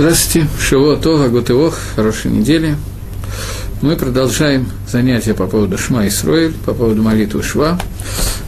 Здравствуйте, 0.00 0.48
Шиво 0.58 0.96
Това, 0.96 1.28
Гутывох, 1.28 1.76
хорошей 1.94 2.30
недели. 2.30 2.74
Мы 3.82 3.96
продолжаем 3.96 4.70
занятия 4.88 5.34
по 5.34 5.46
поводу 5.46 5.76
Шма 5.76 6.08
Исроэль, 6.08 6.54
по 6.64 6.72
поводу 6.72 7.02
молитвы 7.02 7.42
Шва. 7.42 7.78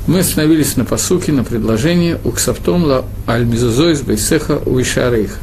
Мы 0.07 0.21
остановились 0.21 0.79
на 0.79 0.87
посуке, 0.87 1.31
на 1.31 1.45
предложении 1.45 2.17
«Уксафтом 2.25 2.85
ла 2.85 3.05
аль 3.29 3.45
мизузоис 3.45 4.01
бейсеха 4.01 4.63
уишарейха» 4.65 5.37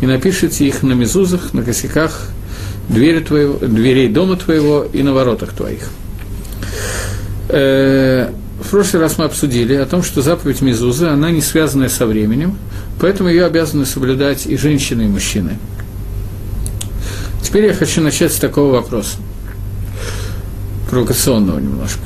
и 0.00 0.06
напишите 0.06 0.66
их 0.66 0.82
на 0.82 0.94
мизузах, 0.94 1.54
на 1.54 1.62
косяках 1.62 2.22
двери 2.88 3.20
твоего, 3.20 3.64
дверей 3.64 4.08
дома 4.08 4.34
твоего 4.34 4.84
и 4.92 5.04
на 5.04 5.12
воротах 5.12 5.52
твоих. 5.52 5.90
Э, 7.50 8.32
в 8.62 8.70
прошлый 8.70 9.02
раз 9.02 9.18
мы 9.18 9.24
обсудили 9.24 9.74
о 9.74 9.86
том, 9.86 10.02
что 10.02 10.22
заповедь 10.22 10.60
Мизузы, 10.60 11.06
она 11.06 11.30
не 11.30 11.40
связанная 11.40 11.88
со 11.88 12.06
временем, 12.06 12.56
поэтому 13.00 13.28
ее 13.28 13.44
обязаны 13.44 13.86
соблюдать 13.86 14.46
и 14.46 14.56
женщины, 14.56 15.02
и 15.02 15.06
мужчины. 15.06 15.58
Теперь 17.42 17.66
я 17.66 17.74
хочу 17.74 18.00
начать 18.00 18.32
с 18.32 18.36
такого 18.36 18.72
вопроса, 18.72 19.18
провокационного 20.90 21.58
немножко. 21.58 22.00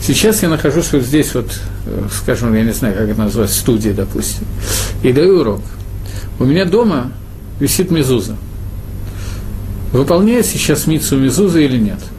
Сейчас 0.00 0.42
я 0.42 0.48
нахожусь 0.48 0.92
вот 0.92 1.02
здесь, 1.02 1.34
вот, 1.34 1.50
э, 1.86 2.02
скажем, 2.22 2.54
я 2.54 2.64
не 2.64 2.72
знаю, 2.72 2.94
как 2.94 3.08
это 3.08 3.20
назвать, 3.20 3.50
студии, 3.50 3.90
допустим, 3.90 4.46
и 5.02 5.12
даю 5.12 5.40
урок. 5.40 5.62
У 6.38 6.44
меня 6.44 6.64
дома 6.64 7.12
висит 7.58 7.90
мезуза. 7.90 8.36
Выполняет 9.92 10.46
сейчас 10.46 10.86
мицу 10.86 11.18
мезуза 11.18 11.58
или 11.60 11.78
нет– 11.78 11.98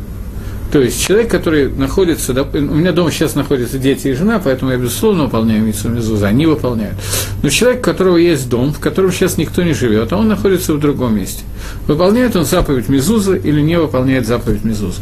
то 0.71 0.81
есть 0.81 1.01
человек, 1.01 1.29
который 1.29 1.69
находится, 1.69 2.31
у 2.31 2.57
меня 2.59 2.93
дома 2.93 3.11
сейчас 3.11 3.35
находятся 3.35 3.77
дети 3.77 4.07
и 4.07 4.13
жена, 4.13 4.39
поэтому 4.41 4.71
я, 4.71 4.77
безусловно, 4.77 5.23
выполняю 5.23 5.63
митцву 5.63 5.89
мезуза, 5.89 6.27
они 6.27 6.45
выполняют. 6.45 6.95
Но 7.43 7.49
человек, 7.49 7.81
у 7.81 7.83
которого 7.83 8.15
есть 8.15 8.47
дом, 8.47 8.71
в 8.71 8.79
котором 8.79 9.11
сейчас 9.11 9.37
никто 9.37 9.63
не 9.63 9.73
живет, 9.73 10.13
а 10.13 10.17
он 10.17 10.29
находится 10.29 10.73
в 10.73 10.79
другом 10.79 11.17
месте, 11.17 11.43
выполняет 11.87 12.37
он 12.37 12.45
заповедь 12.45 12.87
мезуза 12.87 13.35
или 13.35 13.59
не 13.59 13.77
выполняет 13.77 14.25
заповедь 14.25 14.63
мезуза? 14.63 15.01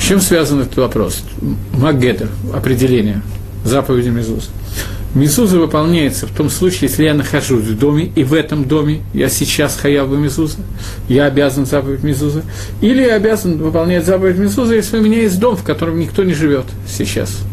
С 0.00 0.06
чем 0.06 0.20
связан 0.22 0.60
этот 0.60 0.76
вопрос? 0.76 1.22
Маггетер, 1.72 2.28
определение 2.54 3.20
заповеди 3.64 4.08
мезуза. 4.08 4.48
Мезуза 5.14 5.60
выполняется 5.60 6.26
в 6.26 6.32
том 6.32 6.50
случае, 6.50 6.88
если 6.88 7.04
я 7.04 7.14
нахожусь 7.14 7.64
в 7.64 7.78
доме, 7.78 8.10
и 8.16 8.24
в 8.24 8.34
этом 8.34 8.64
доме 8.64 9.00
я 9.12 9.28
сейчас 9.28 9.76
хаяву 9.76 10.16
Мезуза, 10.16 10.58
я 11.08 11.26
обязан 11.26 11.66
заповедь 11.66 12.02
Мезуза, 12.02 12.42
или 12.80 13.02
я 13.02 13.14
обязан 13.14 13.58
выполнять 13.58 14.04
заповедь 14.04 14.38
Мезуза, 14.38 14.74
если 14.74 14.98
у 14.98 15.02
меня 15.02 15.22
есть 15.22 15.38
дом, 15.38 15.56
в 15.56 15.62
котором 15.62 16.00
никто 16.00 16.24
не 16.24 16.34
живет 16.34 16.66
сейчас. 16.88 17.44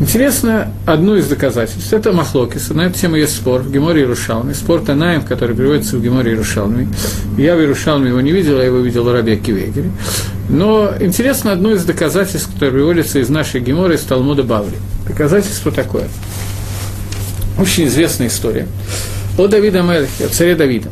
Интересно, 0.00 0.72
одно 0.86 1.16
из 1.16 1.26
доказательств, 1.26 1.92
это 1.92 2.12
מחלוקת, 2.12 2.70
на 2.70 2.82
эту 2.82 2.98
тему 2.98 3.16
есть 3.16 3.34
спор 3.34 3.62
в 3.62 3.72
Геморе 3.72 4.02
Иерушалми, 4.02 4.54
спор 4.54 4.80
Танаим, 4.80 5.22
который 5.22 5.56
приводится 5.56 5.96
в 5.96 6.02
Геморе 6.02 6.32
Иерушалми. 6.32 6.88
Я 7.36 7.56
в 7.56 7.60
Иерушалме 7.60 8.10
его 8.10 8.20
не 8.20 8.30
видел, 8.30 8.58
я 8.58 8.64
его 8.64 8.78
видел 8.78 9.04
в 9.04 9.12
Рабби 9.12 9.36
Акиве 9.36 9.60
Эгере. 9.60 9.90
Но 10.48 10.92
интересно 11.00 11.50
одно 11.50 11.72
из 11.72 11.84
доказательств, 11.84 12.52
которое 12.52 12.70
приводится 12.70 13.18
из 13.18 13.28
нашей 13.28 13.60
Геморы, 13.60 13.96
из 13.96 14.02
Талмуда 14.02 14.44
Бавли– 14.44 14.76
Доказательство 15.08 15.72
такое. 15.72 16.06
Очень 17.58 17.86
известная 17.86 18.28
история. 18.28 18.68
О 19.38 19.48
Давиде 19.48 19.80
המלך, 19.80 20.26
о 20.26 20.28
царе 20.28 20.54
Давида. 20.54 20.90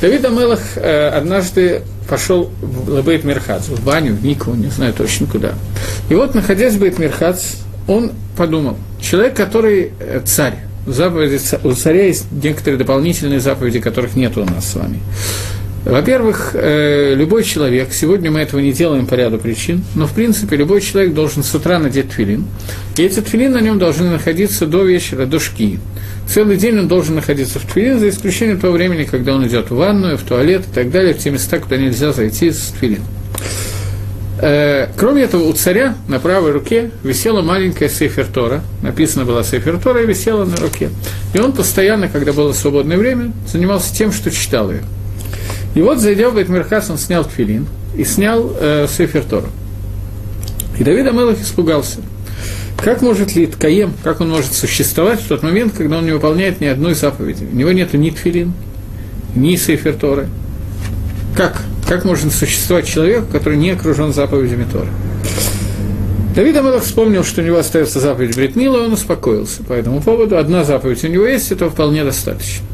Давид 0.00 0.24
המלך 0.24 0.60
э, 0.76 1.08
однажды 1.08 1.82
пошел 2.08 2.50
в 2.62 2.88
לבית 2.88 3.24
מרחץ, 3.24 3.66
в 3.66 3.84
баню, 3.84 4.14
в 4.14 4.24
микву, 4.24 4.54
не 4.54 4.70
знаю 4.70 4.94
точно 4.94 5.26
куда. 5.26 5.52
И 6.08 6.14
вот, 6.14 6.34
находясь 6.34 6.74
в 6.74 6.78
Бейт 6.78 6.98
Мирхац, 6.98 7.56
он 7.90 8.12
подумал, 8.36 8.76
человек, 9.00 9.34
который 9.34 9.90
э, 9.98 10.20
царь, 10.24 10.54
заповеди, 10.86 11.40
у 11.64 11.72
царя 11.72 12.06
есть 12.06 12.26
некоторые 12.30 12.78
дополнительные 12.78 13.40
заповеди, 13.40 13.80
которых 13.80 14.14
нет 14.14 14.38
у 14.38 14.44
нас 14.44 14.70
с 14.70 14.76
вами. 14.76 15.00
Во-первых, 15.84 16.52
э, 16.54 17.14
любой 17.16 17.42
человек, 17.42 17.88
сегодня 17.92 18.30
мы 18.30 18.40
этого 18.40 18.60
не 18.60 18.72
делаем 18.72 19.06
по 19.06 19.14
ряду 19.14 19.38
причин, 19.38 19.82
но 19.96 20.06
в 20.06 20.12
принципе 20.12 20.56
любой 20.56 20.82
человек 20.82 21.14
должен 21.14 21.42
с 21.42 21.52
утра 21.52 21.80
надеть 21.80 22.10
твилин, 22.10 22.44
и 22.96 23.02
эти 23.02 23.20
твилин 23.20 23.52
на 23.52 23.60
нем 23.60 23.80
должны 23.80 24.08
находиться 24.08 24.66
до 24.66 24.84
вечера, 24.84 25.26
до 25.26 25.40
шки. 25.40 25.80
Целый 26.28 26.58
день 26.58 26.78
он 26.78 26.86
должен 26.86 27.16
находиться 27.16 27.58
в 27.58 27.64
твилин, 27.64 27.98
за 27.98 28.10
исключением 28.10 28.60
того 28.60 28.74
времени, 28.74 29.02
когда 29.02 29.34
он 29.34 29.44
идет 29.48 29.70
в 29.70 29.74
ванную, 29.74 30.16
в 30.16 30.22
туалет 30.22 30.62
и 30.70 30.72
так 30.72 30.92
далее, 30.92 31.12
в 31.12 31.18
те 31.18 31.30
места, 31.30 31.58
куда 31.58 31.76
нельзя 31.76 32.12
зайти 32.12 32.52
с 32.52 32.72
твилин. 32.78 33.02
Э, 34.42 34.88
кроме 34.96 35.22
этого, 35.22 35.44
у 35.44 35.52
царя 35.52 35.96
на 36.08 36.18
правой 36.18 36.52
руке 36.52 36.90
висела 37.02 37.42
маленькая 37.42 37.90
сейфертора, 37.90 38.62
написано 38.80 39.26
было 39.26 39.44
сейфертора 39.44 40.02
и 40.02 40.06
висела 40.06 40.46
на 40.46 40.56
руке. 40.56 40.88
И 41.34 41.38
он 41.38 41.52
постоянно, 41.52 42.08
когда 42.08 42.32
было 42.32 42.52
свободное 42.52 42.96
время, 42.96 43.32
занимался 43.46 43.94
тем, 43.94 44.12
что 44.12 44.30
читал 44.30 44.70
ее. 44.70 44.82
И 45.74 45.82
вот, 45.82 45.98
зайдя 45.98 46.30
в 46.30 46.36
Бетмирхас, 46.36 46.88
он 46.88 46.96
снял 46.96 47.24
тфилин 47.24 47.66
и 47.94 48.04
снял 48.04 48.50
э, 48.58 48.86
Сефер 48.88 49.24
Тора. 49.24 49.48
И 50.78 50.84
Давид 50.84 51.06
Амелах 51.06 51.38
испугался. 51.40 51.98
Как 52.82 53.02
может 53.02 53.36
ли 53.36 53.46
Ткаем, 53.46 53.92
как 54.02 54.22
он 54.22 54.30
может 54.30 54.54
существовать 54.54 55.20
в 55.20 55.28
тот 55.28 55.42
момент, 55.42 55.74
когда 55.76 55.98
он 55.98 56.06
не 56.06 56.12
выполняет 56.12 56.62
ни 56.62 56.66
одной 56.66 56.94
заповеди? 56.94 57.46
У 57.52 57.54
него 57.54 57.72
нет 57.72 57.92
ни 57.92 58.08
тфилин, 58.08 58.54
ни 59.34 59.56
Сефер 59.56 59.94
Торы. 59.94 60.28
Как? 61.36 61.62
Как 61.90 62.04
может 62.04 62.32
существовать 62.32 62.86
человек, 62.86 63.24
который 63.32 63.58
не 63.58 63.70
окружен 63.70 64.12
заповедями 64.12 64.64
Торы? 64.64 64.86
Давид 66.36 66.56
Амелах 66.56 66.84
вспомнил, 66.84 67.24
что 67.24 67.42
у 67.42 67.44
него 67.44 67.58
остается 67.58 67.98
заповедь 67.98 68.36
Бритмила, 68.36 68.84
он 68.84 68.92
успокоился 68.92 69.64
по 69.64 69.72
этому 69.72 70.00
поводу. 70.00 70.38
Одна 70.38 70.62
заповедь 70.62 71.02
у 71.02 71.08
него 71.08 71.26
есть, 71.26 71.50
этого 71.50 71.68
вполне 71.68 72.04
достаточно. 72.04 72.64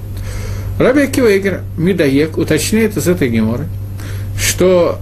Раби 0.79 1.05
Акивейгер 1.05 1.63
Мидаек 1.79 2.37
уточняет 2.37 2.99
из 2.99 3.09
этой 3.09 3.31
геморы, 3.31 3.65
что 4.39 4.99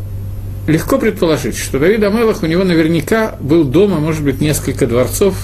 легко 0.68 0.98
предположить, 0.98 1.56
что 1.56 1.80
Давид 1.80 2.04
Амелах 2.04 2.44
у 2.44 2.46
него 2.46 2.62
наверняка 2.62 3.34
был 3.40 3.64
дома, 3.64 3.98
может 3.98 4.22
быть, 4.22 4.40
несколько 4.40 4.86
дворцов 4.86 5.34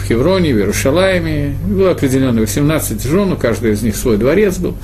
в 0.00 0.06
Хевроне, 0.06 0.54
в 0.54 0.58
Иерушалайме, 0.58 1.56
было 1.66 1.90
определенно 1.90 2.40
18 2.42 3.02
жен, 3.02 3.32
у 3.32 3.36
каждого 3.36 3.72
из 3.72 3.82
них 3.82 3.96
свой 3.96 4.18
дворец 4.18 4.56
был. 4.58 4.76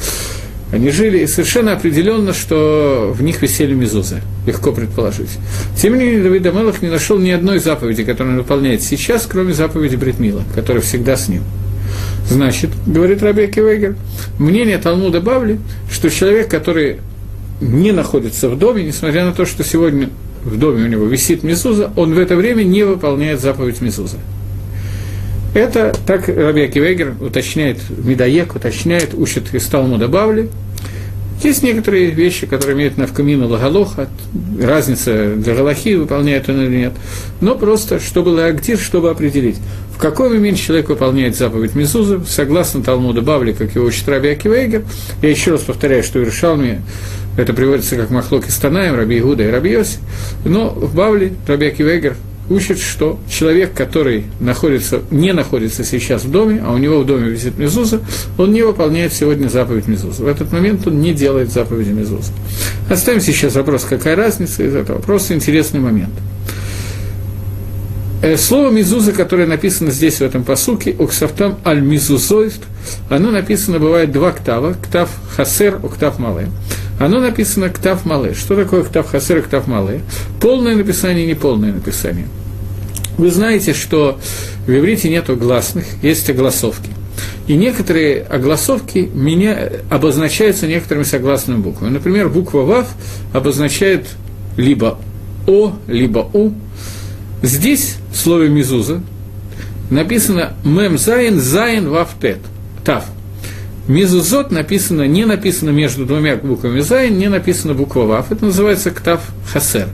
Они 0.72 0.90
жили, 0.90 1.18
и 1.18 1.26
совершенно 1.26 1.72
определенно, 1.72 2.32
что 2.32 3.14
в 3.16 3.22
них 3.22 3.40
висели 3.40 3.72
мезузы. 3.72 4.22
Легко 4.46 4.72
предположить. 4.72 5.30
Тем 5.76 5.96
не 5.96 6.04
менее, 6.04 6.22
Давид 6.22 6.44
Амелах 6.46 6.82
не 6.82 6.88
нашел 6.88 7.18
ни 7.18 7.30
одной 7.30 7.60
заповеди, 7.60 8.04
которую 8.04 8.34
он 8.34 8.42
выполняет 8.42 8.82
сейчас, 8.82 9.26
кроме 9.26 9.54
заповеди 9.54 9.94
Бритмила, 9.94 10.42
которая 10.54 10.82
всегда 10.82 11.16
с 11.16 11.28
ним. 11.28 11.42
Значит, 12.28 12.70
говорит 12.84 13.22
Раби 13.22 13.46
Кивегер, 13.46 13.94
мнение 14.38 14.78
Талмуда 14.78 15.20
Бавли, 15.20 15.60
что 15.90 16.10
человек, 16.10 16.50
который 16.50 16.96
не 17.60 17.92
находится 17.92 18.48
в 18.48 18.58
доме, 18.58 18.82
несмотря 18.82 19.24
на 19.24 19.32
то, 19.32 19.46
что 19.46 19.62
сегодня 19.62 20.10
в 20.44 20.58
доме 20.58 20.84
у 20.84 20.88
него 20.88 21.06
висит 21.06 21.44
мезуза, 21.44 21.90
он 21.96 22.14
в 22.14 22.18
это 22.18 22.34
время 22.34 22.64
не 22.64 22.82
выполняет 22.82 23.40
заповедь 23.40 23.80
мезуза. 23.80 24.18
Это 25.56 25.96
так 26.06 26.28
Раби 26.28 26.68
Кивегер 26.68 27.14
уточняет, 27.18 27.78
Медоек 27.88 28.56
уточняет, 28.56 29.14
учит 29.14 29.54
из 29.54 29.64
Талмуда 29.64 30.06
Бавли, 30.06 30.50
есть 31.42 31.62
некоторые 31.62 32.10
вещи, 32.10 32.46
которые 32.46 32.76
имеют 32.76 32.98
навкамину 32.98 33.48
лагалоха, 33.48 34.10
разница 34.60 35.34
для 35.34 35.54
галахи, 35.54 35.94
выполняет 35.94 36.50
он 36.50 36.60
или 36.60 36.76
нет. 36.76 36.92
Но 37.40 37.54
просто, 37.54 38.00
чтобы 38.00 38.30
лагдир, 38.30 38.76
чтобы 38.76 39.08
определить, 39.08 39.56
в 39.94 39.98
какой 39.98 40.28
момент 40.28 40.58
человек 40.58 40.90
выполняет 40.90 41.34
заповедь 41.34 41.74
Мезуза, 41.74 42.20
согласно 42.28 42.82
Талмуду 42.82 43.22
Бавли, 43.22 43.52
как 43.52 43.74
его 43.74 43.86
учит 43.86 44.06
Раби 44.10 44.28
Акивейгер. 44.28 44.84
Я 45.22 45.30
еще 45.30 45.52
раз 45.52 45.62
повторяю, 45.62 46.02
что 46.02 46.18
в 46.18 46.22
Иерушалме 46.22 46.82
это 47.38 47.54
приводится 47.54 47.96
как 47.96 48.10
Махлок 48.10 48.46
и 48.46 48.50
Станаем, 48.50 48.94
Раби 48.94 49.20
Игуда 49.20 49.42
и 49.42 49.50
Раби 49.50 49.70
Йоси. 49.70 50.00
Но 50.44 50.68
в 50.68 50.94
Бавле 50.94 51.32
Раби 51.46 51.68
Акивейгер 51.68 52.14
учит, 52.48 52.78
что 52.78 53.18
человек, 53.28 53.74
который 53.74 54.24
находится, 54.40 55.02
не 55.10 55.32
находится 55.32 55.84
сейчас 55.84 56.24
в 56.24 56.30
доме, 56.30 56.62
а 56.64 56.72
у 56.72 56.78
него 56.78 57.00
в 57.00 57.06
доме 57.06 57.30
висит 57.30 57.58
Мезуза, 57.58 58.00
он 58.38 58.52
не 58.52 58.62
выполняет 58.62 59.12
сегодня 59.12 59.48
заповедь 59.48 59.86
Мезуза. 59.86 60.22
В 60.22 60.26
этот 60.26 60.52
момент 60.52 60.86
он 60.86 61.00
не 61.00 61.12
делает 61.12 61.52
заповеди 61.52 61.90
Мезуза. 61.90 62.32
Оставим 62.88 63.20
сейчас 63.20 63.54
вопрос, 63.54 63.84
какая 63.84 64.16
разница 64.16 64.62
из 64.62 64.74
этого. 64.74 64.98
Просто 64.98 65.34
интересный 65.34 65.80
момент. 65.80 66.12
Э, 68.22 68.36
слово 68.36 68.70
«мизуза», 68.70 69.12
которое 69.12 69.46
написано 69.46 69.90
здесь, 69.90 70.16
в 70.16 70.22
этом 70.22 70.42
посуке, 70.42 70.96
«уксафтам 70.98 71.58
аль 71.64 71.80
мизузоист», 71.80 72.62
оно 73.10 73.30
написано, 73.30 73.78
бывает 73.78 74.10
два 74.10 74.32
ктава, 74.32 74.74
ктав 74.74 75.10
хасер, 75.36 75.78
уктав 75.82 76.18
мале. 76.18 76.48
Оно 76.98 77.20
написано 77.20 77.68
ктав 77.68 78.04
мале. 78.04 78.34
Что 78.34 78.56
такое 78.56 78.82
ктав 78.82 79.08
хасер 79.08 79.38
и 79.38 79.42
ктав 79.42 79.66
мале? 79.66 80.00
Полное 80.40 80.74
написание 80.74 81.24
и 81.24 81.28
неполное 81.28 81.72
написание. 81.72 82.26
Вы 83.18 83.30
знаете, 83.30 83.72
что 83.72 84.18
в 84.66 84.70
иврите 84.70 85.08
нет 85.08 85.26
гласных, 85.38 85.84
есть 86.02 86.28
огласовки. 86.28 86.90
И 87.46 87.56
некоторые 87.56 88.22
огласовки 88.22 89.08
меня, 89.12 89.70
обозначаются 89.90 90.66
некоторыми 90.66 91.04
согласными 91.04 91.58
буквами. 91.58 91.90
Например, 91.90 92.28
буква 92.28 92.62
«вав» 92.62 92.88
обозначает 93.32 94.06
либо 94.56 94.98
«о», 95.46 95.72
либо 95.86 96.28
«у», 96.32 96.52
Здесь 97.42 97.96
в 98.12 98.16
слове 98.16 98.48
«мизуза» 98.48 99.02
написано 99.90 100.54
«мем 100.64 100.98
зайн 100.98 101.38
зайн 101.38 101.88
вав 101.88 102.08
тет»– 102.20 102.38
«тав». 102.84 103.04
מזוזות 103.88 104.50
написано, 104.50 105.06
не 105.06 105.24
написано 105.24 105.70
между 105.70 106.06
двумя 106.06 106.36
буквами 106.36 106.80
Зайн, 106.80 107.16
не 107.18 107.28
написано 107.28 107.74
буква 107.74 108.04
Вав. 108.04 108.32
Это 108.32 108.44
называется 108.44 108.90
כתב 108.90 109.20
חסר. 109.52 109.88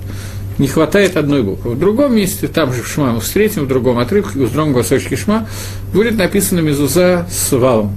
Не 0.59 0.67
хватает 0.67 1.17
одной 1.17 1.43
буквы. 1.43 1.73
В 1.73 1.79
другом 1.79 2.17
месте, 2.17 2.49
там 2.49 2.73
же 2.73 2.83
в 2.83 2.89
Шма 2.89 3.13
мы 3.13 3.21
встретим, 3.21 3.65
в 3.65 3.69
другом 3.69 3.99
отрывке, 3.99 4.39
в 4.39 4.53
другом 4.53 4.75
кусочке 4.75 5.17
Шма, 5.17 5.47
будет 5.93 6.17
написано 6.17 6.61
Мизуза 6.61 7.27
с 7.31 7.53
Вавом. 7.53 7.97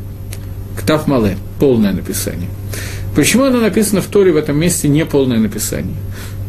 Ктав 0.78 1.08
Мале, 1.08 1.38
полное 1.60 1.94
написание. 1.94 2.50
Почему 3.16 3.46
оно 3.46 3.62
написано 3.62 4.02
в 4.02 4.08
Торе 4.08 4.34
в 4.34 4.38
этом 4.38 4.60
месте 4.60 4.90
не 4.90 5.06
полное 5.06 5.40
написание? 5.40 5.96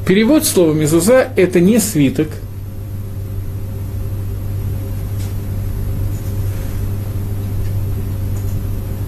Перевод 0.06 0.44
слова 0.44 0.72
«мезуза»– 0.72 1.28
это 1.36 1.60
не 1.60 1.78
свиток, 1.78 2.28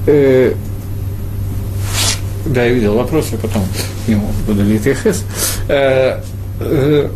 э, 0.08 0.54
да, 2.46 2.64
я 2.64 2.72
видел 2.72 2.94
вопрос, 2.94 3.28
я 3.30 3.38
потом 3.38 3.62
к 4.04 4.08
нему 4.08 4.28
буду 4.46 4.64
литехес. 4.64 5.24
Э, 5.68 6.20
э, 6.60 7.08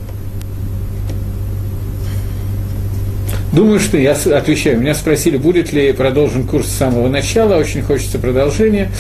Думаю, 3.52 3.80
что 3.80 3.98
я 3.98 4.12
отвечаю. 4.12 4.80
Меня 4.80 4.94
спросили, 4.94 5.36
будет 5.36 5.74
ли 5.74 5.92
продолжен 5.92 6.46
курс 6.46 6.68
с 6.68 6.72
самого 6.72 7.08
начала. 7.08 7.56
Очень 7.56 7.82
хочется 7.82 8.18
продолжения. 8.18 8.90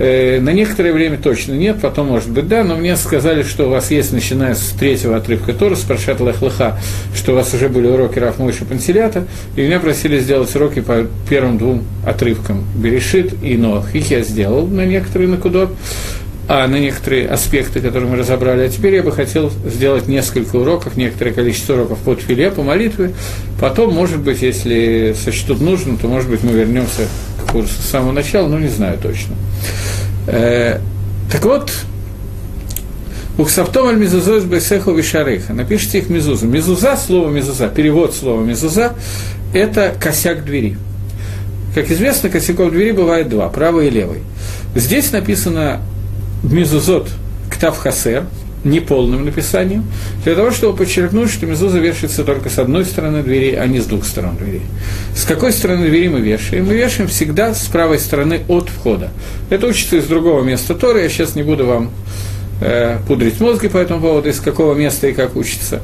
Э, 0.00 0.40
на 0.40 0.50
некоторое 0.54 0.94
время 0.94 1.18
точно 1.18 1.52
нет, 1.52 1.78
потом, 1.82 2.08
может 2.08 2.30
быть, 2.30 2.48
да. 2.48 2.64
Но 2.64 2.76
мне 2.76 2.96
сказали, 2.96 3.42
что 3.42 3.66
у 3.66 3.70
вас 3.70 3.90
есть, 3.90 4.12
начиная 4.12 4.54
с 4.54 4.70
третьего 4.70 5.16
отрывка 5.16 5.52
Тора, 5.52 5.74
с 5.74 5.80
Паршат 5.80 6.20
Лехлыха, 6.20 6.78
что 7.14 7.32
у 7.32 7.34
вас 7.34 7.52
уже 7.52 7.68
были 7.68 7.86
уроки 7.86 8.18
Рафмойша 8.18 8.64
Пантелята. 8.64 9.26
И 9.56 9.60
меня 9.60 9.78
просили 9.78 10.18
сделать 10.18 10.54
уроки 10.56 10.80
по 10.80 11.06
первым 11.28 11.58
двум 11.58 11.84
отрывкам. 12.06 12.64
Берешит 12.74 13.34
и 13.42 13.58
Ноах. 13.58 13.94
Их 13.94 14.10
я 14.10 14.22
сделал 14.22 14.66
на 14.66 14.86
некоторые 14.86 15.28
накудот 15.28 15.70
а 16.52 16.66
на 16.66 16.80
некоторые 16.80 17.28
аспекты, 17.28 17.78
которые 17.78 18.10
мы 18.10 18.16
разобрали. 18.16 18.62
А 18.62 18.68
теперь 18.68 18.96
я 18.96 19.04
бы 19.04 19.12
хотел 19.12 19.52
сделать 19.64 20.08
несколько 20.08 20.56
уроков, 20.56 20.96
некоторое 20.96 21.30
количество 21.30 21.74
уроков 21.74 21.98
под 21.98 22.20
филе, 22.20 22.50
по 22.50 22.64
молитве. 22.64 23.12
Потом, 23.60 23.94
может 23.94 24.18
быть, 24.18 24.42
если 24.42 25.14
сочтут 25.16 25.60
нужным, 25.60 25.96
то, 25.96 26.08
может 26.08 26.28
быть, 26.28 26.42
мы 26.42 26.50
вернемся 26.50 27.06
к 27.50 27.52
курсу 27.52 27.74
с 27.82 27.90
самого 27.90 28.12
начала, 28.12 28.48
но 28.48 28.58
не 28.58 28.68
знаю 28.68 28.98
точно. 28.98 29.34
Э, 30.26 30.78
так 31.30 31.44
вот, 31.44 31.72
Ухсаптом 33.38 33.88
аль 33.88 33.96
мизузоис 33.96 34.44
бейсеху 34.44 34.92
вишарейха. 34.92 35.54
Напишите 35.54 35.98
их 35.98 36.10
мизузу. 36.10 36.46
Мизуза, 36.46 36.96
слово 36.96 37.30
мизуза, 37.30 37.68
перевод 37.68 38.14
слова 38.14 38.42
мизуза, 38.42 38.92
это 39.54 39.94
косяк 39.98 40.44
двери. 40.44 40.76
Как 41.74 41.90
известно, 41.90 42.28
косяков 42.28 42.70
двери 42.70 42.92
бывает 42.92 43.28
два, 43.28 43.48
правый 43.48 43.86
и 43.86 43.90
левый. 43.90 44.18
Здесь 44.74 45.12
написано 45.12 45.80
мезузот 46.42 47.08
ктав 47.50 47.78
хасер, 47.78 48.24
неполным 48.64 49.24
написанием, 49.24 49.84
для 50.24 50.34
того, 50.34 50.50
чтобы 50.50 50.76
подчеркнуть, 50.76 51.30
что 51.30 51.46
мезуза 51.46 51.78
вешается 51.78 52.24
только 52.24 52.50
с 52.50 52.58
одной 52.58 52.84
стороны 52.84 53.22
двери, 53.22 53.54
а 53.54 53.66
не 53.66 53.80
с 53.80 53.86
двух 53.86 54.04
сторон 54.04 54.36
двери. 54.36 54.62
С 55.14 55.24
какой 55.24 55.52
стороны 55.52 55.88
двери 55.88 56.08
мы 56.08 56.20
вешаем? 56.20 56.66
Мы 56.66 56.74
вешаем 56.74 57.08
всегда 57.08 57.54
с 57.54 57.66
правой 57.66 57.98
стороны 57.98 58.40
от 58.48 58.68
входа. 58.68 59.10
Это 59.48 59.66
учится 59.66 59.96
из 59.96 60.06
другого 60.06 60.42
места 60.42 60.74
Тора, 60.74 61.02
я 61.02 61.08
сейчас 61.08 61.34
не 61.34 61.42
буду 61.42 61.66
вам 61.66 61.90
э, 62.60 62.98
пудрить 63.06 63.40
мозги 63.40 63.68
по 63.68 63.78
этому 63.78 64.00
поводу, 64.00 64.28
из 64.28 64.40
какого 64.40 64.74
места 64.74 65.08
и 65.08 65.12
как 65.12 65.36
учится. 65.36 65.80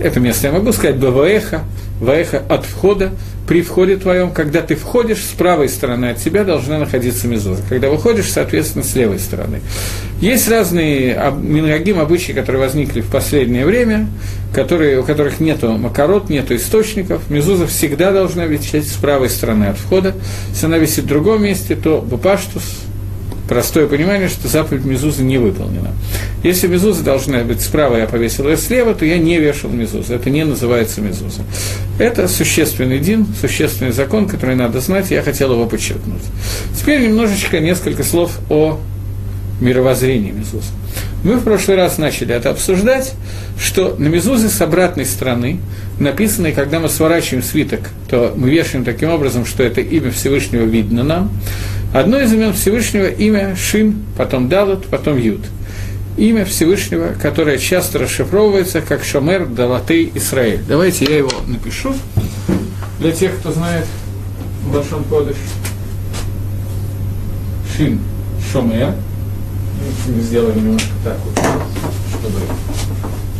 Это 0.00 0.20
место 0.20 0.48
я 0.48 0.52
могу 0.52 0.72
сказать, 0.72 0.96
БВЭХа, 0.96 1.62
Ваэха 2.00 2.42
от 2.48 2.64
входа, 2.64 3.12
при 3.46 3.62
входе 3.62 3.96
твоем, 3.96 4.30
когда 4.30 4.60
ты 4.60 4.76
входишь, 4.76 5.24
с 5.24 5.32
правой 5.32 5.70
стороны 5.70 6.10
от 6.10 6.18
тебя 6.18 6.44
должна 6.44 6.78
находиться 6.78 7.26
мезуза. 7.26 7.62
Когда 7.66 7.88
выходишь, 7.88 8.30
соответственно, 8.30 8.84
с 8.84 8.94
левой 8.94 9.18
стороны. 9.18 9.60
Есть 10.20 10.48
разные 10.50 11.18
мингагим, 11.40 11.98
обычаи, 11.98 12.32
которые 12.32 12.60
возникли 12.60 13.00
в 13.00 13.10
последнее 13.10 13.64
время, 13.64 14.06
которые, 14.52 15.00
у 15.00 15.02
которых 15.02 15.40
нет 15.40 15.62
макарот, 15.62 16.28
нет 16.28 16.50
источников. 16.50 17.30
Мезуза 17.30 17.66
всегда 17.66 18.12
должна 18.12 18.44
висеть 18.44 18.86
с 18.86 18.96
правой 18.96 19.30
стороны 19.30 19.64
от 19.64 19.78
входа. 19.78 20.14
Если 20.50 20.66
она 20.66 20.76
висит 20.76 21.04
в 21.04 21.08
другом 21.08 21.42
месте, 21.42 21.74
то 21.74 22.02
бупаштус, 22.02 22.64
простое 23.48 23.86
понимание, 23.86 24.28
что 24.28 24.46
заповедь 24.46 24.84
Мезузы 24.84 25.22
не 25.22 25.38
выполнена. 25.38 25.92
Если 26.42 26.68
Мезуза 26.68 27.02
должна 27.02 27.42
быть 27.42 27.60
справа, 27.60 27.96
я 27.96 28.06
повесил 28.06 28.48
ее 28.48 28.56
слева, 28.56 28.94
то 28.94 29.04
я 29.04 29.18
не 29.18 29.38
вешал 29.38 29.70
Мезузу. 29.70 30.12
Это 30.14 30.30
не 30.30 30.44
называется 30.44 31.00
Мезуза. 31.00 31.42
Это 31.98 32.28
существенный 32.28 32.98
дин, 32.98 33.26
существенный 33.40 33.92
закон, 33.92 34.28
который 34.28 34.54
надо 34.54 34.80
знать, 34.80 35.10
и 35.10 35.14
я 35.14 35.22
хотел 35.22 35.52
его 35.52 35.66
подчеркнуть. 35.66 36.22
Теперь 36.78 37.00
немножечко, 37.00 37.58
несколько 37.58 38.04
слов 38.04 38.38
о 38.50 38.78
мировоззрении 39.60 40.30
Мезуза. 40.30 40.68
Мы 41.24 41.36
в 41.36 41.42
прошлый 41.42 41.76
раз 41.76 41.98
начали 41.98 42.34
это 42.34 42.50
обсуждать, 42.50 43.14
что 43.60 43.96
на 43.98 44.06
Мезузе 44.06 44.48
с 44.48 44.60
обратной 44.60 45.04
стороны 45.04 45.58
написано, 45.98 46.48
и 46.48 46.52
когда 46.52 46.78
мы 46.78 46.88
сворачиваем 46.88 47.42
свиток, 47.42 47.80
то 48.08 48.32
мы 48.36 48.50
вешаем 48.50 48.84
таким 48.84 49.10
образом, 49.10 49.44
что 49.44 49.64
это 49.64 49.80
имя 49.80 50.12
Всевышнего 50.12 50.62
видно 50.62 51.02
нам. 51.02 51.30
Одно 51.92 52.20
из 52.20 52.32
имен 52.32 52.52
Всевышнего– 52.52 53.06
имя 53.06 53.56
Шин, 53.56 54.04
потом 54.16 54.48
Далат, 54.48 54.86
потом 54.86 55.18
Юд. 55.18 55.40
Имя 56.16 56.44
Всевышнего, 56.44 57.14
которое 57.20 57.58
часто 57.58 57.98
расшифровывается 57.98 58.80
как 58.80 59.02
Шомер 59.02 59.46
Далатей 59.46 60.12
Исраэль. 60.14 60.60
Давайте 60.68 61.04
я 61.06 61.18
его 61.18 61.32
напишу 61.46 61.94
для 63.00 63.12
тех, 63.12 63.36
кто 63.38 63.52
знает 63.52 63.86
Башон 64.72 65.02
Кодыш. 65.04 65.36
Шин 67.76 68.00
Шомер. 68.52 68.94
Сделаем 70.22 70.56
немножко 70.56 70.90
так 71.04 71.16
вот, 71.24 71.38
чтобы 72.10 72.40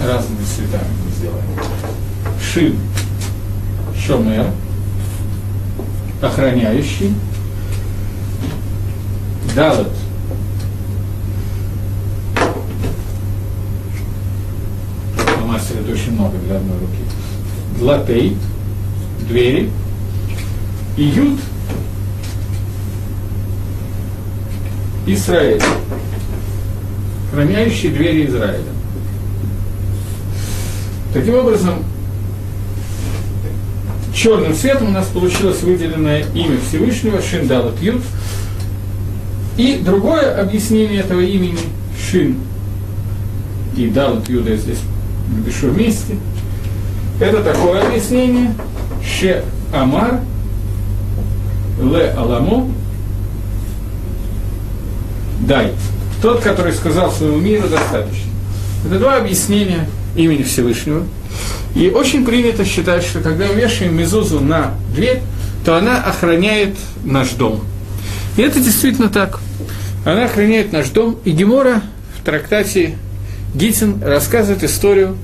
разными 0.01 0.45
цветами 0.45 0.89
мы 1.05 1.11
сделаем. 1.13 1.45
Шин 2.41 2.79
Шомер, 3.97 4.47
охраняющий, 6.23 7.15
Далат. 9.55 9.89
Мастер 15.45 15.81
это 15.81 15.93
очень 15.93 16.13
много 16.13 16.39
для 16.39 16.57
одной 16.57 16.79
руки. 16.79 17.81
Латей, 17.81 18.37
двери. 19.29 19.71
И 20.97 21.03
Юд, 21.03 21.39
Израиль, 25.07 25.63
храняющий 27.33 27.91
двери 27.91 28.27
Израиля. 28.27 28.63
Таким 31.13 31.35
образом, 31.35 31.85
черным 34.15 34.55
цветом 34.55 34.89
у 34.89 34.93
нас 34.93 35.07
получилось 35.07 35.63
выделенное 35.63 36.25
имя 36.35 36.59
Всевышнего 36.69 37.21
Шиндалат 37.23 37.81
Юд– 37.81 38.03
и 39.59 39.77
другое 39.85 40.41
объяснение 40.41 41.01
этого 41.01 41.21
имени 41.21 41.59
Шин 42.01 42.37
и 43.77 43.89
Далат 43.89 44.29
Юда 44.29 44.51
я 44.51 44.57
здесь 44.57 44.79
напишу 45.37 45.71
вместе. 45.71 46.17
Это 47.21 47.43
такое 47.43 47.85
объяснение 47.87 48.55
Ше 49.05 49.45
Амар 49.75 50.21
Ле 51.83 52.11
Аламо 52.11 52.71
Дай. 55.41 55.73
Тот, 56.23 56.41
который 56.41 56.73
сказал 56.73 57.13
своему 57.13 57.39
миру 57.39 57.69
достаточно. 57.69 58.31
Это 58.87 58.99
два 58.99 59.17
объяснения 59.17 59.89
имени 60.17 60.43
Всевышнего. 60.43 61.05
И 61.75 61.91
очень 61.91 62.25
принято 62.25 62.65
считать, 62.65 63.05
что 63.05 63.21
когда 63.21 63.47
мы 63.47 63.55
вешаем 63.55 63.97
мезузу 63.97 64.41
на 64.41 64.75
дверь, 64.95 65.21
то 65.65 65.77
она 65.77 66.03
охраняет 66.03 66.77
наш 67.05 67.31
дом. 67.31 67.63
И 68.37 68.43
это 68.43 68.61
действительно 68.61 69.09
так. 69.09 69.39
Она 70.05 70.25
охраняет 70.25 70.73
наш 70.73 70.89
дом, 70.89 71.19
и 71.25 71.31
Гемора 71.31 71.83
в 72.19 72.25
трактате 72.25 72.97
Гитин 73.55 74.03
рассказывает 74.03 74.65
историю, 74.65 75.17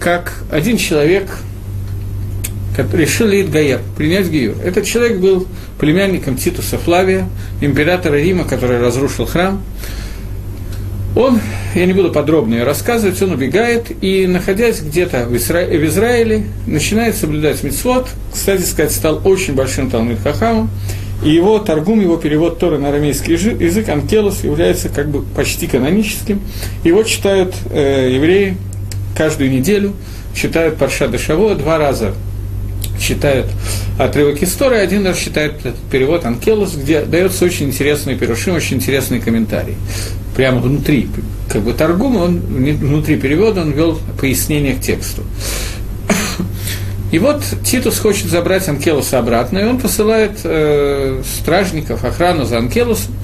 как 0.00 0.42
один 0.50 0.76
человек 0.76 1.30
решил 2.92 3.28
Лид 3.28 3.50
Гаер, 3.50 3.80
принять 3.96 4.28
Гиюр. 4.28 4.56
Этот 4.64 4.84
человек 4.84 5.20
был 5.20 5.46
племянником 5.78 6.36
Титуса 6.36 6.78
Флавия, 6.78 7.28
императора 7.60 8.16
Рима, 8.16 8.44
который 8.44 8.80
разрушил 8.80 9.26
храм. 9.26 9.62
Он, 11.16 11.40
я 11.74 11.86
не 11.86 11.92
буду 11.92 12.10
подробно 12.10 12.54
ее 12.54 12.64
рассказывать, 12.64 13.20
он 13.22 13.32
убегает 13.32 13.86
и, 14.02 14.26
находясь 14.26 14.80
где-то 14.80 15.26
в, 15.26 15.36
Исра... 15.36 15.64
в 15.64 15.84
Израиле, 15.84 16.46
начинает 16.66 17.16
соблюдать 17.16 17.62
мицвод. 17.62 18.08
Кстати 18.32 18.62
сказать, 18.62 18.92
стал 18.92 19.20
очень 19.24 19.54
большим 19.54 19.90
Талмит 19.90 20.18
Хахамом 20.20 20.70
и 21.24 21.30
его 21.30 21.58
торгум, 21.58 22.00
его 22.00 22.16
перевод 22.16 22.58
Торы 22.58 22.78
на 22.78 22.88
арамейский 22.88 23.34
язык, 23.34 23.88
Анкелос, 23.88 24.42
является 24.44 24.88
как 24.88 25.08
бы 25.08 25.22
почти 25.22 25.66
каноническим. 25.66 26.40
Его 26.82 27.02
читают 27.04 27.54
э, 27.70 28.10
евреи 28.12 28.56
каждую 29.16 29.50
неделю, 29.50 29.94
читают 30.34 30.76
Парша 30.76 31.06
Дешаво 31.06 31.54
два 31.54 31.78
раза 31.78 32.12
читают 32.98 33.46
отрывок 33.98 34.42
истории, 34.42 34.78
один 34.78 35.06
раз 35.06 35.18
читает 35.18 35.54
этот 35.60 35.80
перевод 35.90 36.24
Анкелус, 36.24 36.74
где 36.74 37.02
дается 37.02 37.44
очень 37.44 37.66
интересный 37.66 38.16
перушим, 38.16 38.54
очень 38.54 38.76
интересный 38.76 39.20
комментарий. 39.20 39.76
Прямо 40.36 40.60
внутри, 40.60 41.08
как 41.48 41.62
бы 41.62 41.72
торгума, 41.72 42.18
он 42.18 42.38
внутри 42.40 43.16
перевода 43.16 43.62
он 43.62 43.72
вел 43.72 43.98
пояснение 44.18 44.74
к 44.74 44.80
тексту. 44.80 45.22
И 47.14 47.18
вот 47.20 47.44
Титус 47.64 48.00
хочет 48.00 48.26
забрать 48.26 48.68
Анкелуса 48.68 49.20
обратно, 49.20 49.58
и 49.58 49.64
он 49.64 49.78
посылает 49.78 50.32
э, 50.42 51.22
стражников, 51.38 52.04
охрану 52.04 52.44
за 52.44 52.58
Анкелусом. 52.58 53.14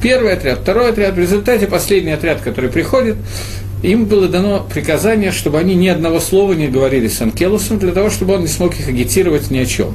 Первый 0.00 0.34
отряд, 0.34 0.60
второй 0.60 0.90
отряд. 0.90 1.14
В 1.14 1.18
результате 1.18 1.66
последний 1.66 2.12
отряд, 2.12 2.42
который 2.42 2.70
приходит, 2.70 3.16
им 3.82 4.04
было 4.04 4.28
дано 4.28 4.66
приказание, 4.68 5.32
чтобы 5.32 5.58
они 5.58 5.74
ни 5.74 5.88
одного 5.88 6.20
слова 6.20 6.52
не 6.52 6.68
говорили 6.68 7.08
с 7.08 7.20
Анкелусом, 7.20 7.78
для 7.78 7.92
того, 7.92 8.10
чтобы 8.10 8.34
он 8.34 8.42
не 8.42 8.48
смог 8.48 8.78
их 8.78 8.88
агитировать 8.88 9.50
ни 9.50 9.58
о 9.58 9.66
чем. 9.66 9.94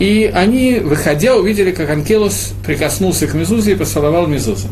И 0.00 0.30
они, 0.34 0.80
выходя, 0.80 1.36
увидели, 1.36 1.70
как 1.70 1.88
Анкелус 1.90 2.52
прикоснулся 2.66 3.28
к 3.28 3.34
Мезузе 3.34 3.72
и 3.72 3.74
поцеловал 3.76 4.26
Мезузу. 4.26 4.66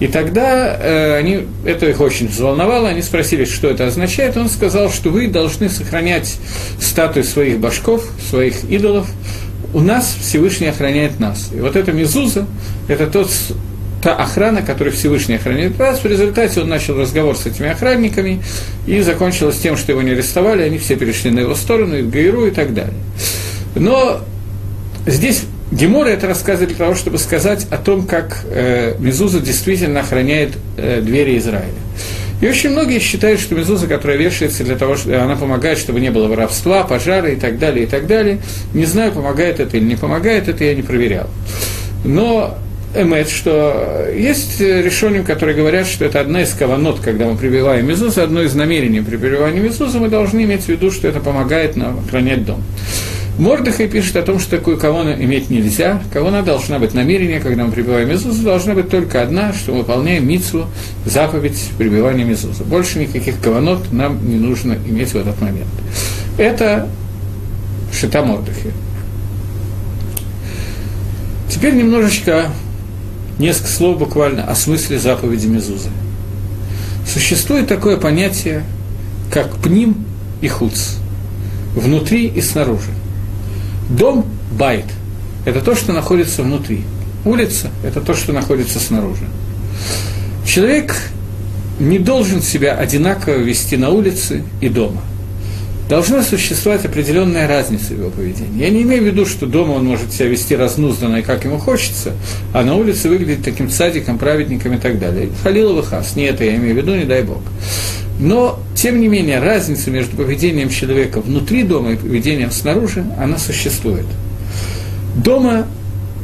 И 0.00 0.08
тогда 0.08 0.76
э, 0.80 1.16
они, 1.16 1.46
это 1.64 1.86
их 1.86 2.00
очень 2.00 2.28
взволновало, 2.28 2.88
они 2.88 3.02
спросили, 3.02 3.44
что 3.44 3.68
это 3.68 3.86
означает. 3.86 4.36
Он 4.36 4.48
сказал, 4.48 4.90
что 4.90 5.10
вы 5.10 5.28
должны 5.28 5.68
сохранять 5.68 6.38
статуи 6.80 7.22
своих 7.22 7.58
башков, 7.60 8.04
своих 8.28 8.64
идолов. 8.64 9.08
У 9.74 9.80
нас 9.80 10.16
Всевышний 10.20 10.68
охраняет 10.68 11.20
нас. 11.20 11.50
И 11.54 11.60
вот 11.60 11.76
эта 11.76 11.92
Мезуза, 11.92 12.46
это 12.88 13.06
тот 13.06 13.30
та 14.02 14.14
охрана, 14.14 14.62
которую 14.62 14.94
Всевышний 14.94 15.36
охраняет 15.36 15.76
вас. 15.76 16.00
В 16.00 16.06
результате 16.06 16.60
он 16.60 16.68
начал 16.68 16.98
разговор 16.98 17.36
с 17.36 17.46
этими 17.46 17.68
охранниками, 17.68 18.42
и 18.86 19.00
закончилось 19.00 19.58
тем, 19.58 19.76
что 19.76 19.92
его 19.92 20.02
не 20.02 20.12
арестовали, 20.12 20.62
они 20.62 20.78
все 20.78 20.96
перешли 20.96 21.30
на 21.30 21.40
его 21.40 21.54
сторону, 21.54 21.96
и 21.96 22.02
Гаиру 22.02 22.46
и 22.46 22.50
так 22.50 22.74
далее. 22.74 22.94
Но 23.74 24.20
здесь 25.06 25.44
Гемора 25.70 26.08
это 26.08 26.26
рассказывает 26.26 26.70
для 26.70 26.78
того, 26.78 26.94
чтобы 26.94 27.18
сказать 27.18 27.66
о 27.70 27.76
том, 27.76 28.06
как 28.06 28.38
э, 28.50 28.94
Мезуза 28.98 29.40
действительно 29.40 30.00
охраняет 30.00 30.56
э, 30.76 31.00
двери 31.02 31.36
Израиля. 31.38 31.68
И 32.40 32.46
очень 32.46 32.70
многие 32.70 33.00
считают, 33.00 33.40
что 33.40 33.54
Мезуза, 33.54 33.86
которая 33.86 34.16
вешается 34.16 34.62
для 34.64 34.76
того, 34.76 34.96
что 34.96 35.22
она 35.22 35.34
помогает, 35.34 35.76
чтобы 35.76 36.00
не 36.00 36.10
было 36.10 36.28
воровства, 36.28 36.84
пожара 36.84 37.30
и 37.30 37.36
так 37.36 37.58
далее, 37.58 37.84
и 37.84 37.86
так 37.86 38.06
далее. 38.06 38.38
Не 38.72 38.84
знаю, 38.84 39.12
помогает 39.12 39.60
это 39.60 39.76
или 39.76 39.84
не 39.84 39.96
помогает, 39.96 40.48
это 40.48 40.64
я 40.64 40.74
не 40.74 40.82
проверял. 40.82 41.28
Но 42.04 42.56
эмет, 42.94 43.28
что 43.28 44.08
есть 44.14 44.60
решения, 44.60 45.22
которые 45.22 45.56
говорят, 45.56 45.86
что 45.86 46.04
это 46.04 46.20
одна 46.20 46.42
из 46.42 46.52
каванот, 46.52 47.00
когда 47.00 47.26
мы 47.26 47.36
прибиваем 47.36 47.86
мезузу, 47.86 48.22
одно 48.22 48.42
из 48.42 48.54
намерений 48.54 49.00
при 49.00 49.16
прибивании 49.16 49.60
мезузы, 49.60 49.98
мы 49.98 50.08
должны 50.08 50.44
иметь 50.44 50.64
в 50.64 50.68
виду, 50.68 50.90
что 50.90 51.08
это 51.08 51.20
помогает 51.20 51.76
нам 51.76 52.00
охранять 52.00 52.44
дом. 52.44 52.62
Мордыхай 53.38 53.86
пишет 53.86 54.16
о 54.16 54.22
том, 54.22 54.40
что 54.40 54.56
такую 54.56 54.78
кавону 54.78 55.12
иметь 55.12 55.48
нельзя. 55.48 56.02
Кавона 56.12 56.42
должна 56.42 56.80
быть 56.80 56.92
намерение, 56.92 57.38
когда 57.38 57.64
мы 57.64 57.70
прибиваем 57.70 58.08
мезузу, 58.08 58.42
должна 58.42 58.74
быть 58.74 58.90
только 58.90 59.22
одна, 59.22 59.52
что 59.52 59.70
мы 59.72 59.78
выполняем 59.78 60.26
мицу, 60.26 60.66
заповедь 61.04 61.70
прибивания 61.78 62.24
мезузы. 62.24 62.64
Больше 62.64 62.98
никаких 62.98 63.40
каванот 63.40 63.92
нам 63.92 64.28
не 64.28 64.36
нужно 64.36 64.76
иметь 64.88 65.10
в 65.10 65.16
этот 65.16 65.40
момент. 65.40 65.68
Это 66.36 66.88
шита 67.92 68.24
Мордыхи. 68.24 68.72
Теперь 71.48 71.74
немножечко 71.74 72.50
Несколько 73.38 73.68
слов 73.68 73.98
буквально 73.98 74.44
о 74.44 74.54
смысле 74.54 74.98
заповеди 74.98 75.46
Мезузы. 75.46 75.90
Существует 77.06 77.68
такое 77.68 77.96
понятие, 77.96 78.64
как 79.32 79.56
пним 79.58 80.04
и 80.40 80.48
хуц, 80.48 80.96
внутри 81.74 82.26
и 82.26 82.40
снаружи. 82.40 82.90
Дом– 83.88 84.26
байт, 84.58 84.86
это 85.44 85.60
то, 85.60 85.74
что 85.74 85.92
находится 85.92 86.42
внутри. 86.42 86.82
Улица– 87.24 87.70
это 87.84 88.00
то, 88.00 88.14
что 88.14 88.32
находится 88.32 88.80
снаружи. 88.80 89.24
Человек 90.44 90.96
не 91.78 91.98
должен 91.98 92.42
себя 92.42 92.74
одинаково 92.74 93.36
вести 93.36 93.76
на 93.76 93.90
улице 93.90 94.42
и 94.60 94.68
дома– 94.68 95.02
должна 95.88 96.22
существовать 96.22 96.84
определенная 96.84 97.48
разница 97.48 97.94
в 97.94 97.98
его 97.98 98.10
поведении. 98.10 98.62
Я 98.62 98.70
не 98.70 98.82
имею 98.82 99.02
в 99.02 99.06
виду, 99.06 99.24
что 99.24 99.46
дома 99.46 99.72
он 99.72 99.86
может 99.86 100.12
себя 100.12 100.28
вести 100.28 100.54
разнузданно 100.54 101.16
и 101.16 101.22
как 101.22 101.44
ему 101.44 101.58
хочется, 101.58 102.12
а 102.52 102.62
на 102.62 102.76
улице 102.76 103.08
выглядеть 103.08 103.44
таким 103.44 103.70
садиком, 103.70 104.18
праведником 104.18 104.74
и 104.74 104.78
так 104.78 104.98
далее. 104.98 105.30
Халилова 105.42 105.82
хас, 105.82 106.14
не 106.14 106.24
это 106.24 106.44
я 106.44 106.56
имею 106.56 106.74
в 106.74 106.76
виду, 106.76 106.94
не 106.94 107.04
дай 107.04 107.22
бог. 107.22 107.40
Но, 108.20 108.60
тем 108.74 109.00
не 109.00 109.08
менее, 109.08 109.40
разница 109.40 109.90
между 109.90 110.16
поведением 110.16 110.68
человека 110.68 111.20
внутри 111.20 111.62
дома 111.62 111.92
и 111.92 111.96
поведением 111.96 112.50
снаружи, 112.50 113.04
она 113.18 113.38
существует. 113.38 114.06
Дома, 115.14 115.66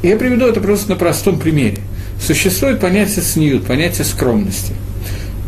я 0.02 0.16
приведу 0.16 0.46
это 0.46 0.60
просто 0.60 0.90
на 0.90 0.96
простом 0.96 1.38
примере, 1.38 1.78
существует 2.20 2.80
понятие 2.80 3.24
сньют, 3.24 3.64
понятие 3.64 4.04
скромности. 4.04 4.74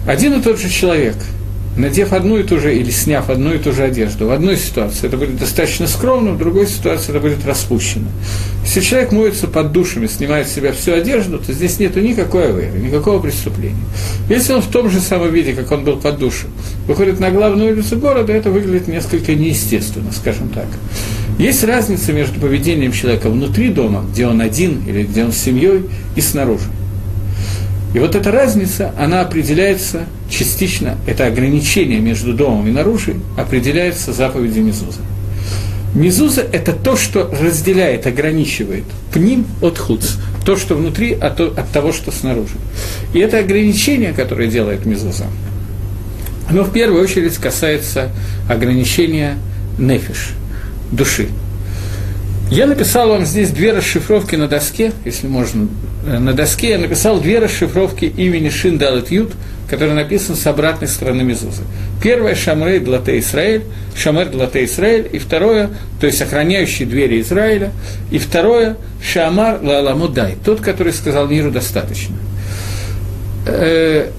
Один 0.07 0.35
и 0.35 0.43
тот 0.43 0.59
же 0.59 0.71
человек– 0.71 1.17
надев 1.77 2.13
одну 2.13 2.39
и 2.39 2.43
ту 2.43 2.59
же, 2.59 2.75
или 2.75 2.91
сняв 2.91 3.31
одну 3.31 3.53
и 3.55 3.59
ту 3.59 3.73
же 3.73 3.85
одежду. 3.85 4.27
В 4.27 4.31
одной 4.31 4.57
ситуации 4.57 5.07
это 5.07 5.17
будет 5.17 5.39
достаточно 5.39 5.87
скромно, 5.87 6.33
в 6.33 6.39
другой 6.39 6.67
ситуации 6.67 7.11
это 7.11 7.21
будет 7.21 7.45
распущено. 7.47 8.07
Если 8.65 8.81
человек 8.81 9.13
моется 9.13 9.47
под 9.47 9.73
душами, 9.73 10.07
снимает 10.07 10.49
с 10.49 10.53
себя 10.53 10.73
всю 10.73 10.93
одежду, 10.93 11.39
то 11.39 11.53
здесь 11.53 11.79
нет 11.79 11.97
никакой 11.97 12.49
аверы, 12.49 12.79
никакого 12.79 13.21
преступления. 13.21 13.77
Если 14.29 14.53
он 14.53 14.63
в 14.63 14.69
том 14.69 14.91
же 14.91 15.01
самом 15.01 15.33
виде, 15.33 15.53
как 15.53 15.71
он 15.71 15.85
был 15.85 15.97
под 15.97 16.19
душем, 16.19 16.51
выходит 16.87 17.21
на 17.21 17.31
главную 17.31 17.73
улицу 17.73 17.99
города, 17.99 18.33
это 18.33 18.51
выглядит 18.51 18.89
несколько 18.89 19.35
неестественно, 19.35 20.11
скажем 20.13 20.49
так. 20.49 20.67
Есть 21.39 21.65
разница 21.65 22.13
между 22.13 22.41
поведением 22.41 22.93
человека 22.93 23.29
внутри 23.29 23.69
дома, 23.69 24.05
где 24.11 24.27
он 24.27 24.41
один 24.41 24.83
или 24.87 25.03
где 25.03 25.25
он 25.25 25.33
с 25.33 25.37
семьей, 25.37 25.83
и 26.15 26.21
снаружи. 26.21 26.65
И 27.95 27.99
вот 27.99 28.15
эта 28.15 28.31
разница, 28.31 28.93
она 28.99 29.21
определяется 29.23 30.05
частично, 30.29 30.97
это 31.07 31.27
ограничение 31.27 32.01
между 32.01 32.35
домом 32.35 32.67
и 32.69 32.71
наружу, 32.71 33.15
определяется 33.37 34.13
заповедью 34.13 34.65
Мезуза. 34.65 35.01
Мезуза– 35.95 36.43
это 36.53 36.73
то, 36.73 36.95
что 36.97 37.31
разделяет, 37.41 38.07
ограничивает 38.07 38.85
пним 39.13 39.47
от 39.63 39.79
хуц, 39.79 40.17
то, 40.45 40.57
что 40.57 40.75
внутри, 40.75 41.15
от, 41.15 41.41
от 41.41 41.71
того, 41.71 41.93
что 41.93 42.11
снаружи. 42.11 42.57
И 43.15 43.19
это 43.19 43.39
ограничение, 43.39 44.13
которое 44.13 44.49
делает 44.49 44.85
Мезуза, 44.85 45.25
оно 46.49 46.65
в 46.65 46.73
первую 46.73 47.03
очередь 47.03 47.37
касается 47.39 48.11
ограничения 48.49 49.39
нефиш, 49.79 50.33
души. 50.93 51.29
Я 52.51 52.67
написал 52.67 53.09
вам 53.09 53.27
здесь 53.27 53.51
две 53.51 53.73
расшифровки 53.73 54.37
на 54.37 54.47
доске, 54.47 54.93
если 55.05 55.27
можно. 55.27 55.69
Э, 56.07 56.19
на 56.19 56.33
доске 56.33 56.71
я 56.71 56.79
написал 56.79 57.21
две 57.21 57.39
расшифровки 57.39 58.05
имени 58.05 58.49
Шин 58.49 58.79
Далет 58.79 59.11
Ют, 59.11 59.33
который 59.69 59.95
написан 59.95 60.37
с 60.37 60.47
обратной 60.47 60.89
стороны 60.89 61.25
Мезузы. 61.25 61.63
Первое– 62.03 62.35
Шамрей 62.37 62.79
Длате 62.79 63.19
Израиль, 63.19 63.65
Шамер 63.97 64.29
Длате 64.29 64.65
Израиль, 64.65 65.09
и 65.13 65.19
второе, 65.19 65.71
то 66.01 66.07
есть 66.07 66.23
охраняющий 66.23 66.87
двери 66.87 67.21
Израиля, 67.21 67.73
и 68.11 68.19
второе– 68.19 68.77
Шамар 69.03 69.61
Лаламу 69.63 70.09
Дай, 70.09 70.37
тот, 70.45 70.61
который 70.61 70.93
сказал 70.93 71.27
миру 71.27 71.51
достаточно. 71.51 72.15
Э, 73.47 74.11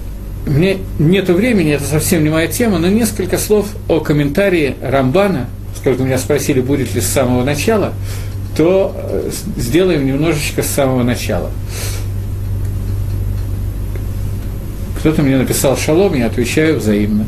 мне 0.46 0.78
нету 0.98 1.32
времени, 1.32 1.72
это 1.72 1.84
совсем 1.84 2.22
не 2.24 2.30
моя 2.30 2.48
тема, 2.48 2.78
но 2.78 2.88
несколько 2.88 3.38
слов 3.38 3.68
о 3.88 4.00
комментарии 4.00 4.74
Рамбана– 4.82 5.46
поскольку 5.78 6.02
меня 6.02 6.18
спросили, 6.18 6.60
будет 6.60 6.92
ли 6.94 7.00
с 7.00 7.06
самого 7.06 7.44
начала, 7.44 7.92
то 8.58 8.92
э, 8.92 9.30
сделаем 9.56 10.04
немножечко 10.04 10.64
с 10.64 10.66
самого 10.66 11.04
начала. 11.04 11.50
Кто-то 14.98 15.22
мне 15.22 15.36
написал 15.36 15.76
шалом, 15.76 16.14
я 16.16 16.26
отвечаю 16.26 16.80
взаимно. 16.80 17.24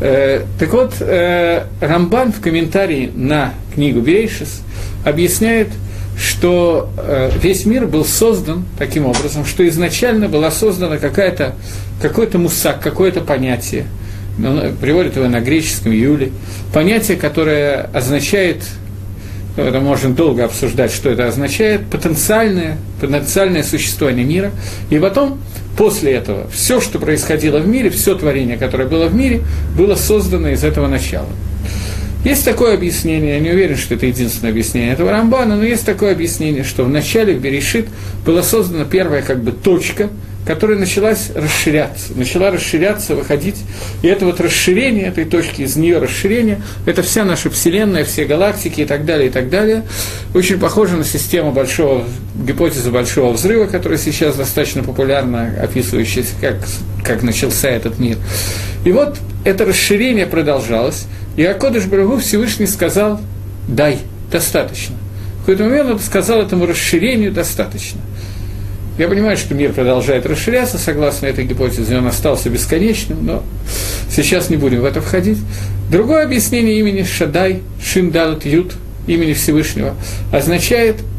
Э, 0.00 0.42
так 0.58 0.72
вот, 0.72 0.96
э, 0.98 1.66
Рамбан 1.80 2.32
в 2.32 2.40
комментарии 2.40 3.08
на 3.14 3.54
книгу 3.72 4.00
Бейшис 4.00 4.62
объясняет, 5.04 5.68
что 6.18 6.90
э, 6.98 7.30
весь 7.40 7.66
мир 7.66 7.86
был 7.86 8.04
создан 8.04 8.64
таким 8.76 9.06
образом, 9.06 9.44
что 9.44 9.66
изначально 9.68 10.28
была 10.28 10.50
создана 10.50 10.98
какая-то, 10.98 11.54
какой-то 12.02 12.38
мусак, 12.38 12.80
какое-то 12.80 13.20
понятие– 13.20 13.86
он 14.38 14.76
приводит 14.80 15.16
его 15.16 15.28
на 15.28 15.40
греческом 15.40 15.92
Юле, 15.92 16.32
понятие, 16.72 17.16
которое 17.16 17.88
означает, 17.92 18.64
это 19.56 19.80
можно 19.80 20.14
долго 20.14 20.44
обсуждать, 20.44 20.92
что 20.92 21.10
это 21.10 21.28
означает, 21.28 21.86
потенциальное, 21.86 22.76
потенциальное 23.00 23.62
существование 23.62 24.24
мира, 24.24 24.50
и 24.90 24.98
потом, 24.98 25.38
после 25.76 26.12
этого, 26.12 26.48
все, 26.50 26.80
что 26.80 26.98
происходило 26.98 27.58
в 27.58 27.68
мире, 27.68 27.90
все 27.90 28.14
творение, 28.14 28.56
которое 28.56 28.88
было 28.88 29.06
в 29.06 29.14
мире, 29.14 29.42
было 29.76 29.94
создано 29.94 30.48
из 30.48 30.64
этого 30.64 30.88
начала. 30.88 31.28
Есть 32.24 32.44
такое 32.46 32.74
объяснение, 32.74 33.34
я 33.34 33.40
не 33.40 33.50
уверен, 33.50 33.76
что 33.76 33.94
это 33.94 34.06
единственное 34.06 34.50
объяснение 34.50 34.92
этого 34.92 35.10
Рамбана, 35.10 35.56
но 35.56 35.62
есть 35.62 35.84
такое 35.84 36.12
объяснение, 36.12 36.64
что 36.64 36.82
в 36.82 36.88
начале 36.88 37.34
в 37.34 37.40
Берешит 37.40 37.86
была 38.24 38.42
создана 38.42 38.86
первая 38.86 39.20
как 39.20 39.42
бы 39.42 39.52
точка, 39.52 40.08
которая 40.46 40.78
началась 40.78 41.30
расширяться, 41.34 42.12
начала 42.14 42.50
расширяться, 42.50 43.14
выходить. 43.14 43.56
И 44.02 44.08
это 44.08 44.26
вот 44.26 44.40
расширение 44.40 45.06
этой 45.06 45.24
точки, 45.24 45.62
из 45.62 45.76
нее 45.76 45.98
расширение, 45.98 46.60
это 46.86 47.02
вся 47.02 47.24
наша 47.24 47.50
Вселенная, 47.50 48.04
все 48.04 48.24
галактики 48.24 48.82
и 48.82 48.84
так 48.84 49.04
далее, 49.04 49.28
и 49.28 49.30
так 49.30 49.48
далее. 49.48 49.84
Очень 50.34 50.58
похоже 50.58 50.96
на 50.96 51.04
систему 51.04 51.52
большого, 51.52 52.04
гипотезы 52.34 52.90
большого 52.90 53.32
взрыва, 53.32 53.66
которая 53.66 53.98
сейчас 53.98 54.36
достаточно 54.36 54.82
популярна, 54.82 55.54
описывающаяся, 55.62 56.34
как, 56.40 56.56
как 57.02 57.22
начался 57.22 57.68
этот 57.70 57.98
мир. 57.98 58.18
И 58.84 58.92
вот 58.92 59.18
это 59.44 59.64
расширение 59.64 60.26
продолжалось, 60.26 61.06
и 61.36 61.44
Акодыш 61.44 61.86
Барагу 61.86 62.18
Всевышний 62.18 62.66
сказал 62.66 63.20
«дай, 63.66 63.98
достаточно». 64.30 64.96
В 65.36 65.40
какой-то 65.40 65.64
момент 65.64 65.90
он 65.90 65.98
сказал 65.98 66.40
этому 66.40 66.66
расширению 66.66 67.32
«достаточно». 67.32 68.00
Я 68.98 69.08
понимаю, 69.08 69.36
что 69.36 69.54
мир 69.54 69.72
продолжает 69.72 70.24
расширяться, 70.26 70.78
согласно 70.78 71.26
этой 71.26 71.44
гипотезе, 71.44 71.98
он 71.98 72.06
остался 72.06 72.48
бесконечным, 72.48 73.26
но 73.26 73.42
сейчас 74.08 74.50
не 74.50 74.56
будем 74.56 74.80
в 74.80 74.84
это 74.84 75.00
входить. 75.00 75.38
Другое 75.90 76.24
объяснение 76.24 76.78
имени 76.78 77.02
Шадай, 77.02 77.62
Шиндалат 77.82 78.44
Ют, 78.44 78.74
имени 79.06 79.32
Всевышнего, 79.32 79.94
означает– 80.32 80.96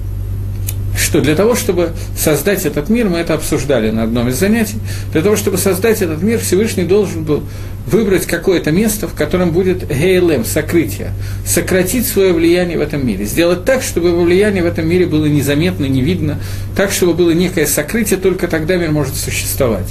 что 0.98 1.22
для 1.22 1.36
того, 1.36 1.56
чтобы 1.56 1.92
создать 2.18 2.66
этот 2.66 2.90
мир, 2.90 3.10
мы 3.10 3.20
это 3.20 3.34
обсуждали 3.34 3.92
на 3.92 4.04
одном 4.04 4.30
из 4.30 4.36
занятий, 4.36 4.78
для 5.12 5.22
того, 5.22 5.36
чтобы 5.36 5.58
создать 5.58 6.02
этот 6.02 6.22
мир, 6.22 6.40
Всевышний 6.40 6.84
должен 6.84 7.24
был 7.24 7.44
выбрать 7.88 8.26
какое-то 8.26 8.72
место, 8.72 9.08
в 9.08 9.14
котором 9.14 9.52
будет 9.52 9.88
гейлем, 9.88 10.44
сокрытие, 10.44 11.12
сократить 11.46 12.08
свое 12.08 12.34
влияние 12.34 12.78
в 12.78 12.82
этом 12.82 13.06
мире, 13.06 13.26
сделать 13.26 13.66
так, 13.66 13.84
чтобы 13.84 14.10
его 14.10 14.24
влияние 14.24 14.64
в 14.64 14.66
этом 14.66 14.88
мире 14.88 15.06
было 15.06 15.26
незаметно, 15.26 15.86
не 15.86 16.02
видно, 16.02 16.40
так, 16.76 16.92
чтобы 16.92 17.14
было 17.14 17.32
некое 17.32 17.68
сокрытие, 17.68 18.20
только 18.20 18.48
тогда 18.48 18.78
мир 18.78 18.92
может 18.92 19.16
существовать. 19.16 19.90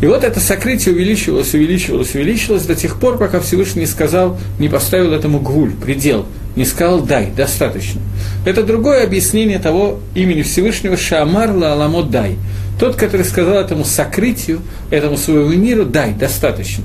И 0.00 0.06
вот 0.06 0.22
это 0.22 0.38
сокрытие 0.38 0.94
увеличивалось, 0.94 1.52
увеличивалось, 1.54 2.14
увеличивалось 2.14 2.62
до 2.64 2.76
тех 2.76 3.00
пор, 3.00 3.18
пока 3.18 3.40
Всевышний 3.40 3.80
не 3.80 3.86
сказал, 3.86 4.38
не 4.58 4.68
поставил 4.68 5.12
этому 5.12 5.40
гвуль, 5.40 5.72
предел, 5.72 6.26
не 6.58 6.64
сказал 6.64 7.00
«дай», 7.00 7.30
достаточно. 7.30 8.00
Это 8.44 8.64
другое 8.64 9.04
объяснение 9.04 9.60
того 9.60 10.00
имени 10.14 10.42
Всевышнего 10.42 10.96
Шамар 10.96 11.52
Лаламо 11.52 12.02
«дай». 12.02 12.36
Тот, 12.80 12.96
который 12.96 13.24
сказал 13.24 13.54
этому 13.54 13.84
сокрытию, 13.84 14.60
этому 14.90 15.16
своему 15.16 15.50
миру 15.50 15.84
«дай», 15.84 16.12
достаточно. 16.12 16.84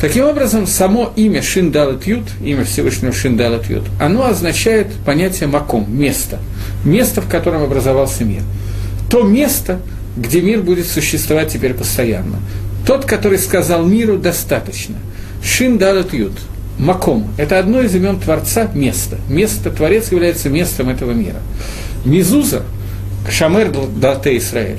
Таким 0.00 0.26
образом, 0.26 0.68
само 0.68 1.12
имя 1.16 1.42
Шиндалат 1.42 2.06
Ют, 2.06 2.22
имя 2.40 2.64
Всевышнего 2.64 3.12
Шиндалат 3.12 3.68
Ют, 3.68 3.82
оно 4.00 4.26
означает 4.26 4.86
понятие 5.04 5.48
маком, 5.48 5.86
место, 5.88 6.38
место, 6.84 7.20
в 7.20 7.28
котором 7.28 7.64
образовался 7.64 8.24
мир. 8.24 8.42
То 9.10 9.24
место, 9.24 9.80
где 10.16 10.40
мир 10.40 10.62
будет 10.62 10.86
существовать 10.86 11.52
теперь 11.52 11.74
постоянно. 11.74 12.38
Тот, 12.86 13.06
который 13.06 13.38
сказал 13.38 13.84
миру, 13.84 14.18
достаточно. 14.18 14.94
Шин 15.42 15.78
Далат 15.78 16.14
Ют. 16.14 16.34
Маком. 16.78 17.28
Это 17.36 17.58
одно 17.58 17.80
из 17.80 17.94
имен 17.94 18.18
Творца– 18.20 18.70
место. 18.74 19.18
Место, 19.28 19.70
Творец 19.70 20.12
является 20.12 20.48
местом 20.48 20.88
этого 20.88 21.12
мира. 21.12 21.38
Мизуза, 22.04 22.62
Шамер 23.28 23.72
Далте 24.00 24.36
Израиль. 24.36 24.78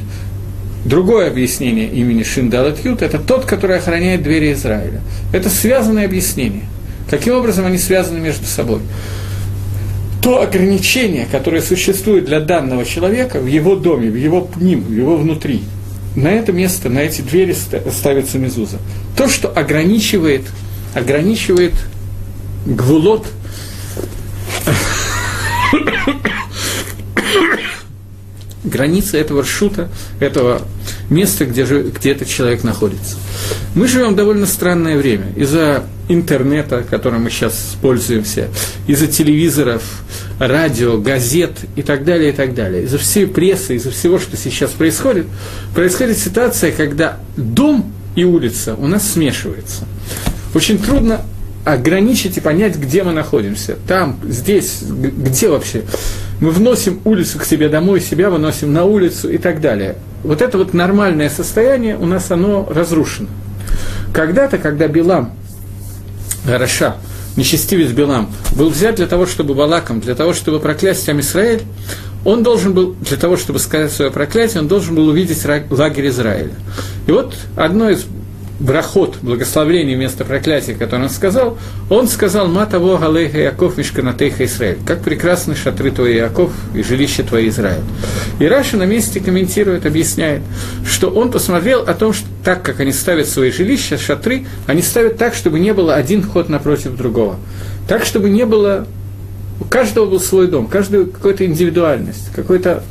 Другое 0.85 1.27
объяснение 1.27 1.87
имени 1.89 2.23
Шин 2.23 2.49
Далат 2.49 2.83
Ют– 2.85 3.01
это 3.03 3.19
тот, 3.19 3.45
который 3.45 3.77
охраняет 3.77 4.23
двери 4.23 4.53
Израиля. 4.53 5.01
Это 5.33 5.49
связанное 5.49 6.05
объяснение. 6.05 6.63
Каким 7.09 7.33
образом 7.33 7.65
они 7.65 7.77
связаны 7.77 8.19
между 8.19 8.45
собой? 8.45 8.79
то 10.21 10.41
ограничение, 10.41 11.25
которое 11.31 11.61
существует 11.61 12.25
для 12.25 12.39
данного 12.39 12.85
человека 12.85 13.39
в 13.39 13.45
его 13.45 13.75
доме, 13.75 14.09
в 14.09 14.15
его 14.15 14.49
ним, 14.59 14.81
в 14.81 14.91
его 14.91 15.15
внутри, 15.15 15.63
на 16.15 16.29
это 16.29 16.51
место, 16.51 16.89
на 16.89 16.99
эти 16.99 17.21
двери 17.21 17.53
ставится 17.53 18.37
мезуза. 18.37 18.77
То, 19.15 19.29
что 19.29 19.49
ограничивает, 19.49 20.43
ограничивает 20.93 21.73
гвулот, 22.65 23.27
границы 28.63 29.17
этого 29.17 29.43
шута, 29.43 29.89
этого 30.19 30.61
места, 31.09 31.45
где, 31.45 31.65
же, 31.65 31.83
где 31.83 32.11
этот 32.11 32.27
человек 32.27 32.63
находится. 32.63 33.17
Мы 33.75 33.87
живем 33.87 34.15
довольно 34.15 34.45
странное 34.45 34.97
время. 34.97 35.31
Из-за 35.35 35.83
интернета, 36.07 36.83
которым 36.89 37.23
мы 37.23 37.29
сейчас 37.29 37.75
пользуемся, 37.81 38.49
из-за 38.87 39.07
телевизоров, 39.07 39.83
радио, 40.39 40.99
газет 40.99 41.51
и 41.75 41.81
так 41.81 42.03
далее, 42.03 42.29
и 42.29 42.33
так 42.33 42.53
далее. 42.53 42.83
Из-за 42.83 42.97
всей 42.97 43.27
прессы, 43.27 43.75
из-за 43.75 43.91
всего, 43.91 44.19
что 44.19 44.37
сейчас 44.37 44.71
происходит, 44.71 45.27
происходит 45.73 46.17
ситуация, 46.17 46.71
когда 46.71 47.19
дом 47.37 47.93
и 48.15 48.23
улица 48.23 48.75
у 48.75 48.87
нас 48.87 49.11
смешиваются. 49.11 49.85
Очень 50.53 50.79
трудно 50.79 51.21
ограничить 51.65 52.37
и 52.37 52.41
понять, 52.41 52.77
где 52.77 53.03
мы 53.03 53.11
находимся. 53.11 53.77
Там, 53.87 54.19
здесь, 54.27 54.81
где 54.81 55.49
вообще. 55.49 55.83
Мы 56.39 56.51
вносим 56.51 57.01
улицу 57.03 57.39
к 57.39 57.45
себе 57.45 57.69
домой, 57.69 58.01
себя 58.01 58.29
выносим 58.29 58.71
на 58.73 58.85
улицу 58.85 59.29
и 59.29 59.37
так 59.37 59.61
далее. 59.61 59.95
Вот 60.23 60.41
это 60.41 60.57
вот 60.57 60.73
нормальное 60.73 61.29
состояние 61.29 61.97
у 61.97 62.05
нас 62.05 62.31
оно 62.31 62.67
разрушено. 62.69 63.27
Когда-то, 64.13 64.57
когда 64.57 64.87
Билам, 64.87 65.33
Раша, 66.47 66.95
нечестивец 67.35 67.91
Билам, 67.91 68.31
был 68.55 68.69
взят 68.69 68.95
для 68.95 69.07
того, 69.07 69.25
чтобы 69.25 69.53
Балаком, 69.53 69.99
для 69.99 70.15
того, 70.15 70.33
чтобы 70.33 70.59
проклясть 70.59 71.03
сам 71.03 71.19
Израиль, 71.19 71.61
он 72.25 72.43
должен 72.43 72.73
был, 72.73 72.95
для 73.01 73.17
того, 73.17 73.37
чтобы 73.37 73.59
сказать 73.59 73.91
свое 73.91 74.11
проклятие, 74.11 74.61
он 74.61 74.67
должен 74.67 74.95
был 74.95 75.07
увидеть 75.07 75.45
лагерь 75.69 76.07
Израиля. 76.07 76.51
И 77.07 77.11
вот 77.11 77.35
одно 77.55 77.89
из 77.89 78.05
брахот, 78.59 79.17
благословение 79.21 79.95
вместо 79.95 80.25
проклятия, 80.25 80.73
которое 80.73 81.03
он 81.03 81.09
сказал, 81.09 81.57
он 81.89 82.07
сказал 82.07 82.47
«Матаво 82.47 82.97
галейха 82.97 83.39
Яков 83.39 83.77
мишканатейха 83.77 84.45
Израиль». 84.45 84.77
Как 84.85 85.01
прекрасны 85.01 85.55
шатры 85.55 85.91
твои, 85.91 86.15
Яков, 86.15 86.51
и 86.75 86.83
жилище 86.83 87.23
твои, 87.23 87.49
Израиль. 87.49 87.83
И 88.39 88.45
Раша 88.45 88.77
на 88.77 88.83
месте 88.83 89.19
комментирует, 89.19 89.85
объясняет, 89.85 90.41
что 90.85 91.09
он 91.09 91.31
посмотрел 91.31 91.81
о 91.81 91.93
том, 91.93 92.13
что 92.13 92.25
так 92.43 92.61
как 92.63 92.79
они 92.79 92.91
ставят 92.91 93.27
свои 93.27 93.51
жилища, 93.51 93.97
шатры, 93.97 94.45
они 94.67 94.81
ставят 94.81 95.17
так, 95.17 95.33
чтобы 95.33 95.59
не 95.59 95.73
было 95.73 95.95
один 95.95 96.23
ход 96.23 96.49
напротив 96.49 96.95
другого. 96.97 97.37
Так, 97.87 98.05
чтобы 98.05 98.29
не 98.29 98.45
было... 98.45 98.87
У 99.61 99.65
каждого 99.65 100.05
был 100.05 100.21
свой 100.21 100.47
дом, 100.47 100.67
каждого 100.67 101.05
какая-то 101.05 101.45
индивидуальность, 101.45 102.31
какой-то... 102.33 102.83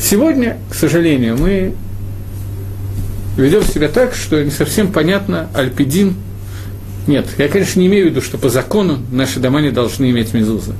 Сегодня, 0.00 0.56
к 0.68 0.74
сожалению, 0.74 1.36
мы 1.36 1.74
ведем 3.40 3.62
себя 3.62 3.88
так, 3.88 4.14
что 4.14 4.42
не 4.42 4.50
совсем 4.50 4.92
понятно 4.92 5.48
альпидин. 5.54 6.14
Нет, 7.06 7.26
я, 7.38 7.48
конечно, 7.48 7.80
не 7.80 7.86
имею 7.86 8.06
в 8.06 8.10
виду, 8.10 8.20
что 8.20 8.38
по 8.38 8.48
закону 8.48 8.98
наши 9.10 9.40
дома 9.40 9.60
не 9.60 9.70
должны 9.70 10.10
иметь 10.10 10.34
мезуза. 10.34 10.74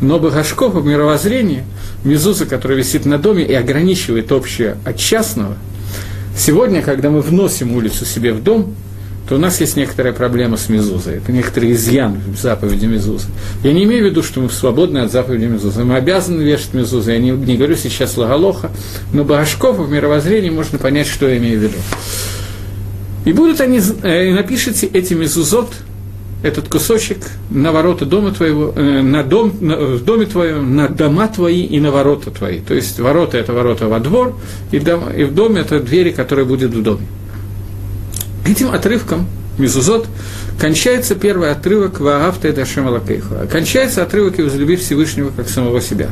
Но 0.00 0.18
Багашко 0.18 0.68
по 0.68 0.78
мировоззрению, 0.78 1.64
мезуза, 2.04 2.46
которая 2.46 2.78
висит 2.78 3.06
на 3.06 3.18
доме 3.18 3.44
и 3.44 3.54
ограничивает 3.54 4.32
общее 4.32 4.76
от 4.84 4.96
частного, 4.96 5.56
сегодня, 6.36 6.82
когда 6.82 7.10
мы 7.10 7.20
вносим 7.20 7.74
улицу 7.74 8.04
себе 8.04 8.32
в 8.32 8.42
дом, 8.42 8.74
то 9.28 9.36
у 9.36 9.38
нас 9.38 9.60
есть 9.60 9.76
некоторая 9.76 10.12
проблема 10.12 10.56
с 10.56 10.68
Мезузой. 10.68 11.18
Это 11.18 11.30
некоторый 11.30 11.72
изъян 11.72 12.20
в 12.26 12.40
заповеди 12.40 12.86
Мезузы. 12.86 13.26
Я 13.62 13.72
не 13.72 13.84
имею 13.84 14.02
в 14.02 14.06
виду, 14.06 14.22
что 14.22 14.40
мы 14.40 14.50
свободны 14.50 14.98
от 14.98 15.12
заповеди 15.12 15.44
Мезузы. 15.44 15.84
Мы 15.84 15.94
обязаны 15.94 16.42
вешать 16.42 16.74
Мезузы. 16.74 17.12
Я 17.12 17.18
не, 17.18 17.30
не 17.30 17.56
говорю 17.56 17.76
сейчас 17.76 18.16
Лаголоха, 18.16 18.70
но 19.12 19.24
Багашков 19.24 19.78
в 19.78 19.90
мировоззрении 19.90 20.50
можно 20.50 20.78
понять, 20.78 21.06
что 21.06 21.28
я 21.28 21.38
имею 21.38 21.60
в 21.60 21.62
виду. 21.62 21.76
И 23.24 23.32
будут 23.32 23.60
они, 23.60 23.80
э, 24.02 24.32
напишите 24.32 24.86
эти 24.86 25.14
мезузот, 25.14 25.68
этот 26.42 26.68
кусочек 26.68 27.18
на 27.50 27.70
ворота 27.70 28.06
дома 28.06 28.32
твоего, 28.32 28.72
э, 28.74 29.02
на 29.02 29.22
дом, 29.22 29.52
на, 29.60 29.76
в 29.76 30.04
доме 30.04 30.24
твоем, 30.24 30.74
на 30.74 30.88
дома 30.88 31.28
твои 31.28 31.62
и 31.62 31.78
на 31.80 31.90
ворота 31.90 32.30
твои. 32.30 32.60
То 32.60 32.74
есть 32.74 32.98
ворота– 32.98 33.36
это 33.38 33.52
ворота 33.52 33.88
во 33.88 34.00
двор, 34.00 34.34
и, 34.72 34.78
дом, 34.78 35.10
и 35.10 35.24
в 35.24 35.34
доме– 35.34 35.60
это 35.62 35.80
двери, 35.80 36.10
которые 36.10 36.46
будут 36.46 36.72
в 36.72 36.82
доме. 36.82 37.06
Этим 38.46 38.70
отрывком 38.70 39.26
Мизузот 39.60 40.08
кончается 40.58 41.14
первый 41.14 41.52
отрывок 41.52 42.00
Ваагавта 42.00 42.48
и 42.48 42.52
Дашем 42.52 42.88
Алакейху. 42.88 43.34
Кончается 43.50 44.02
отрывок 44.02 44.38
и 44.38 44.42
возлюби 44.42 44.76
Всевышнего 44.76 45.30
как 45.30 45.48
самого 45.48 45.80
себя. 45.80 46.08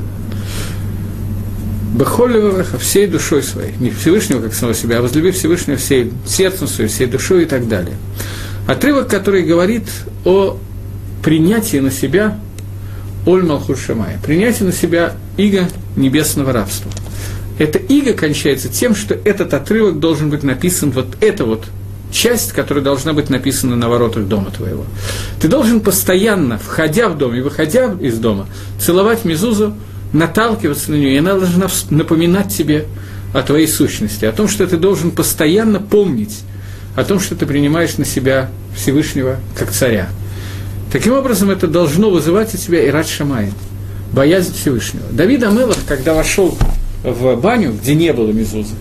Бахолеваха 1.95 2.79
всей 2.79 3.07
душой 3.07 3.43
своей. 3.43 3.75
Не 3.79 3.91
Всевышнего 3.91 4.43
как 4.43 4.55
самого 4.55 4.75
себя, 4.75 4.99
а 4.99 5.03
возлюби 5.03 5.31
Всевышнего 5.31 5.79
всей 5.79 6.12
сердцем 6.27 6.69
своим, 6.69 6.91
всей 6.91 7.07
душой 7.07 7.45
и 7.45 7.47
так 7.47 7.67
далее. 7.69 7.97
Отрывок, 8.67 9.09
который 9.09 9.43
говорит 9.43 9.85
о 10.25 10.59
принятии 11.25 11.79
на 11.79 11.91
себя 11.91 12.38
Оль 13.27 13.45
Малхут 13.45 13.79
Шамая, 13.79 14.21
на 14.27 14.73
себя 14.73 15.14
иго 15.38 15.69
небесного 15.97 16.53
рабства. 16.53 16.91
Это 17.59 17.79
иго 17.79 18.12
кончается 18.12 18.69
тем, 18.69 18.95
что 18.95 19.14
этот 19.14 19.55
отрывок 19.55 19.99
должен 19.99 20.31
быть 20.31 20.43
написан, 20.43 20.91
вот 20.91 21.17
это 21.21 21.45
вот 21.45 21.64
часть, 22.11 22.53
которая 22.53 22.83
должна 22.83 23.12
быть 23.12 23.31
написана 23.31 23.77
на 23.77 23.88
воротах 23.88 24.27
дома 24.27 24.51
твоего. 24.51 24.85
Ты 25.40 25.49
должен 25.49 25.81
постоянно, 25.81 26.59
входя 26.59 27.09
в 27.09 27.18
дом 27.18 27.35
и 27.35 27.40
выходя 27.40 27.94
из 28.01 28.18
дома, 28.18 28.47
целовать 28.81 29.25
Мезузу, 29.25 29.75
наталкиваться 30.12 30.90
на 30.90 30.97
нее, 30.97 31.14
и 31.14 31.18
она 31.18 31.35
должна 31.35 31.68
напоминать 31.90 32.55
тебе 32.55 32.87
о 33.35 33.42
твоей 33.42 33.68
сущности, 33.68 34.25
о 34.25 34.33
том, 34.33 34.49
что 34.49 34.66
ты 34.66 34.77
должен 34.77 35.11
постоянно 35.11 35.81
помнить 35.81 36.38
о 36.99 37.05
том, 37.05 37.21
что 37.21 37.37
ты 37.37 37.47
принимаешь 37.47 37.97
на 37.97 38.05
себя 38.05 38.51
Всевышнего 38.75 39.37
как 39.55 39.71
царя. 39.71 40.09
Таким 40.90 41.12
образом, 41.12 41.49
это 41.49 41.68
должно 41.68 42.11
вызывать 42.11 42.53
у 42.55 42.57
тебя 42.57 42.88
Ират 42.88 43.07
Шамай, 43.07 43.53
боязнь 44.12 44.53
Всевышнего. 44.53 45.05
Давид 45.12 45.44
Амелов, 45.44 45.79
когда 45.87 46.14
вошел 46.14 46.59
в 47.05 47.37
баню, 47.37 47.73
где 47.73 47.94
не 47.94 48.12
было 48.12 48.33
Мезузы, 48.33 48.75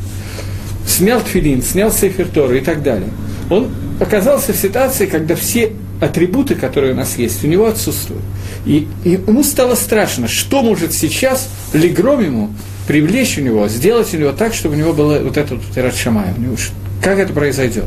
снял 0.87 1.21
тфилин, 1.21 1.61
снял 1.61 1.91
сейфер 1.91 2.27
и 2.55 2.61
так 2.61 2.81
далее. 2.81 3.09
Он 3.49 3.69
оказался 3.99 4.53
в 4.53 4.57
ситуации, 4.57 5.05
когда 5.05 5.35
все 5.35 5.73
атрибуты, 5.99 6.55
которые 6.55 6.93
у 6.93 6.95
нас 6.95 7.17
есть, 7.17 7.43
у 7.43 7.47
него 7.47 7.65
отсутствуют. 7.65 8.23
И, 8.65 8.87
и 9.03 9.11
ему 9.11 9.43
стало 9.43 9.75
страшно, 9.75 10.27
что 10.27 10.61
может 10.61 10.93
сейчас 10.93 11.49
Легром 11.73 12.23
ему 12.23 12.49
привлечь 12.87 13.37
у 13.37 13.41
него, 13.41 13.67
сделать 13.67 14.13
у 14.13 14.17
него 14.17 14.31
так, 14.31 14.53
чтобы 14.53 14.75
у 14.75 14.77
него 14.77 14.93
было 14.93 15.19
вот 15.19 15.37
этот 15.37 15.63
вот 15.63 15.77
Ират 15.77 15.95
Шамай, 15.95 16.33
у 16.37 16.41
него 16.41 16.55
как 17.01 17.19
это 17.19 17.31
произойдет? 17.31 17.85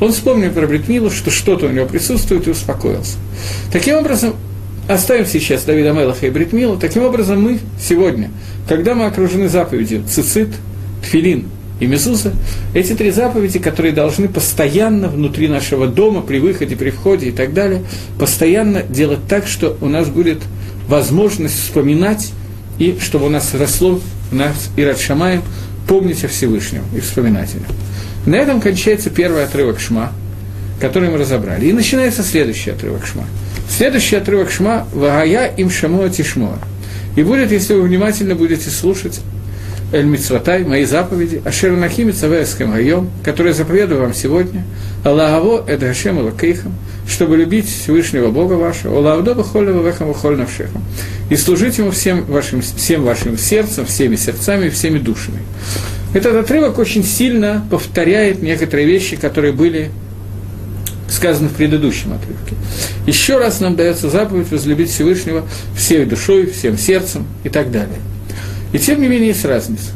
Он 0.00 0.12
вспомнил 0.12 0.50
про 0.50 0.66
Бритмилу, 0.66 1.10
что 1.10 1.30
что-то 1.30 1.66
у 1.66 1.70
него 1.70 1.86
присутствует 1.86 2.46
и 2.46 2.50
успокоился. 2.50 3.16
Таким 3.70 3.96
образом, 3.96 4.34
оставим 4.88 5.26
сейчас 5.26 5.64
Давида 5.64 5.92
Мелаха 5.92 6.26
и 6.26 6.30
Бритмилу, 6.30 6.76
таким 6.76 7.04
образом 7.04 7.42
мы 7.42 7.58
сегодня, 7.80 8.30
когда 8.68 8.94
мы 8.94 9.06
окружены 9.06 9.48
заповедью 9.48 10.04
цицит, 10.08 10.48
тфилин 11.02 11.46
и 11.78 11.86
мезуза, 11.86 12.32
эти 12.74 12.94
три 12.94 13.10
заповеди, 13.10 13.58
которые 13.58 13.92
должны 13.92 14.28
постоянно 14.28 15.08
внутри 15.08 15.48
нашего 15.48 15.86
дома, 15.86 16.22
при 16.22 16.38
выходе, 16.38 16.76
при 16.76 16.90
входе 16.90 17.28
и 17.28 17.32
так 17.32 17.52
далее, 17.52 17.82
постоянно 18.18 18.82
делать 18.82 19.20
так, 19.28 19.46
что 19.46 19.76
у 19.80 19.86
нас 19.86 20.08
будет 20.08 20.42
возможность 20.88 21.60
вспоминать, 21.60 22.32
и 22.78 22.98
чтобы 23.00 23.26
у 23.26 23.30
нас 23.30 23.54
росло 23.54 24.00
в 24.30 24.34
нас 24.34 24.70
и 24.76 24.84
Радшамаем 24.84 25.42
помнить 25.86 26.24
о 26.24 26.28
Всевышнем 26.28 26.82
и 26.94 27.00
вспоминать 27.00 27.50
о. 27.54 28.28
На 28.28 28.36
этом 28.36 28.60
кончается 28.60 29.10
первый 29.10 29.44
отрывок 29.44 29.78
Шма, 29.78 30.12
который 30.80 31.10
мы 31.10 31.18
разобрали. 31.18 31.66
И 31.66 31.72
начинается 31.72 32.22
следующий 32.22 32.70
отрывок 32.70 33.06
Шма. 33.06 33.24
Следующий 33.68 34.16
отрывок 34.16 34.50
Шма– 34.50 34.86
«Вагая 34.94 35.54
им 35.56 35.70
шамуа 35.70 36.08
тишмуа». 36.08 36.58
И 37.16 37.22
будет, 37.22 37.50
если 37.50 37.74
вы 37.74 37.82
внимательно 37.82 38.34
будете 38.34 38.68
слушать 38.68 39.20
Эль 39.92 40.04
Мицватай, 40.04 40.64
мои 40.64 40.84
заповеди, 40.84 41.40
Ашер 41.44 41.70
Нахим 41.76 42.12
Цавеэскем 42.12 42.72
Гайом, 42.72 43.08
которые 43.22 43.54
заповедую 43.54 44.00
вам 44.00 44.14
сегодня, 44.14 44.64
Аллахаво 45.04 45.64
Эд 45.68 45.80
Хашем 45.80 46.18
Лакейхам, 46.18 46.74
чтобы 47.08 47.36
любить 47.36 47.68
Всевышнего 47.68 48.32
Бога 48.32 48.54
вашего, 48.54 48.98
Аллахдоба 48.98 49.44
Холева 49.44 49.86
Вехам 49.86 50.12
Холь 50.12 50.36
Навшехам, 50.36 50.82
и 51.30 51.36
служить 51.36 51.78
Ему 51.78 51.92
всем 51.92 52.24
вашим, 52.24 52.62
всем 52.62 53.04
вашим 53.04 53.38
сердцем, 53.38 53.86
всеми 53.86 54.16
сердцами 54.16 54.70
всеми 54.70 54.98
душами. 54.98 55.38
Этот 56.14 56.34
отрывок 56.34 56.78
очень 56.78 57.04
сильно 57.04 57.64
повторяет 57.70 58.42
некоторые 58.42 58.88
вещи, 58.88 59.16
которые 59.16 59.52
были 59.52 59.90
сказаны 61.08 61.48
в 61.48 61.52
предыдущем 61.52 62.12
отрывке. 62.12 62.56
Еще 63.06 63.38
раз 63.38 63.60
нам 63.60 63.76
дается 63.76 64.10
заповедь 64.10 64.50
возлюбить 64.50 64.90
Всевышнего 64.90 65.44
всей 65.76 66.04
душой, 66.06 66.46
всем 66.46 66.76
сердцем 66.76 67.24
и 67.44 67.48
так 67.48 67.70
далее. 67.70 67.98
И 68.72 68.78
тем 68.78 69.00
не 69.00 69.08
менее 69.08 69.28
есть 69.28 69.44
разница. 69.44 69.90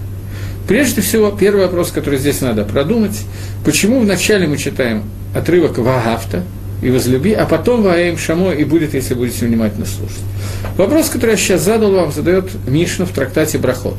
Прежде 0.68 1.00
всего, 1.00 1.30
первый 1.30 1.62
вопрос, 1.62 1.90
который 1.90 2.18
здесь 2.18 2.40
надо 2.40 2.64
продумать, 2.64 3.18
почему 3.64 4.00
вначале 4.00 4.46
мы 4.46 4.56
читаем 4.56 5.02
отрывок 5.34 5.78
Вагафта 5.78 6.44
и 6.82 6.90
возлюби, 6.90 7.32
а 7.32 7.44
потом 7.44 7.82
Ваэм 7.82 8.16
Шамо 8.16 8.52
и 8.52 8.64
будет, 8.64 8.94
если 8.94 9.14
будете 9.14 9.46
внимательно 9.46 9.84
слушать. 9.84 10.22
Вопрос, 10.76 11.08
который 11.08 11.32
я 11.32 11.36
сейчас 11.36 11.62
задал 11.62 11.92
вам, 11.92 12.12
задает 12.12 12.50
Мишна 12.66 13.04
в 13.04 13.10
трактате 13.10 13.58
Брахот. 13.58 13.96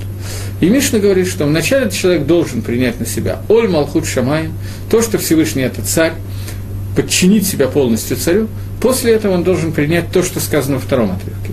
И 0.62 0.70
Мишна 0.70 1.00
говорит, 1.00 1.28
что 1.28 1.46
вначале 1.46 1.92
человек 1.92 2.26
должен 2.26 2.62
принять 2.62 3.00
на 3.00 3.06
себя 3.06 3.42
Оль 3.50 3.68
Малхут 3.68 4.06
Шамаем, 4.06 4.54
то, 4.90 5.02
что 5.02 5.18
Всевышний– 5.18 5.62
это 5.64 5.82
царь, 5.84 6.14
подчинить 6.96 7.46
себя 7.46 7.68
полностью 7.68 8.18
царю, 8.18 8.48
после 8.82 9.14
этого 9.14 9.34
он 9.34 9.44
должен 9.44 9.74
принять 9.74 10.12
то, 10.12 10.24
что 10.24 10.40
сказано 10.40 10.76
во 10.76 10.82
втором 10.82 11.12
отрывке. 11.12 11.52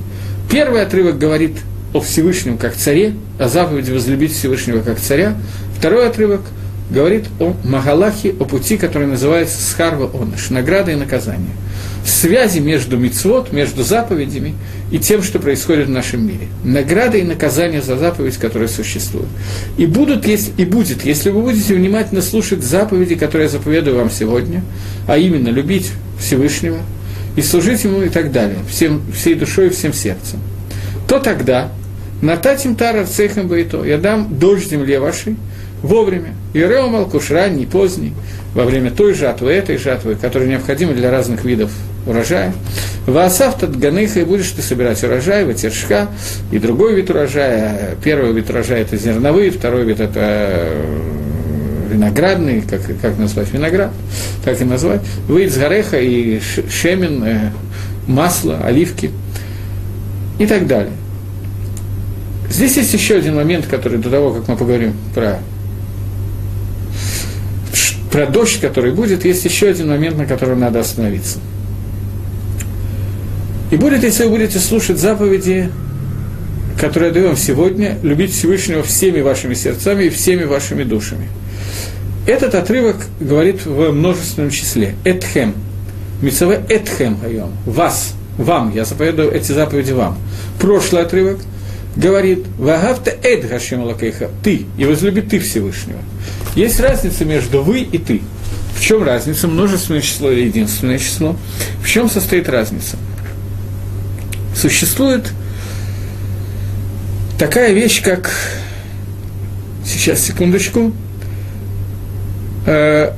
Первый 0.51 0.83
отрывок 0.83 1.19
говорит 1.19 1.57
о 1.93 2.01
Всевышнем 2.01 2.59
как 2.59 2.75
царе, 2.75 3.15
о 3.39 3.49
заповеди 3.49 3.91
возлюбить 3.91 4.33
Всевышнего 4.33 4.81
как 4.81 4.99
царя. 4.99 5.37
Второй 5.77 6.09
отрывок 6.09 6.43
говорит 6.91 7.27
о 7.39 7.55
Магалахе, 7.65 8.31
о 8.31 8.45
пути, 8.45 8.77
который 8.77 9.07
называется 9.07 9.61
Схарва 9.61 10.11
Оныш, 10.13 10.51
награда 10.51 10.93
и 10.93 10.97
наказание– 10.97 11.53
связи 12.09 12.59
между 12.59 12.97
мицвод, 12.97 13.53
между 13.53 13.83
заповедями 13.83 14.55
и 14.91 14.99
тем, 14.99 15.23
что 15.23 15.39
происходит 15.39 15.87
в 15.87 15.91
нашем 15.91 16.27
мире. 16.27 16.49
Награда 16.65 17.19
и 17.19 17.23
наказание 17.23 17.83
за 17.83 17.97
заповедь, 17.97 18.37
которая 18.37 18.69
существует. 18.69 19.29
И, 19.77 19.87
будут, 19.87 20.27
если, 20.27 20.53
и 20.57 20.65
будет, 20.65 21.05
если 21.05 21.31
вы 21.31 21.43
будете 21.43 21.75
внимательно 21.75 22.23
слушать 22.23 22.63
заповеди, 22.63 23.15
которые 23.15 23.47
я 23.47 23.51
заповедую 23.51 23.97
вам 23.97 24.11
сегодня, 24.11 24.63
а 25.07 25.19
именно 25.19 25.49
любить 25.49 25.91
Всевышнего 26.19 26.79
и 27.37 27.43
служить 27.43 27.85
Ему 27.85 28.03
и 28.03 28.09
так 28.09 28.33
далее, 28.33 28.59
всем, 28.69 29.03
всей 29.13 29.35
душой 29.35 29.69
и 29.69 29.71
всем 29.71 29.93
сердцем, 29.93 30.41
то 31.07 31.19
тогда 31.19 31.71
на 32.21 32.37
татим 32.37 32.75
тара 32.75 33.05
цехам 33.05 33.49
баито 33.49 33.85
я 33.85 33.99
дам 33.99 34.39
дождь 34.39 34.71
земле 34.71 34.99
вашей 35.01 35.37
вовремя. 35.83 36.35
И 36.53 36.65
Малкуш 36.65 37.31
ранний, 37.31 37.67
поздний, 37.67 38.13
во 38.55 38.65
время 38.65 38.91
той 38.91 39.15
жатвы, 39.15 39.53
этой 39.53 39.77
жатвы, 39.77 40.17
которая 40.17 40.49
необходима 40.49 40.95
для 40.95 41.11
разных 41.11 41.45
видов 41.45 41.71
урожая. 42.07 42.53
Ваасав 43.07 43.57
ганыха, 43.79 44.21
и 44.21 44.25
будешь 44.25 44.51
ты 44.51 44.63
собирать 44.63 45.03
урожай, 45.05 45.45
ватершка, 45.45 46.09
и 46.51 46.59
другой 46.59 46.95
вид 46.95 47.11
урожая. 47.11 47.97
Первый 48.03 48.33
вид 48.33 48.51
урожая– 48.51 48.83
это 48.83 48.97
зерновые, 48.97 49.51
второй 49.51 49.85
вид– 49.85 50.01
это 50.01 50.21
э, 50.21 50.87
виноградный, 51.91 52.63
как, 52.63 52.81
как 53.01 53.19
назвать 53.19 53.53
виноград, 53.53 53.93
так 54.45 54.61
и 54.61 54.65
назвать. 54.65 55.01
Выйд 55.29 55.53
с 55.53 55.57
гореха 55.57 55.99
и 55.99 56.41
шемен, 56.71 57.25
э, 57.25 57.51
масло, 58.07 58.59
оливки 58.65 59.11
и 60.39 60.47
так 60.47 60.67
далее. 60.67 60.93
Здесь 62.51 62.77
есть 62.77 62.93
еще 62.95 63.17
один 63.17 63.37
момент, 63.37 63.67
который 63.67 63.99
до 63.99 64.11
того, 64.11 64.33
как 64.33 64.49
мы 64.49 64.57
поговорим 64.57 64.95
про 65.15 65.41
про 68.11 68.27
дождь, 68.27 68.61
который 68.61 68.93
будет, 68.93 69.25
есть 69.25 69.45
еще 69.45 69.69
один 69.69 69.89
момент, 69.89 70.17
на 70.17 70.27
котором 70.27 70.61
надо 70.61 70.81
остановиться. 70.81 71.39
И 73.71 73.77
будет, 73.77 74.03
если 74.03 74.25
вы 74.25 74.31
будете 74.31 74.59
слушать 74.59 74.99
заповеди, 74.99 75.71
которые 76.81 77.13
даем 77.13 77.37
сегодня, 77.37 77.99
любить 78.03 78.33
Всевышнего 78.33 78.83
всеми 78.83 79.21
вашими 79.21 79.55
сердцами 79.55 80.05
и 80.05 80.09
всеми 80.09 80.45
вашими 80.45 80.85
душами. 80.85 81.29
Этот 82.27 82.55
отрывок 82.55 82.97
говорит 83.21 83.67
в 83.67 83.91
множественном 83.91 84.51
числе. 84.51 84.95
Этхем. 85.05 85.55
Мицаве 86.23 86.63
Этхем 86.69 87.19
Хайом. 87.21 87.53
Вас, 87.67 88.15
вам, 88.37 88.73
я 88.75 88.85
заповедую 88.85 89.33
эти 89.33 89.53
заповеди 89.53 89.93
вам. 89.93 90.19
Прошлый 90.61 91.03
отрывок 91.03 91.39
говорит, 91.99 92.47
Вагавта 92.59 93.11
Эд 93.23 93.49
Гашем 93.49 93.83
Лакейха, 93.83 94.31
ты, 94.43 94.67
и 94.79 94.85
возлюби 94.85 95.21
ты 95.21 95.41
Всевышнего. 95.41 95.99
Есть 96.55 96.81
разница 96.81 97.25
между 97.25 97.63
вы 97.63 97.81
и 97.81 97.99
ты. 97.99 98.23
В 98.77 98.81
чем 98.81 99.03
разница? 99.03 99.49
Множественное 99.49 100.01
число 100.01 100.31
или 100.31 100.47
единственное 100.47 100.99
число? 100.99 101.37
В 101.83 101.89
чем 101.89 102.09
состоит 102.09 102.49
разница? 102.49 102.97
Существует 104.55 105.33
такая 107.39 107.73
вещь, 107.73 108.01
как... 108.03 108.31
Сейчас, 109.85 110.21
секундочку. 110.21 110.93
Э, 112.67 113.13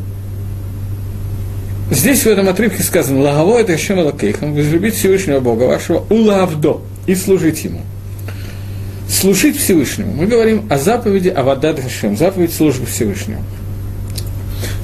здесь 1.91 2.23
в 2.23 2.27
этом 2.27 2.49
отрывке 2.49 2.83
сказано 2.83 3.21
«Лагаво 3.21 3.59
это 3.59 3.73
еще 3.73 3.95
Лакейхам, 3.95 4.55
возлюбить 4.55 4.95
Всевышнего 4.95 5.41
Бога 5.41 5.65
вашего, 5.65 6.07
улавдо, 6.09 6.81
и 7.07 7.15
служить 7.15 7.65
Ему» 7.65 7.83
служить 9.11 9.59
Всевышнему. 9.59 10.13
Мы 10.13 10.27
говорим 10.27 10.67
о 10.71 10.79
заповеди 10.79 11.29
Авадад 11.29 11.81
Хашем, 11.81 12.17
заповедь 12.17 12.55
службы 12.55 12.87
Всевышнему. 12.87 13.43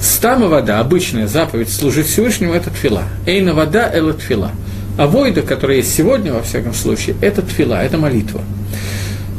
Стама 0.01 0.47
вода, 0.47 0.79
обычная 0.79 1.27
заповедь 1.27 1.69
служить 1.69 2.07
Всевышнему, 2.07 2.53
это 2.53 2.69
тфила. 2.69 3.03
Эйна 3.25 3.53
вода– 3.53 3.89
это 3.93 4.13
тфила. 4.13 4.51
А 4.97 5.07
войда, 5.07 5.41
которая 5.41 5.77
есть 5.77 5.93
сегодня, 5.93 6.33
во 6.33 6.41
всяком 6.41 6.73
случае, 6.73 7.15
это 7.21 7.41
тфила, 7.41 7.83
это 7.83 7.97
молитва. 7.97 8.41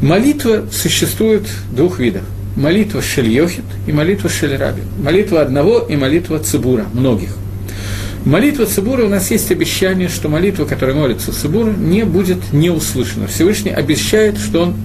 Молитва 0.01 0.65
существует 0.71 1.43
двух 1.71 1.99
видов. 1.99 2.23
Молитва 2.55 3.01
шельёхит 3.01 3.65
и 3.87 3.91
молитва 3.91 4.29
шельраби. 4.29 4.81
Молитва 5.01 5.41
одного 5.41 5.79
и 5.79 5.95
молитва 5.95 6.39
цибура, 6.39 6.85
многих. 6.93 7.29
Молитва 8.25 8.65
Цибура, 8.65 9.05
у 9.05 9.09
нас 9.09 9.31
есть 9.31 9.49
обещание, 9.51 10.09
что 10.09 10.29
молитва, 10.29 10.65
которая 10.65 10.95
молится 10.95 11.31
Цибура, 11.31 11.71
не 11.71 12.03
будет 12.03 12.51
не 12.51 12.69
услышана. 12.69 13.27
Всевышний 13.27 13.71
обещает, 13.71 14.37
что 14.37 14.63
он 14.63 14.75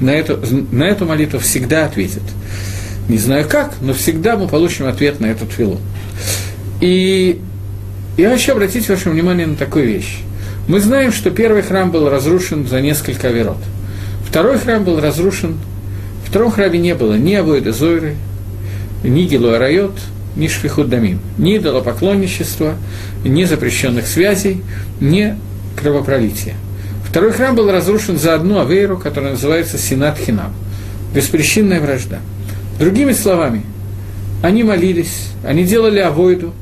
на 0.00 0.10
эту, 0.10 0.38
на 0.72 0.84
эту 0.84 1.06
молитву 1.06 1.38
всегда 1.38 1.86
ответит. 1.86 2.22
Не 3.08 3.18
знаю 3.18 3.46
как, 3.48 3.74
но 3.80 3.92
всегда 3.92 4.36
мы 4.36 4.48
получим 4.48 4.86
ответ 4.86 5.20
на 5.20 5.26
эту 5.26 5.46
твилу. 5.46 5.80
И 6.80 7.40
я 8.16 8.30
хочу 8.30 8.52
обратить 8.52 8.88
ваше 8.88 9.10
внимание 9.10 9.46
на 9.46 9.56
такую 9.56 9.86
вещь. 9.86 10.18
Мы 10.68 10.80
знаем, 10.80 11.12
что 11.12 11.30
первый 11.30 11.62
храм 11.62 11.90
был 11.90 12.08
разрушен 12.08 12.66
за 12.66 12.80
несколько 12.80 13.28
верот. 13.28 13.58
Второй 14.26 14.58
храм 14.58 14.84
был 14.84 15.00
разрушен 15.00 15.56
втором 16.32 16.50
храме 16.50 16.78
не 16.78 16.94
было 16.94 17.12
ни 17.12 17.34
Авойда 17.34 17.72
Зойры, 17.72 18.16
ни 19.04 19.24
Гилуарайот, 19.24 19.92
ни 20.36 20.48
Шфихуддамим, 20.48 21.20
ни 21.38 21.56
идолопоклонничества, 21.56 22.74
ни 23.24 23.44
запрещенных 23.44 24.06
связей, 24.06 24.62
ни 25.00 25.36
кровопролития. 25.76 26.54
Второй 27.06 27.32
храм 27.32 27.54
был 27.54 27.70
разрушен 27.70 28.18
за 28.18 28.34
одну 28.34 28.60
авейру, 28.60 28.96
которая 28.96 29.32
называется 29.32 29.78
Синат 29.78 30.18
Хинам, 30.18 30.52
беспричинная 31.14 31.80
вражда. 31.80 32.20
Другими 32.78 33.12
словами, 33.12 33.64
они 34.42 34.64
молились, 34.64 35.28
они 35.44 35.64
делали 35.64 35.98
авойду, 35.98 36.52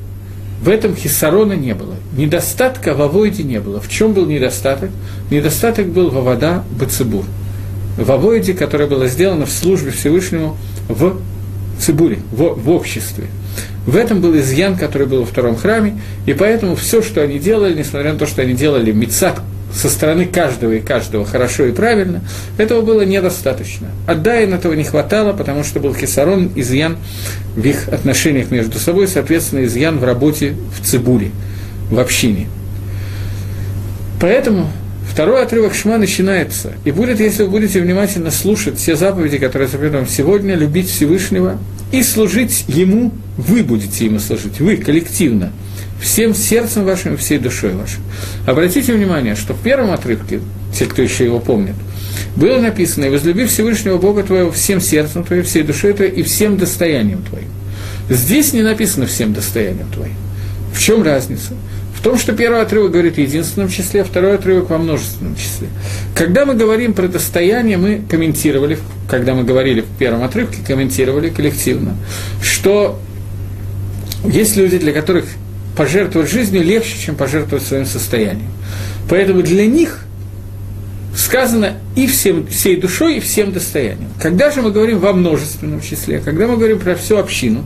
в 0.61 0.68
этом 0.68 0.94
хиссарона 0.94 1.54
не 1.54 1.74
было. 1.74 1.94
Недостатка 2.16 2.94
в 2.94 3.00
авойде 3.00 3.42
не 3.42 3.61
было. 3.61 3.80
В 3.80 3.88
чем 3.88 4.12
был 4.12 4.26
недостаток? 4.26 4.90
Недостаток 5.30 5.87
был 5.87 6.11
во 6.11 6.20
вода 6.20 6.64
Бацибур. 6.78 7.24
В 7.96 8.11
авойде, 8.11 8.52
которая 8.52 8.87
была 8.87 9.06
сделана 9.06 9.46
в 9.46 9.50
службе 9.50 9.90
Всевышнему 9.90 10.56
в 10.88 11.16
Цибуре, 11.78 12.18
в, 12.30 12.61
в 12.61 12.70
обществе. 12.70 13.24
В 13.90 13.96
этом 13.96 14.20
был 14.20 14.38
изъян, 14.38 14.76
который 14.76 15.09
был 15.09 15.22
во 15.22 15.26
втором 15.26 15.57
храме, 15.57 16.00
и 16.24 16.33
поэтому 16.33 16.76
все, 16.76 17.03
что 17.03 17.22
они 17.22 17.40
делали, 17.40 17.76
несмотря 17.76 18.12
на 18.12 18.20
то, 18.20 18.24
что 18.24 18.40
они 18.40 18.55
делали 18.55 18.92
мицат 18.92 19.40
со 19.74 19.90
стороны 19.90 20.26
каждого 20.26 20.70
и 20.70 20.79
каждого 20.79 21.26
хорошо 21.26 21.64
и 21.64 21.72
правильно, 21.72 22.22
этого 22.57 22.83
было 22.83 23.03
недостаточно. 23.03 23.88
Отдаин 24.07 24.55
этого 24.55 24.74
не 24.74 24.85
хватало, 24.85 25.33
потому 25.33 25.64
что 25.64 25.81
был 25.81 25.92
кисарон, 25.92 26.53
изъян 26.55 26.98
в 27.57 27.66
их 27.66 27.88
отношениях 27.88 28.53
между 28.53 28.79
собой, 28.79 29.09
соответственно, 29.09 29.64
изъян 29.64 29.98
в 29.98 30.05
работе 30.05 30.55
в 30.79 30.87
цибуре, 30.87 31.33
в 31.90 31.98
общине. 31.98 32.46
Поэтому 34.20 34.70
второй 35.11 35.42
отрывок 35.42 35.74
Шма 35.74 35.98
начинается, 35.98 36.74
и 36.85 36.92
будет, 36.92 37.18
если 37.18 37.42
вы 37.42 37.50
будете 37.50 37.81
внимательно 37.81 38.31
слушать 38.31 38.79
все 38.79 38.94
заповеди, 38.94 39.38
которые 39.38 39.68
я 39.68 40.05
сегодня, 40.07 40.55
любить 40.55 40.88
Всевышнего 40.88 41.59
и 41.92 42.03
служить 42.03 42.64
Ему, 42.68 43.12
вы 43.37 43.62
будете 43.62 44.05
Ему 44.05 44.18
служить, 44.18 44.61
вы 44.61 44.76
коллективно– 44.76 45.53
всем 46.00 46.35
сердцем 46.35 46.85
вашим 46.85 47.16
всей 47.16 47.38
душой 47.38 47.74
вашей. 47.74 48.00
Обратите 48.46 48.92
внимание, 48.92 49.37
что 49.37 49.55
в 49.55 49.61
первом 49.61 49.92
отрывке, 49.92 50.40
те, 50.76 50.87
кто 50.87 51.03
еще 51.03 51.24
его 51.24 51.38
помнит, 51.40 51.74
было 52.37 52.59
написано, 52.59 53.05
«И 53.05 53.11
возлюби 53.11 53.44
Всевышнего 53.46 53.98
Бога 53.98 54.22
твоего 54.22 54.50
всем 54.50 54.81
сердцем 54.81 55.24
твоим, 55.24 55.44
всей 55.44 55.62
душой 55.62 55.92
твоей 55.92 56.12
и 56.12 56.22
всем 56.22 56.57
достоянием 56.57 57.22
твоим». 57.22 57.48
Здесь 58.09 58.53
не 58.53 58.62
написано 58.62 59.07
«всем 59.07 59.33
достоянием 59.33 59.88
твоим». 59.92 60.14
В 60.72 60.81
чем 60.81 61.03
разница? 61.03 61.53
В 62.00 62.02
том, 62.02 62.16
что 62.16 62.32
первый 62.32 62.62
отрывок 62.62 62.92
говорит 62.92 63.16
в 63.16 63.18
единственном 63.18 63.68
числе, 63.68 64.04
второй 64.04 64.36
отрывок 64.36 64.70
во 64.70 64.78
множественном 64.78 65.36
числе. 65.36 65.68
Когда 66.14 66.46
мы 66.46 66.54
говорим 66.54 66.94
про 66.94 67.08
достояние, 67.08 67.76
мы 67.76 68.00
комментировали, 68.08 68.78
когда 69.06 69.34
мы 69.34 69.44
говорили 69.44 69.82
в 69.82 69.98
первом 69.98 70.22
отрывке, 70.22 70.62
комментировали 70.66 71.28
коллективно, 71.28 71.98
что 72.42 72.98
есть 74.24 74.56
люди, 74.56 74.78
для 74.78 74.94
которых 74.94 75.26
пожертвовать 75.76 76.30
жизнью 76.30 76.64
легче, 76.64 76.96
чем 76.98 77.16
пожертвовать 77.16 77.66
своим 77.66 77.84
состоянием. 77.84 78.50
Поэтому 79.10 79.42
для 79.42 79.66
них 79.66 80.06
сказано 81.14 81.74
и 81.96 82.06
всем, 82.06 82.46
всей 82.46 82.80
душой, 82.80 83.18
и 83.18 83.20
всем 83.20 83.52
достоянием. 83.52 84.08
Когда 84.22 84.50
же 84.50 84.62
мы 84.62 84.72
говорим 84.72 85.00
во 85.00 85.12
множественном 85.12 85.82
числе, 85.82 86.20
когда 86.20 86.46
мы 86.46 86.56
говорим 86.56 86.78
про 86.78 86.94
всю 86.94 87.18
общину, 87.18 87.62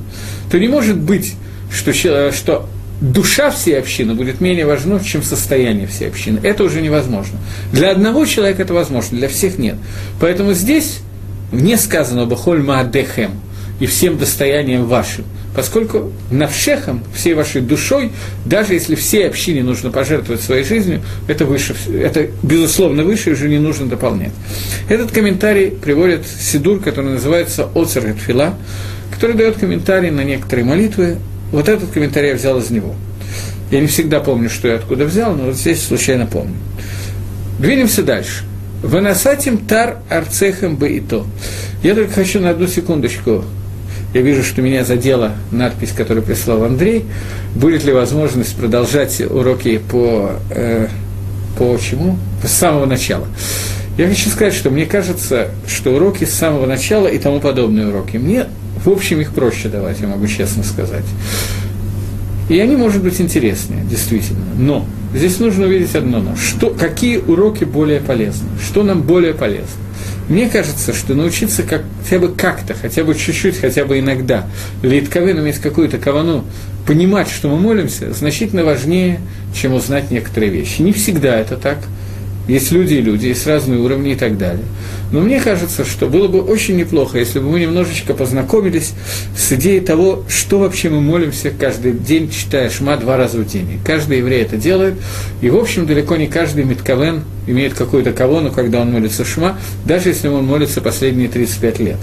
то 0.51 0.59
не 0.59 0.67
может 0.67 0.99
быть, 0.99 1.35
что, 1.71 1.93
что 2.33 2.69
душа 3.13 3.51
всей 3.51 3.79
общины 3.79 4.15
будет 4.15 4.41
менее 4.41 4.67
важна, 4.67 4.99
чем 5.01 5.23
состояние 5.23 5.87
всей 5.87 6.09
общины. 6.09 6.41
Это 6.43 6.65
уже 6.65 6.81
невозможно. 6.81 7.39
Для 7.73 7.91
одного 7.91 8.25
человека 8.25 8.63
это 8.63 8.75
возможно, 8.75 9.19
для 9.19 9.29
всех 9.29 9.59
нет. 9.59 9.77
Поэтому 10.21 10.55
здесь 10.55 11.01
не 11.53 11.77
сказано 11.77 12.27
«Бахоль 12.27 12.63
Маадехем» 12.63 13.33
и 13.81 13.87
всем 13.87 14.19
достоянием 14.19 14.87
вашим 14.87 15.25
поскольку 15.55 16.13
навшехом, 16.31 17.03
всей 17.15 17.35
вашей 17.35 17.61
душой, 17.61 18.11
даже 18.45 18.75
если 18.75 18.95
всей 18.95 19.29
общине 19.29 19.63
нужно 19.63 19.91
пожертвовать 19.91 20.43
своей 20.43 20.65
жизнью, 20.65 21.01
это, 21.29 21.45
выше, 21.45 21.75
это 21.89 22.29
безусловно 22.43 23.05
выше, 23.05 23.31
уже 23.31 23.49
не 23.49 23.59
нужно 23.59 23.87
дополнять. 23.87 24.33
Этот 24.89 25.13
комментарий 25.13 25.71
приводит 25.71 26.27
Сидур, 26.27 26.81
который 26.81 27.13
называется 27.13 27.69
«Оцер 27.75 28.15
Фила», 28.15 28.55
который 29.13 29.37
дает 29.37 29.57
комментарий 29.57 30.11
на 30.11 30.25
некоторые 30.25 30.65
молитвы. 30.65 31.19
Вот 31.55 31.69
этот 31.69 31.93
комментарий 31.93 32.31
я 32.31 32.35
взял 32.35 32.59
из 32.59 32.71
него. 32.71 32.97
Я 33.71 33.81
не 33.81 33.87
всегда 33.87 34.19
помню, 34.19 34.51
что 34.51 34.67
я 34.67 34.75
откуда 34.75 35.05
взял, 35.05 35.37
но 35.37 35.45
вот 35.45 35.55
здесь 35.55 35.87
случайно 35.87 36.27
помню. 36.27 36.57
Двинемся 37.61 38.03
дальше. 38.03 38.43
Ванасатим 38.83 39.59
тар 39.59 39.99
арцехем 40.11 40.75
бы 40.75 40.89
и 40.89 41.01
то. 41.01 41.25
Я 41.85 41.95
только 41.95 42.13
хочу 42.13 42.41
на 42.41 42.51
одну 42.51 42.67
секундочку 42.67 43.45
я 44.15 44.21
вижу, 44.21 44.43
что 44.43 44.63
меня 44.63 44.85
задела 44.85 45.33
надпись, 45.53 45.93
которую 45.93 46.25
прислал 46.25 46.65
Андрей. 46.65 47.05
Будет 47.55 47.85
ли 47.85 47.93
возможность 47.93 48.57
продолжать 48.57 49.21
уроки 49.21 49.79
по, 49.79 50.33
э, 50.51 50.89
по 51.57 51.79
чему? 51.79 52.19
С 52.43 52.51
самого 52.51 52.87
начала. 52.87 53.29
Я 53.97 54.09
хочу 54.09 54.29
сказать, 54.29 54.55
что 54.55 54.71
мне 54.71 54.87
кажется, 54.87 55.51
что 55.69 55.95
уроки 55.95 56.25
с 56.25 56.35
самого 56.35 56.67
начала 56.67 57.07
и 57.07 57.19
тому 57.19 57.39
подобные 57.39 57.87
уроки, 57.87 58.17
мне, 58.17 58.47
в 58.85 58.91
общем, 58.91 59.21
их 59.21 59.33
проще 59.33 59.69
давать, 59.69 60.01
я 60.01 60.09
могу 60.09 60.27
честно 60.27 60.63
сказать. 60.63 61.05
И 62.49 62.59
они, 62.59 62.77
может 62.77 63.03
быть, 63.03 63.21
интереснее, 63.21 63.85
действительно. 63.85 64.45
Но 64.59 64.87
здесь 65.15 65.41
нужно 65.41 65.67
увидеть 65.67 65.95
одно 65.95 66.21
но. 66.21 66.37
Что, 66.37 66.71
какие 66.71 67.17
уроки 67.17 67.65
более 67.65 68.01
полезны? 68.01 68.49
Что 68.63 68.83
нам 68.83 69.03
более 69.03 69.33
полезно? 69.33 69.81
Мне 70.29 70.49
кажется, 70.49 70.93
что 70.93 71.15
научиться 71.15 71.63
как, 71.63 71.85
хотя 72.03 72.19
бы 72.19 72.29
как-то, 72.29 72.75
хотя 72.75 73.05
бы 73.05 73.15
чуть-чуть, 73.15 73.59
хотя 73.59 73.85
бы 73.85 73.99
иногда, 73.99 74.47
литковым 74.83 75.39
иметь 75.41 75.59
какую-то 75.59 75.99
кавану, 75.99 76.45
понимать, 76.87 77.29
что 77.29 77.49
мы 77.49 77.59
молимся, 77.59 78.13
значительно 78.13 78.65
важнее, 78.65 79.21
чем 79.55 79.75
узнать 79.75 80.11
некоторые 80.11 80.51
вещи. 80.51 80.83
Не 80.83 80.93
всегда 80.93 81.39
это 81.39 81.57
так– 81.57 81.79
есть 82.49 82.73
люди 82.73 82.95
и 82.95 83.01
люди, 83.01 83.27
есть 83.27 83.47
разные 83.47 83.81
уровни 83.81 84.13
и 84.13 84.15
так 84.15 84.37
далее. 84.37 84.65
Но 85.13 85.21
мне 85.21 85.41
кажется, 85.41 85.85
что 85.85 86.09
было 86.09 86.29
бы 86.29 86.41
очень 86.41 86.77
неплохо, 86.77 87.19
если 87.19 87.39
бы 87.39 87.51
мы 87.51 87.61
немножечко 87.61 88.15
познакомились 88.15 88.93
с 89.37 89.53
идеей 89.53 89.81
того, 89.81 90.25
что 90.29 90.59
вообще 90.59 90.91
мы 90.91 91.01
молимся 91.01 91.51
каждый 91.51 91.93
день, 91.93 92.31
читая 92.31 92.69
Шма 92.69 92.97
два 92.97 93.17
раза 93.17 93.39
в 93.39 93.47
день. 93.47 93.73
И 93.73 93.87
каждый 93.87 94.19
еврей 94.19 94.43
это 94.43 94.57
делает. 94.57 94.95
И, 95.41 95.49
в 95.49 95.57
общем, 95.57 95.87
далеко 95.87 96.17
не 96.17 96.27
каждый 96.27 96.65
Митковен 96.65 97.23
имеет 97.47 97.75
какую-то 97.75 98.13
кавону, 98.13 98.51
когда 98.51 98.81
он 98.81 98.93
молится 98.93 99.25
Шма, 99.25 99.59
даже 99.85 100.11
если 100.11 100.29
он 100.29 100.45
молится 100.45 100.81
последние 100.81 101.29
35 101.29 101.79
лет. 101.81 101.99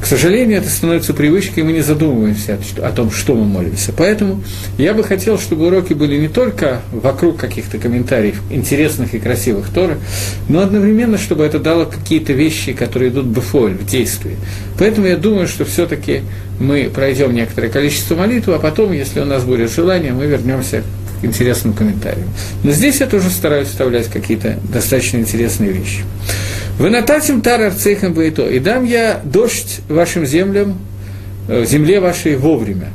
К 0.00 0.06
сожалению, 0.06 0.58
это 0.58 0.68
становится 0.68 1.14
привычкой, 1.14 1.62
и 1.62 1.66
мы 1.66 1.72
не 1.72 1.80
задумываемся 1.80 2.58
о 2.82 2.90
том, 2.92 3.10
что 3.10 3.34
мы 3.34 3.44
молимся. 3.44 3.92
Поэтому 3.96 4.42
я 4.78 4.94
бы 4.94 5.02
хотел, 5.02 5.38
чтобы 5.38 5.66
уроки 5.66 5.94
были 5.94 6.16
не 6.16 6.28
только 6.28 6.82
вокруг 6.92 7.38
каких-то 7.38 7.78
комментариев 7.78 8.40
интересных 8.50 9.14
и 9.14 9.18
красивых 9.18 9.68
Торы, 9.70 9.98
но 10.48 10.60
одновременно, 10.60 11.18
чтобы 11.18 11.44
это 11.44 11.58
дало 11.58 11.86
какие-то 11.86 12.34
вещи, 12.34 12.72
которые 12.72 13.10
идут 13.10 13.26
в 13.26 13.40
фоль, 13.40 13.72
в 13.72 13.84
действии. 13.84 14.36
Поэтому 14.78 15.06
я 15.06 15.16
думаю, 15.16 15.48
что 15.48 15.64
все-таки 15.64 16.22
мы 16.60 16.90
пройдем 16.94 17.34
некоторое 17.34 17.68
количество 17.68 18.14
молитв, 18.14 18.48
а 18.48 18.58
потом, 18.58 18.92
если 18.92 19.20
у 19.20 19.24
нас 19.24 19.44
будет 19.44 19.72
желание, 19.72 20.12
мы 20.12 20.26
вернемся 20.26 20.82
интересным 21.26 21.74
комментариям. 21.74 22.28
Но 22.62 22.72
здесь 22.72 23.00
я 23.00 23.06
тоже 23.06 23.30
стараюсь 23.30 23.68
вставлять 23.68 24.08
какие-то 24.08 24.58
достаточно 24.72 25.18
интересные 25.18 25.72
вещи. 25.72 26.02
Вы 26.78 26.90
нататим 26.90 27.40
тар 27.40 27.60
арцейхам 27.60 28.12
баито, 28.12 28.48
и 28.48 28.58
дам 28.58 28.84
я 28.84 29.20
дождь 29.24 29.80
вашим 29.88 30.26
землям, 30.26 30.78
э, 31.48 31.64
земле 31.66 32.00
вашей 32.00 32.36
вовремя. 32.36 32.88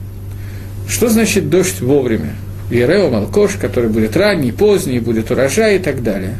Что 0.87 1.09
значит 1.09 1.49
дождь 1.49 1.81
вовремя? 1.81 2.35
Ерео, 2.69 3.09
Малкош, 3.09 3.53
который 3.59 3.89
будет 3.89 4.15
ранний, 4.15 4.51
поздний, 4.51 4.99
будет 4.99 5.31
урожай 5.31 5.77
и 5.77 5.79
так 5.79 6.03
далее. 6.03 6.35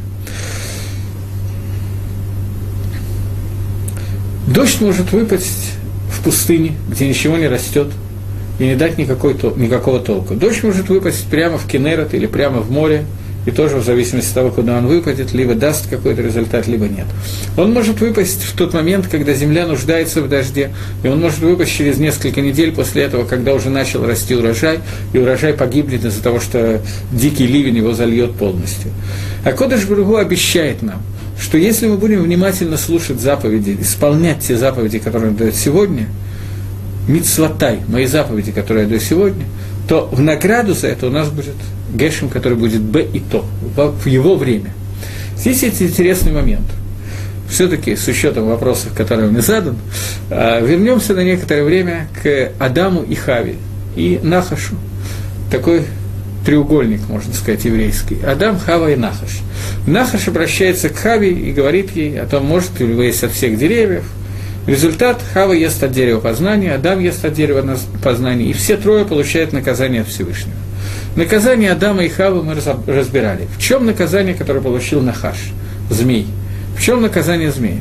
Дождь 4.48 4.82
может 4.82 5.12
выпасть 5.12 5.72
в 6.12 6.24
пустыне, 6.24 6.74
где 6.90 7.08
ничего 7.08 7.38
не 7.38 7.48
растет, 7.48 7.88
и 8.62 8.68
не 8.68 8.76
дать 8.76 9.00
никакой, 9.00 9.34
никакого 9.56 10.00
толку. 10.00 10.36
Дождь 10.36 10.62
может 10.62 10.88
выпасть 10.88 11.26
прямо 11.26 11.58
в 11.58 11.66
Кенерат 11.66 12.14
или 12.14 12.28
прямо 12.28 12.60
в 12.60 12.70
море, 12.70 13.06
и 13.48 13.50
тоже 13.50 13.78
в 13.78 13.84
зависимости 13.84 14.30
от 14.30 14.36
того, 14.36 14.52
куда 14.52 14.78
он 14.78 14.86
выпадет, 14.86 15.34
либо 15.34 15.56
даст 15.56 15.90
какой-то 15.90 16.22
результат, 16.22 16.68
либо 16.68 16.88
нет. 16.88 17.08
Он 17.58 17.74
может 17.74 18.00
выпасть 18.00 18.44
в 18.44 18.56
тот 18.56 18.76
момент, 18.76 19.08
когда 19.08 19.34
земля 19.34 19.66
нуждается 19.66 20.22
в 20.22 20.30
дожде, 20.30 20.70
и 21.04 21.08
он 21.08 21.20
может 21.22 21.40
выпасть 21.40 21.72
через 21.72 21.98
несколько 21.98 22.40
недель 22.42 22.72
после 22.72 23.02
этого, 23.02 23.26
когда 23.26 23.56
уже 23.56 23.72
начал 23.72 24.06
расти 24.06 24.36
урожай, 24.36 24.78
и 25.12 25.18
урожай 25.18 25.54
погибнет 25.54 26.06
из-за 26.06 26.22
того, 26.22 26.40
что 26.40 26.82
дикий 27.12 27.48
ливень 27.48 27.78
его 27.78 27.94
зальет 27.94 28.36
полностью. 28.36 28.92
А 29.44 29.54
Кодыш 29.54 29.86
Бургу 29.86 30.18
обещает 30.18 30.84
нам, 30.84 31.02
что 31.40 31.58
если 31.58 31.88
мы 31.88 31.98
будем 31.98 32.22
внимательно 32.22 32.78
слушать 32.78 33.20
заповеди, 33.20 33.76
исполнять 33.82 34.42
те 34.42 34.56
заповеди, 34.56 35.00
которые 35.00 35.32
он 35.32 35.36
дает 35.36 35.56
сегодня, 35.56 36.10
мицватай, 37.12 37.82
мои 37.88 38.06
заповеди, 38.06 38.52
которые 38.52 38.84
я 38.84 38.90
даю 38.90 39.02
сегодня, 39.02 39.46
то 39.88 40.08
в 40.12 40.20
награду 40.22 40.74
за 40.74 40.88
это 40.88 41.08
у 41.08 41.10
нас 41.10 41.30
будет 41.30 41.56
Гешем, 41.94 42.30
который 42.30 42.58
будет 42.58 42.82
Б 42.82 43.04
и 43.04 43.20
То, 43.20 43.46
в 43.76 44.06
его 44.06 44.36
время. 44.36 44.74
Здесь 45.36 45.64
есть 45.64 45.82
интересный 45.82 46.32
момент. 46.32 46.66
все-таки 47.50 47.98
с 47.98 48.08
учетом 48.08 48.46
вопросов, 48.46 48.94
которые 48.96 49.30
мне 49.30 49.42
задан, 49.42 49.76
а, 50.30 50.62
вернемся 50.62 51.14
на 51.14 51.22
некоторое 51.22 51.66
время 51.66 52.08
к 52.24 52.52
Адаму 52.60 53.02
и 53.02 53.14
Хаве 53.14 53.56
и 53.98 54.22
Нахашу. 54.24 54.76
Такой 55.52 55.84
треугольник, 56.46 57.08
можно 57.10 57.34
сказать, 57.34 57.66
еврейский. 57.66 58.18
Адам, 58.26 58.58
Хава 58.58 58.92
и 58.92 58.96
Нахаш. 58.96 59.42
Нахаш 59.86 60.28
обращается 60.28 60.90
к 60.90 60.96
Хаве 60.96 61.32
и 61.32 61.52
говорит 61.52 61.96
ей 61.96 62.20
о 62.20 62.26
том, 62.26 62.46
может 62.46 62.80
ли 62.80 62.86
вы 62.86 63.06
есть 63.06 63.24
от 63.24 63.32
всех 63.32 63.58
деревьев. 63.58 64.06
Результат– 64.68 65.22
Хава 65.34 65.54
ест 65.54 65.82
от 65.84 65.92
дерева 65.92 66.20
познания, 66.20 66.76
Адам 66.76 67.00
ест 67.00 67.26
от 67.26 67.34
дерева 67.34 67.78
познания, 68.04 68.46
и 68.46 68.54
все 68.54 68.78
трое 68.78 69.06
получают 69.06 69.54
наказание 69.54 70.02
от 70.02 70.08
Всевышнего. 70.08 70.56
Наказание 71.16 71.72
Адама 71.72 72.04
и 72.04 72.10
Хавы 72.10 72.44
мы 72.44 72.56
разбирали. 72.88 73.48
В 73.58 73.62
чем 73.62 73.86
наказание, 73.86 74.36
которое 74.36 74.62
получил 74.62 75.02
Нахаш, 75.02 75.38
змей? 75.90 76.28
В 76.78 76.82
чем 76.82 77.02
наказание 77.02 77.52
змея? 77.52 77.80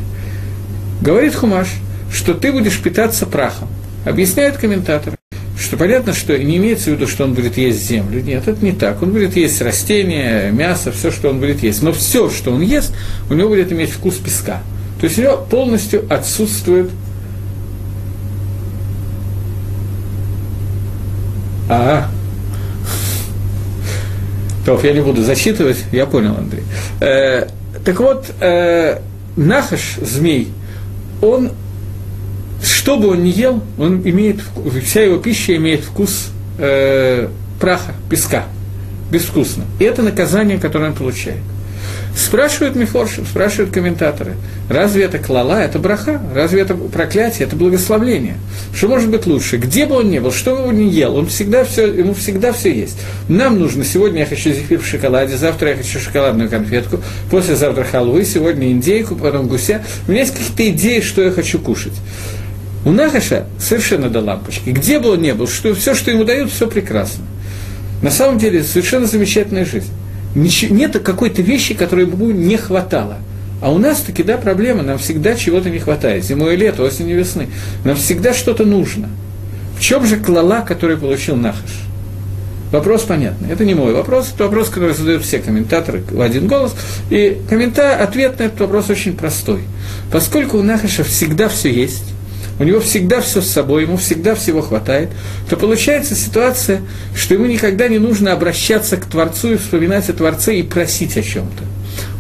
Говорит 1.01 1.35
Хумаш, 1.35 1.69
что 2.12 2.35
ты 2.35 2.51
будешь 2.51 2.81
питаться 2.81 3.27
прахом. 3.27 3.69
Объясняют 4.05 4.57
комментаторы 4.57 5.16
что 5.61 5.77
понятно, 5.77 6.14
что 6.14 6.37
не 6.37 6.57
имеется 6.57 6.90
в 6.90 6.95
виду, 6.95 7.07
что 7.07 7.23
он 7.23 7.35
будет 7.35 7.59
есть 7.59 7.87
землю. 7.87 8.23
Нет, 8.23 8.49
это 8.49 8.64
не 8.64 8.73
так. 8.73 9.03
Он 9.03 9.12
будет 9.12 9.37
есть 9.37 9.61
растения, 9.61 10.51
мясо, 10.51 10.90
все, 10.90 11.11
что 11.11 11.29
он 11.29 11.38
будет 11.38 11.62
есть. 11.62 11.83
Но 11.83 11.93
все, 11.93 12.31
что 12.31 12.51
он 12.51 12.62
ест, 12.62 12.93
у 13.29 13.35
него 13.35 13.51
будет 13.51 13.71
иметь 13.71 13.90
вкус 13.90 14.16
песка. 14.16 14.62
То 15.01 15.07
есть 15.07 15.19
у 15.19 15.23
него 15.23 15.37
полностью 15.39 16.05
отсутствует 16.13 16.91
Ага. 21.69 22.09
То, 24.67 24.79
я 24.83 24.93
не 24.93 25.01
буду 25.01 25.23
зачитывать, 25.23 25.79
я 25.93 26.05
понял, 26.05 26.35
Андрей. 26.37 26.65
Э, 27.01 27.47
так 27.85 28.01
вот, 28.01 28.27
э, 28.41 28.99
Нахаш, 29.37 29.97
змей, 30.03 30.53
он 31.23 31.53
что 32.63 32.99
бы 32.99 33.09
он 33.09 33.23
ни 33.23 33.29
ел, 33.29 33.63
он 33.79 34.03
имеет, 34.03 34.41
вся 34.85 35.03
его 35.03 35.19
пища 35.19 35.57
имеет 35.57 35.83
вкус 35.83 36.31
э, 36.59 37.29
праха, 37.59 37.95
песка, 38.11 38.45
безвкусно. 39.11 39.65
И 39.79 39.85
это 39.85 40.03
наказание, 40.03 40.59
которое 40.59 40.91
он 40.91 40.95
получает. 40.95 41.41
Спрашивают 42.16 42.77
Мифоршим, 42.77 43.25
спрашивают 43.25 43.73
комментаторы, 43.73 44.35
разве 44.68 45.05
это 45.05 45.18
клала, 45.18 45.62
это 45.62 45.79
браха, 45.79 46.20
разве 46.35 46.62
это 46.62 46.75
проклятие, 46.75 47.46
это 47.46 47.57
благословление? 47.57 48.37
Что 48.75 48.88
может 48.88 49.11
быть 49.11 49.27
лучше? 49.27 49.59
Где 49.59 49.87
бы 49.87 49.96
он 49.96 50.11
ни 50.11 50.18
был, 50.18 50.33
что 50.33 50.57
бы 50.57 50.68
он 50.68 50.77
ни 50.77 50.90
ел, 50.90 51.16
он 51.16 51.29
всегда 51.29 51.64
все, 51.64 51.87
ему 51.87 52.14
всегда 52.14 52.53
все 52.53 52.73
есть. 52.73 52.99
Нам 53.29 53.59
нужно, 53.59 53.85
сегодня 53.85 54.20
я 54.20 54.27
хочу 54.27 54.51
зефир 54.51 54.81
в 54.81 54.87
шоколаде, 54.87 55.37
завтра 55.37 55.70
я 55.70 55.77
хочу 55.77 56.01
шоколадную 56.01 56.51
конфетку, 56.51 57.01
послезавтра 57.31 57.85
халвы, 57.85 58.25
сегодня 58.25 58.70
индейку, 58.73 59.14
потом 59.14 59.46
гуся. 59.46 59.83
У 60.09 60.11
меня 60.11 60.23
есть 60.23 60.35
какие-то 60.35 60.68
идеи, 60.70 61.01
что 61.01 61.23
я 61.23 61.31
хочу 61.31 61.59
кушать. 61.59 61.94
У 62.85 62.90
Нахаша 62.90 63.46
совершенно 63.59 64.09
до 64.09 64.20
лампочки. 64.20 64.70
Где 64.70 64.99
бы 64.99 65.11
он 65.11 65.23
ни 65.23 65.33
был, 65.33 65.46
что, 65.46 65.75
все, 65.75 65.94
что 65.94 66.11
ему 66.11 66.25
дают, 66.25 66.51
все 66.51 66.66
прекрасно. 66.66 67.25
На 68.03 68.11
самом 68.11 68.38
деле, 68.38 68.64
совершенно 68.64 69.07
замечательная 69.07 69.66
жизнь. 69.66 69.90
Нет 70.35 70.99
какой-то 71.01 71.43
вещи, 71.43 71.75
которой 71.75 72.07
бы 72.07 72.33
не 72.33 72.57
хватало. 72.57 73.16
А 73.61 73.71
у 73.71 73.79
нас 73.79 74.01
таки, 74.01 74.23
да, 74.23 74.38
проблема, 74.38 74.83
нам 74.83 74.99
всегда 74.99 75.35
чего-то 75.35 75.71
не 75.71 75.79
хватает. 75.79 76.25
Зимой 76.25 76.55
и 76.55 76.57
лето, 76.57 76.83
осенью 76.83 77.16
и 77.16 77.19
весны. 77.19 77.49
Нам 77.85 77.97
всегда 77.97 78.33
что-то 78.33 78.64
нужно. 78.64 79.09
В 79.77 79.83
чем 79.83 80.07
же 80.07 80.16
клала, 80.16 80.62
который 80.62 80.97
получил 80.97 81.37
Нахаш? 81.37 81.71
Вопрос 82.71 83.03
понятный. 83.03 83.51
Это 83.51 83.64
не 83.64 83.75
мой 83.75 83.93
вопрос, 83.93 84.31
это 84.33 84.45
вопрос, 84.45 84.69
который 84.69 84.95
задают 84.95 85.25
все 85.25 85.40
комментаторы 85.40 86.05
в 86.09 86.21
один 86.21 86.47
голос. 86.47 86.75
И 87.11 87.38
комментарий, 87.49 88.03
ответ 88.03 88.38
на 88.38 88.45
этот 88.45 88.61
вопрос 88.61 88.88
очень 88.88 89.14
простой. 89.14 89.62
Поскольку 90.12 90.59
у 90.59 90.62
Нахаша 90.62 91.03
всегда 91.03 91.49
все 91.49 91.73
есть, 91.73 92.05
у 92.61 92.64
него 92.64 92.79
всегда 92.81 93.23
все 93.23 93.40
с 93.40 93.49
собой, 93.49 93.83
ему 93.83 93.96
всегда 93.96 94.35
всего 94.35 94.61
хватает, 94.61 95.09
то 95.49 95.57
получается 95.57 96.14
ситуация, 96.14 96.83
что 97.16 97.33
ему 97.33 97.46
никогда 97.46 97.88
не 97.88 97.99
нужно 97.99 98.33
обращаться 98.33 98.99
к 98.99 99.07
Творцу 99.07 99.55
и 99.55 99.57
вспоминать 99.57 100.11
о 100.11 100.12
Творце 100.12 100.57
и 100.57 100.62
просить 100.62 101.16
о 101.16 101.23
чем-то. 101.23 101.64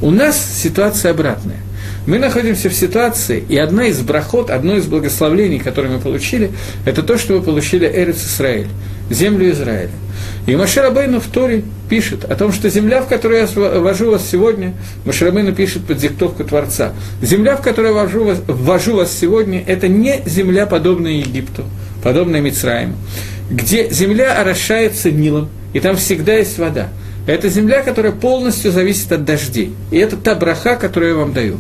У 0.00 0.10
нас 0.10 0.42
ситуация 0.62 1.10
обратная. 1.10 1.58
Мы 2.06 2.18
находимся 2.18 2.70
в 2.70 2.74
ситуации, 2.74 3.44
и 3.50 3.58
одна 3.58 3.84
из 3.84 4.00
брахот, 4.00 4.48
одно 4.48 4.76
из 4.76 4.86
благословений, 4.86 5.58
которые 5.58 5.92
мы 5.92 6.00
получили, 6.00 6.52
это 6.86 7.02
то, 7.02 7.18
что 7.18 7.34
мы 7.34 7.42
получили 7.42 7.86
Эрец 7.86 8.24
Израиль, 8.24 8.68
землю 9.10 9.50
Израиля. 9.50 9.90
И 10.50 10.56
Маширабейну 10.56 11.20
в 11.20 11.28
Торе 11.28 11.62
пишет 11.88 12.24
о 12.24 12.34
том, 12.34 12.52
что 12.52 12.68
земля, 12.70 13.02
в 13.02 13.06
которую 13.06 13.40
я 13.40 13.46
ввожу 13.46 14.10
вас 14.10 14.28
сегодня, 14.28 14.74
Маширабейну 15.04 15.54
пишет 15.54 15.84
под 15.84 15.98
диктовку 15.98 16.42
Творца, 16.42 16.92
земля, 17.22 17.54
в 17.54 17.62
которую 17.62 17.94
я 17.94 18.02
ввожу 18.02 18.24
вас, 18.24 18.42
ввожу 18.48 18.96
вас 18.96 19.16
сегодня, 19.16 19.62
это 19.64 19.86
не 19.86 20.22
земля, 20.26 20.66
подобная 20.66 21.12
Египту, 21.12 21.62
подобная 22.02 22.40
Мицраиму, 22.40 22.96
где 23.48 23.88
земля 23.90 24.40
орошается 24.40 25.12
Нилом, 25.12 25.50
и 25.72 25.78
там 25.78 25.94
всегда 25.94 26.34
есть 26.34 26.58
вода. 26.58 26.88
Это 27.28 27.48
земля, 27.48 27.84
которая 27.84 28.10
полностью 28.10 28.72
зависит 28.72 29.12
от 29.12 29.24
дождей. 29.24 29.72
И 29.92 29.98
это 29.98 30.16
та 30.16 30.34
браха, 30.34 30.74
которую 30.74 31.12
я 31.12 31.16
вам 31.16 31.32
даю. 31.32 31.58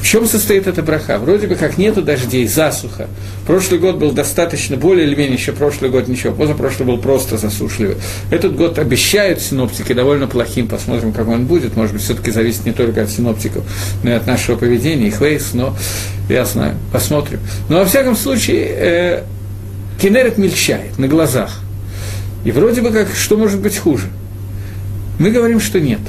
В 0.00 0.06
чем 0.06 0.26
состоит 0.26 0.66
эта 0.66 0.82
браха? 0.82 1.18
Вроде 1.18 1.46
бы 1.46 1.54
как 1.54 1.78
нету 1.78 2.02
дождей, 2.02 2.46
засуха. 2.46 3.08
Прошлый 3.46 3.80
год 3.80 3.96
был 3.96 4.12
достаточно, 4.12 4.76
более 4.76 5.06
или 5.06 5.14
менее, 5.14 5.36
еще 5.36 5.52
прошлый 5.52 5.90
год 5.90 6.08
ничего, 6.08 6.34
позапрошлый 6.34 6.86
был 6.86 6.98
просто 6.98 7.38
засушливый. 7.38 7.96
Этот 8.30 8.54
год 8.54 8.78
обещают 8.78 9.40
синоптики 9.40 9.92
довольно 9.92 10.26
плохим, 10.26 10.68
посмотрим, 10.68 11.12
как 11.12 11.28
он 11.28 11.46
будет. 11.46 11.76
Может 11.76 11.94
быть, 11.94 12.02
все-таки 12.02 12.30
зависит 12.30 12.66
не 12.66 12.72
только 12.72 13.02
от 13.02 13.10
синоптиков, 13.10 13.64
но 14.02 14.10
и 14.10 14.12
от 14.12 14.26
нашего 14.26 14.56
поведения, 14.56 15.08
их 15.08 15.20
вейс, 15.20 15.54
но 15.54 15.74
я 16.28 16.44
знаю, 16.44 16.76
посмотрим. 16.92 17.40
Но 17.68 17.78
во 17.78 17.84
всяком 17.84 18.16
случае, 18.16 18.66
э, 18.68 19.22
Кенерет 20.00 20.38
мельчает 20.38 20.98
на 20.98 21.08
глазах. 21.08 21.60
И 22.44 22.50
вроде 22.50 22.82
бы 22.82 22.90
как, 22.90 23.08
что 23.14 23.36
может 23.36 23.60
быть 23.60 23.78
хуже? 23.78 24.08
Мы 25.18 25.30
говорим, 25.30 25.60
что 25.60 25.80
нет. 25.80 26.00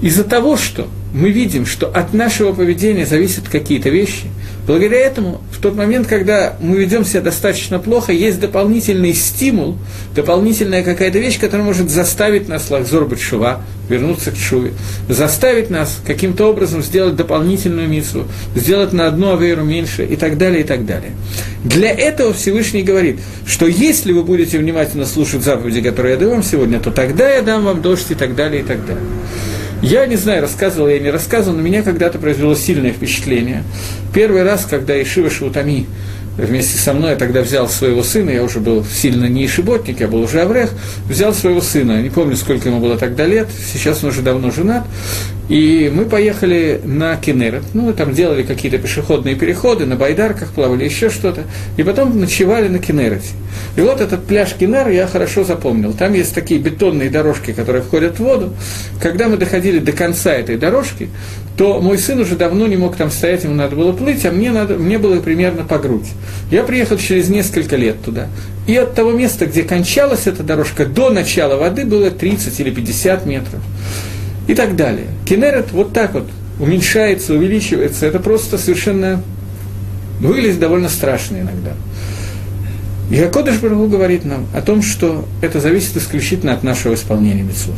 Из-за 0.00 0.24
того, 0.24 0.56
что 0.56 0.88
мы 1.16 1.30
видим, 1.30 1.64
что 1.64 1.86
от 1.86 2.12
нашего 2.12 2.52
поведения 2.52 3.06
зависят 3.06 3.48
какие-то 3.48 3.88
вещи. 3.88 4.26
Благодаря 4.66 4.98
этому, 4.98 5.40
в 5.50 5.62
тот 5.62 5.74
момент, 5.74 6.06
когда 6.06 6.56
мы 6.60 6.76
ведем 6.76 7.06
себя 7.06 7.22
достаточно 7.22 7.78
плохо, 7.78 8.12
есть 8.12 8.38
дополнительный 8.38 9.14
стимул, 9.14 9.78
дополнительная 10.14 10.82
какая-то 10.82 11.18
вещь, 11.18 11.40
которая 11.40 11.64
может 11.64 11.88
заставить 11.88 12.48
нас, 12.48 12.70
лахзор 12.70 13.08
шува, 13.18 13.62
вернуться 13.88 14.30
к 14.30 14.36
шуве, 14.36 14.72
заставить 15.08 15.70
нас 15.70 16.00
каким-то 16.06 16.50
образом 16.50 16.82
сделать 16.82 17.16
дополнительную 17.16 17.88
миссу, 17.88 18.26
сделать 18.54 18.92
на 18.92 19.06
одну 19.06 19.32
аверу 19.32 19.64
меньше 19.64 20.04
и 20.04 20.16
так 20.16 20.36
далее, 20.36 20.60
и 20.60 20.64
так 20.64 20.84
далее. 20.84 21.12
Для 21.64 21.92
этого 21.92 22.34
Всевышний 22.34 22.82
говорит, 22.82 23.20
что 23.46 23.66
если 23.66 24.12
вы 24.12 24.22
будете 24.22 24.58
внимательно 24.58 25.06
слушать 25.06 25.42
заповеди, 25.42 25.80
которые 25.80 26.14
я 26.14 26.18
даю 26.18 26.32
вам 26.32 26.42
сегодня, 26.42 26.78
то 26.78 26.90
тогда 26.90 27.30
я 27.30 27.40
дам 27.40 27.64
вам 27.64 27.80
дождь 27.80 28.10
и 28.10 28.14
так 28.14 28.34
далее, 28.34 28.60
и 28.60 28.64
так 28.64 28.84
далее. 28.84 29.04
Я 29.82 30.06
не 30.06 30.16
знаю, 30.16 30.42
рассказывал 30.42 30.88
я, 30.88 30.98
не 30.98 31.10
рассказывал, 31.10 31.56
но 31.56 31.62
меня 31.62 31.82
когда-то 31.82 32.18
произвело 32.18 32.54
сильное 32.54 32.92
впечатление. 32.92 33.62
Первый 34.14 34.42
раз, 34.42 34.64
когда 34.64 35.00
Ишива 35.00 35.30
Шаутами 35.30 35.86
вместе 36.36 36.78
со 36.78 36.92
мной, 36.92 37.10
я 37.10 37.16
тогда 37.16 37.42
взял 37.42 37.68
своего 37.68 38.02
сына, 38.02 38.30
я 38.30 38.42
уже 38.42 38.60
был 38.60 38.84
сильно 38.84 39.26
не 39.26 39.46
ишиботник, 39.46 40.00
я 40.00 40.08
был 40.08 40.22
уже 40.22 40.42
аврех, 40.42 40.70
взял 41.08 41.34
своего 41.34 41.60
сына, 41.60 42.02
не 42.02 42.10
помню, 42.10 42.36
сколько 42.36 42.68
ему 42.68 42.80
было 42.80 42.96
тогда 42.96 43.26
лет, 43.26 43.48
сейчас 43.72 44.02
он 44.02 44.10
уже 44.10 44.22
давно 44.22 44.50
женат, 44.50 44.84
и 45.48 45.90
мы 45.94 46.04
поехали 46.04 46.80
на 46.84 47.16
Кенерет, 47.16 47.62
ну, 47.72 47.92
там 47.92 48.12
делали 48.12 48.42
какие-то 48.42 48.78
пешеходные 48.78 49.36
переходы, 49.36 49.86
на 49.86 49.96
байдарках 49.96 50.50
плавали, 50.50 50.84
еще 50.84 51.08
что-то, 51.08 51.44
и 51.76 51.82
потом 51.82 52.18
ночевали 52.18 52.68
на 52.68 52.78
Кенерете. 52.78 53.30
И 53.76 53.80
вот 53.80 54.00
этот 54.00 54.24
пляж 54.24 54.54
Кенер 54.54 54.88
я 54.88 55.06
хорошо 55.06 55.44
запомнил. 55.44 55.92
Там 55.92 56.14
есть 56.14 56.34
такие 56.34 56.60
бетонные 56.60 57.10
дорожки, 57.10 57.52
которые 57.52 57.82
входят 57.82 58.16
в 58.16 58.20
воду. 58.20 58.54
Когда 59.00 59.28
мы 59.28 59.36
доходили 59.36 59.78
до 59.78 59.92
конца 59.92 60.32
этой 60.32 60.56
дорожки, 60.56 61.08
то 61.56 61.80
мой 61.80 61.98
сын 61.98 62.20
уже 62.20 62.36
давно 62.36 62.66
не 62.66 62.76
мог 62.76 62.96
там 62.96 63.10
стоять, 63.10 63.44
ему 63.44 63.54
надо 63.54 63.76
было 63.76 63.92
плыть, 63.92 64.26
а 64.26 64.30
мне, 64.30 64.50
надо, 64.50 64.74
мне 64.74 64.98
было 64.98 65.20
примерно 65.20 65.64
по 65.64 65.78
грудь. 65.78 66.08
Я 66.50 66.62
приехал 66.64 66.98
через 66.98 67.28
несколько 67.28 67.76
лет 67.76 68.02
туда. 68.02 68.28
И 68.66 68.76
от 68.76 68.94
того 68.94 69.12
места, 69.12 69.46
где 69.46 69.62
кончалась 69.62 70.26
эта 70.26 70.42
дорожка, 70.42 70.84
до 70.84 71.10
начала 71.10 71.56
воды 71.56 71.86
было 71.86 72.10
30 72.10 72.60
или 72.60 72.70
50 72.70 73.26
метров 73.26 73.60
и 74.46 74.54
так 74.54 74.76
далее. 74.76 75.06
Кенерет 75.24 75.72
вот 75.72 75.92
так 75.94 76.12
вот 76.12 76.28
уменьшается, 76.60 77.32
увеличивается, 77.32 78.06
это 78.06 78.20
просто 78.20 78.58
совершенно 78.58 79.22
выглядит 80.20 80.58
довольно 80.58 80.88
страшно 80.90 81.36
иногда. 81.36 81.72
И 83.10 83.18
Акодыш 83.20 83.60
говорит 83.60 84.24
нам 84.24 84.46
о 84.54 84.60
том, 84.60 84.82
что 84.82 85.26
это 85.40 85.60
зависит 85.60 85.96
исключительно 85.96 86.52
от 86.52 86.62
нашего 86.62 86.94
исполнения 86.94 87.42
мецвод. 87.42 87.76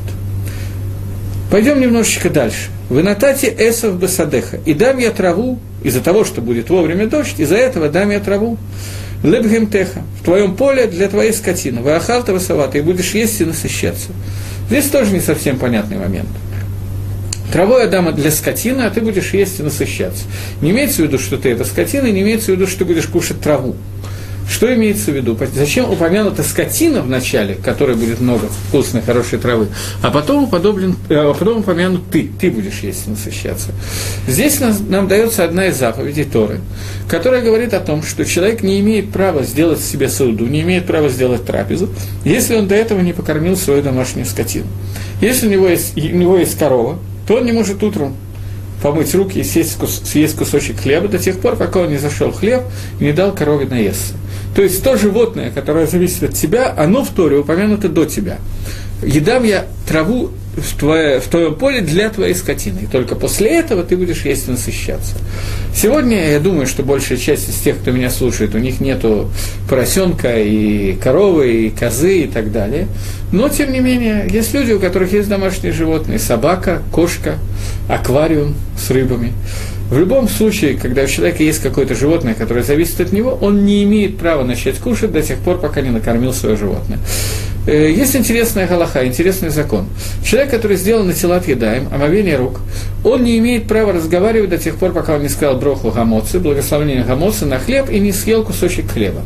Пойдем 1.50 1.80
немножечко 1.80 2.28
дальше. 2.28 2.68
Вы 2.90 3.02
натате 3.02 3.54
эсов 3.56 3.98
басадеха. 3.98 4.58
И 4.66 4.74
дам 4.74 4.98
я 4.98 5.10
траву, 5.10 5.58
из-за 5.82 6.00
того, 6.00 6.24
что 6.24 6.40
будет 6.40 6.68
вовремя 6.68 7.06
дождь, 7.06 7.38
из-за 7.38 7.56
этого 7.56 7.88
дам 7.88 8.10
я 8.10 8.20
траву. 8.20 8.58
Лебгемтеха, 9.22 10.02
в 10.20 10.24
твоем 10.24 10.54
поле 10.54 10.86
для 10.86 11.08
твоей 11.08 11.32
скотины. 11.32 11.80
Вы 11.80 11.92
ахалта 11.92 12.32
высовата, 12.32 12.78
и 12.78 12.82
будешь 12.82 13.14
есть 13.14 13.40
и 13.40 13.44
насыщаться. 13.44 14.10
Здесь 14.68 14.86
тоже 14.86 15.12
не 15.12 15.20
совсем 15.20 15.58
понятный 15.58 15.96
момент. 15.96 16.28
Травой 17.52 17.84
Адама 17.84 18.12
для 18.12 18.30
скотины, 18.30 18.82
а 18.82 18.90
ты 18.90 19.00
будешь 19.00 19.32
есть 19.32 19.58
и 19.58 19.62
насыщаться. 19.62 20.24
Не 20.60 20.70
имеется 20.70 21.02
в 21.02 21.06
виду, 21.06 21.18
что 21.18 21.38
ты 21.38 21.50
это 21.50 21.64
скотина, 21.64 22.06
не 22.06 22.20
имеется 22.20 22.52
в 22.52 22.54
виду, 22.56 22.66
что 22.66 22.80
ты 22.80 22.84
будешь 22.84 23.06
кушать 23.06 23.40
траву. 23.40 23.74
Что 24.48 24.74
имеется 24.74 25.10
в 25.10 25.14
виду? 25.14 25.36
Зачем 25.54 25.90
упомянута 25.90 26.42
скотина 26.42 27.02
в 27.02 27.08
начале, 27.08 27.54
которой 27.54 27.96
будет 27.96 28.20
много 28.20 28.48
вкусной, 28.68 29.02
хорошей 29.02 29.38
травы, 29.38 29.68
а 30.02 30.10
потом, 30.10 30.44
уподоблен, 30.44 30.96
э, 31.10 31.16
а 31.16 31.34
потом 31.34 31.58
упомянут 31.58 32.10
ты, 32.10 32.30
ты 32.40 32.50
будешь 32.50 32.80
есть 32.80 33.06
насыщаться. 33.06 33.72
Здесь 34.26 34.58
нам, 34.60 34.74
нам 34.88 35.06
дается 35.06 35.44
одна 35.44 35.66
из 35.66 35.76
заповедей 35.78 36.24
Торы, 36.24 36.60
которая 37.08 37.42
говорит 37.42 37.74
о 37.74 37.80
том, 37.80 38.02
что 38.02 38.24
человек 38.24 38.62
не 38.62 38.80
имеет 38.80 39.12
права 39.12 39.42
сделать 39.42 39.80
себе 39.80 40.08
суду, 40.08 40.46
не 40.46 40.62
имеет 40.62 40.86
права 40.86 41.10
сделать 41.10 41.44
трапезу, 41.44 41.90
если 42.24 42.56
он 42.56 42.68
до 42.68 42.74
этого 42.74 43.00
не 43.00 43.12
покормил 43.12 43.56
свою 43.56 43.82
домашнюю 43.82 44.24
скотину. 44.24 44.66
Если 45.20 45.46
у 45.46 45.50
него 45.50 45.68
есть, 45.68 45.94
у 45.96 46.00
него 46.00 46.38
есть 46.38 46.58
корова, 46.58 46.98
то 47.26 47.34
он 47.34 47.44
не 47.44 47.52
может 47.52 47.82
утром 47.82 48.16
помыть 48.82 49.14
руки 49.14 49.40
и 49.40 49.44
съесть, 49.44 49.76
съесть 50.06 50.36
кусочек 50.36 50.80
хлеба 50.80 51.08
до 51.08 51.18
тех 51.18 51.38
пор, 51.38 51.56
пока 51.56 51.80
он 51.80 51.90
не 51.90 51.98
зашел 51.98 52.32
хлеб 52.32 52.62
и 53.00 53.04
не 53.04 53.12
дал 53.12 53.32
корове 53.32 53.66
наесться. 53.66 54.14
То 54.54 54.62
есть 54.62 54.82
то 54.82 54.96
животное, 54.96 55.50
которое 55.50 55.86
зависит 55.86 56.22
от 56.22 56.34
тебя, 56.34 56.74
оно 56.76 57.04
в 57.04 57.10
Торе 57.10 57.38
упомянуто 57.38 57.88
до 57.88 58.04
тебя. 58.04 58.38
Едам 59.02 59.44
я 59.44 59.66
траву 59.86 60.30
в, 60.56 60.76
твое, 60.76 61.20
в 61.20 61.28
твоем 61.28 61.54
поле 61.54 61.80
для 61.80 62.10
твоей 62.10 62.34
скотины. 62.34 62.80
И 62.80 62.86
только 62.86 63.14
после 63.14 63.58
этого 63.58 63.82
ты 63.84 63.96
будешь 63.96 64.24
есть 64.24 64.48
и 64.48 64.50
насыщаться. 64.50 65.14
Сегодня 65.74 66.32
я 66.32 66.40
думаю, 66.40 66.66
что 66.66 66.82
большая 66.82 67.18
часть 67.18 67.48
из 67.48 67.54
тех, 67.56 67.78
кто 67.78 67.90
меня 67.90 68.10
слушает, 68.10 68.54
у 68.54 68.58
них 68.58 68.80
нету 68.80 69.30
поросенка 69.68 70.40
и 70.40 70.94
коровы, 70.94 71.66
и 71.66 71.70
козы 71.70 72.22
и 72.22 72.26
так 72.26 72.50
далее. 72.52 72.88
Но, 73.30 73.48
тем 73.48 73.72
не 73.72 73.80
менее, 73.80 74.26
есть 74.30 74.52
люди, 74.54 74.72
у 74.72 74.80
которых 74.80 75.12
есть 75.12 75.28
домашние 75.28 75.72
животные, 75.72 76.18
собака, 76.18 76.82
кошка, 76.92 77.38
аквариум 77.88 78.54
с 78.78 78.90
рыбами. 78.90 79.32
В 79.90 79.98
любом 79.98 80.28
случае, 80.28 80.76
когда 80.76 81.04
у 81.04 81.06
человека 81.06 81.42
есть 81.42 81.62
какое-то 81.62 81.94
животное, 81.94 82.34
которое 82.34 82.62
зависит 82.62 83.00
от 83.00 83.12
него, 83.12 83.38
он 83.40 83.64
не 83.64 83.84
имеет 83.84 84.18
права 84.18 84.44
начать 84.44 84.76
кушать 84.76 85.12
до 85.12 85.22
тех 85.22 85.38
пор, 85.38 85.58
пока 85.58 85.80
не 85.80 85.88
накормил 85.88 86.34
свое 86.34 86.56
животное. 86.56 86.98
Э, 87.66 87.90
есть 87.90 88.14
интересная 88.14 88.66
галаха, 88.66 89.06
интересный 89.06 89.48
закон. 89.48 89.86
Человек, 90.22 90.50
который 90.50 90.76
сделал 90.76 91.04
на 91.04 91.14
телат 91.14 91.48
едаем, 91.48 91.88
омовение 91.92 92.36
рук, 92.36 92.60
он 93.02 93.24
не 93.24 93.38
имеет 93.38 93.66
права 93.66 93.94
разговаривать 93.94 94.50
до 94.50 94.58
тех 94.58 94.76
пор, 94.76 94.92
пока 94.92 95.14
он 95.14 95.22
не 95.22 95.28
сказал 95.28 95.58
броху 95.58 95.90
гамоцы, 95.90 96.38
благословение 96.38 97.02
гамоцы 97.02 97.46
на 97.46 97.58
хлеб 97.58 97.88
и 97.88 97.98
не 97.98 98.12
съел 98.12 98.44
кусочек 98.44 98.90
хлеба. 98.90 99.22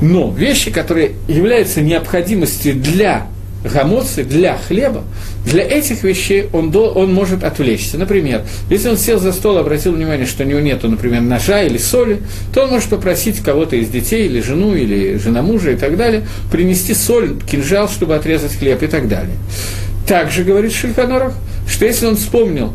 Но 0.00 0.30
вещи, 0.30 0.72
которые 0.72 1.12
являются 1.28 1.80
необходимостью 1.80 2.74
для 2.74 3.28
гамоцы 3.64 4.24
для 4.24 4.58
хлеба, 4.58 5.02
для 5.46 5.62
этих 5.64 6.02
вещей 6.04 6.48
он, 6.52 6.70
до, 6.70 6.90
он 6.90 7.12
может 7.12 7.42
отвлечься. 7.42 7.98
Например, 7.98 8.42
если 8.70 8.90
он 8.90 8.96
сел 8.96 9.18
за 9.18 9.32
стол, 9.32 9.58
обратил 9.58 9.92
внимание, 9.92 10.26
что 10.26 10.44
у 10.44 10.46
него 10.46 10.60
нет, 10.60 10.82
например, 10.82 11.22
ножа 11.22 11.62
или 11.62 11.78
соли, 11.78 12.20
то 12.52 12.64
он 12.64 12.70
может 12.70 12.90
попросить 12.90 13.40
кого-то 13.40 13.76
из 13.76 13.88
детей, 13.88 14.26
или 14.26 14.40
жену, 14.40 14.74
или 14.74 15.16
жена 15.16 15.42
мужа 15.42 15.72
и 15.72 15.76
так 15.76 15.96
далее, 15.96 16.26
принести 16.52 16.94
соль, 16.94 17.36
кинжал, 17.50 17.88
чтобы 17.88 18.14
отрезать 18.14 18.56
хлеб 18.56 18.82
и 18.82 18.86
так 18.86 19.08
далее. 19.08 19.36
Также 20.06 20.44
говорит 20.44 20.72
Шульханорах, 20.72 21.32
что 21.66 21.86
если 21.86 22.06
он 22.06 22.16
вспомнил, 22.16 22.72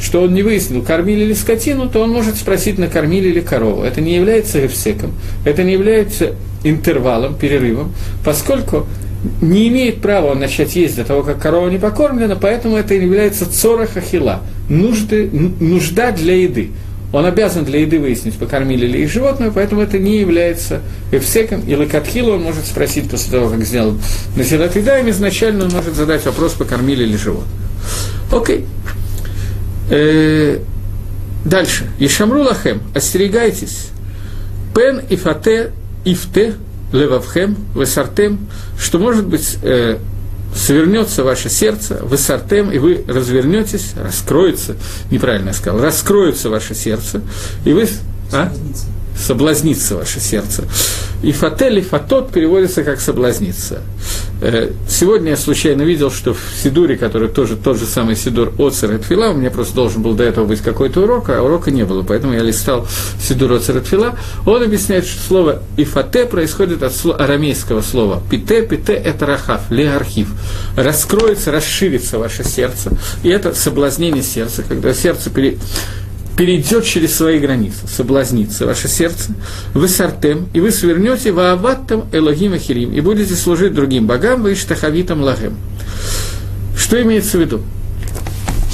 что 0.00 0.22
он 0.22 0.32
не 0.32 0.42
выяснил, 0.42 0.82
кормили 0.82 1.24
ли 1.24 1.34
скотину, 1.34 1.90
то 1.90 2.00
он 2.00 2.10
может 2.10 2.36
спросить, 2.36 2.78
накормили 2.78 3.28
ли 3.28 3.42
корову. 3.42 3.82
Это 3.82 4.00
не 4.00 4.14
является 4.14 4.64
эфсеком, 4.64 5.12
это 5.44 5.62
не 5.62 5.74
является 5.74 6.34
интервалом, 6.64 7.34
перерывом, 7.34 7.92
поскольку 8.24 8.86
не 9.40 9.68
имеет 9.68 10.00
права 10.00 10.34
начать 10.34 10.76
есть 10.76 10.96
до 10.96 11.04
того, 11.04 11.22
как 11.22 11.40
корова 11.40 11.68
не 11.68 11.78
покормлена, 11.78 12.36
поэтому 12.36 12.76
это 12.76 12.94
является 12.94 13.50
цорах 13.50 13.96
ахила, 13.96 14.42
нужды, 14.68 15.28
нужда 15.30 16.12
для 16.12 16.42
еды. 16.42 16.70
Он 17.12 17.26
обязан 17.26 17.64
для 17.64 17.80
еды 17.80 17.98
выяснить, 17.98 18.34
покормили 18.34 18.86
ли 18.86 19.02
их 19.02 19.10
животное, 19.10 19.50
поэтому 19.50 19.82
это 19.82 19.98
не 19.98 20.20
является 20.20 20.80
эфсеком. 21.10 21.60
И 21.66 21.74
лакатхилу 21.74 22.34
он 22.34 22.42
может 22.42 22.64
спросить 22.66 23.10
после 23.10 23.32
того, 23.32 23.50
как 23.50 23.64
сделал 23.64 23.98
насилат 24.36 24.76
едаем, 24.76 25.10
изначально 25.10 25.64
он 25.64 25.72
может 25.72 25.94
задать 25.94 26.24
вопрос, 26.24 26.52
покормили 26.52 27.04
ли 27.04 27.16
животное. 27.16 27.48
Окей. 28.30 28.64
Э, 29.90 30.58
дальше. 31.44 31.90
Ишамру 31.98 32.42
лахем, 32.42 32.80
остерегайтесь. 32.94 33.88
Пен 34.72 35.02
и 35.10 35.16
фате 35.16 35.72
ифте 36.04 36.54
левавхем, 36.92 37.56
весартем, 37.74 38.48
что, 38.78 38.98
может 38.98 39.26
быть, 39.26 39.58
э, 39.62 39.98
свернется 40.54 41.22
ваше 41.24 41.48
сердце, 41.48 42.00
высартем, 42.02 42.70
и 42.70 42.78
вы 42.78 43.04
развернетесь, 43.06 43.92
раскроется, 43.96 44.76
неправильно 45.10 45.48
я 45.48 45.54
сказал, 45.54 45.80
раскроется 45.80 46.50
ваше 46.50 46.74
сердце, 46.74 47.22
и 47.64 47.72
вы... 47.72 47.88
А? 48.32 48.52
соблазнится 49.20 49.96
ваше 49.96 50.20
сердце. 50.20 50.64
И 51.22 51.32
фатель 51.32 51.78
и 51.78 51.82
фатот 51.82 52.32
переводится 52.32 52.82
как 52.82 53.00
соблазниться. 53.00 53.82
Э, 54.42 54.70
сегодня 54.88 55.30
я 55.30 55.36
случайно 55.36 55.82
видел, 55.82 56.10
что 56.10 56.32
в 56.32 56.40
Сидуре, 56.62 56.96
который 56.96 57.28
тоже 57.28 57.56
тот 57.56 57.78
же 57.78 57.84
самый 57.84 58.16
Сидур 58.16 58.54
Оцер 58.58 58.96
Фила, 58.98 59.30
у 59.30 59.34
меня 59.34 59.50
просто 59.50 59.74
должен 59.74 60.00
был 60.00 60.14
до 60.14 60.24
этого 60.24 60.46
быть 60.46 60.60
какой-то 60.60 61.02
урок, 61.02 61.28
а 61.28 61.42
урока 61.42 61.70
не 61.70 61.84
было, 61.84 62.02
поэтому 62.02 62.32
я 62.32 62.40
листал 62.40 62.86
Сидур 63.20 63.52
Оцер 63.52 63.80
Фила. 63.82 64.18
Он 64.46 64.62
объясняет, 64.62 65.04
что 65.04 65.20
слово 65.20 65.62
«ифате» 65.76 66.24
происходит 66.24 66.82
от 66.82 66.94
арамейского 67.18 67.82
слова 67.82 68.22
«пите», 68.30 68.62
«пите»– 68.62 68.92
это 68.94 69.26
рахав, 69.26 69.70
леархив. 69.70 70.28
Раскроется, 70.74 71.52
расширится 71.52 72.18
ваше 72.18 72.42
сердце. 72.42 72.92
И 73.22 73.28
это 73.28 73.52
соблазнение 73.54 74.22
сердца, 74.22 74.64
когда 74.66 74.94
сердце 74.94 75.28
пере 75.28 75.58
перейдет 76.40 76.86
через 76.86 77.16
свои 77.16 77.38
границы, 77.38 77.86
соблазнится 77.86 78.64
ваше 78.64 78.88
сердце, 78.88 79.32
вы 79.74 79.88
сартем, 79.88 80.48
и 80.54 80.60
вы 80.60 80.70
свернете 80.70 81.32
вааваттам 81.32 82.06
элогим 82.12 82.54
ахирим, 82.54 82.94
и 82.94 83.02
будете 83.02 83.34
служить 83.34 83.74
другим 83.74 84.06
богам, 84.06 84.42
вы 84.42 84.54
иштахавитам 84.54 85.20
лагем. 85.20 85.58
Что 86.74 87.02
имеется 87.02 87.36
в 87.36 87.42
виду? 87.42 87.60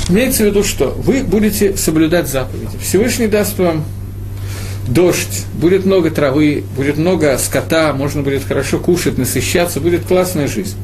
Имеется 0.09 0.45
в 0.45 0.47
виду, 0.47 0.63
что 0.63 0.91
вы 0.91 1.25
будете 1.25 1.77
соблюдать 1.77 2.29
заповеди. 2.29 2.79
Всевышний 2.81 3.27
даст 3.27 3.59
вам 3.59 3.85
дождь, 4.87 5.45
будет 5.55 5.85
много 5.85 6.13
травы, 6.13 6.63
будет 6.77 6.99
много 6.99 7.37
скота, 7.37 7.93
можно 7.95 8.23
будет 8.23 8.45
хорошо 8.45 8.79
кушать, 8.79 9.19
насыщаться, 9.19 9.81
будет 9.81 10.05
классная 10.05 10.47
жизнь. 10.47 10.77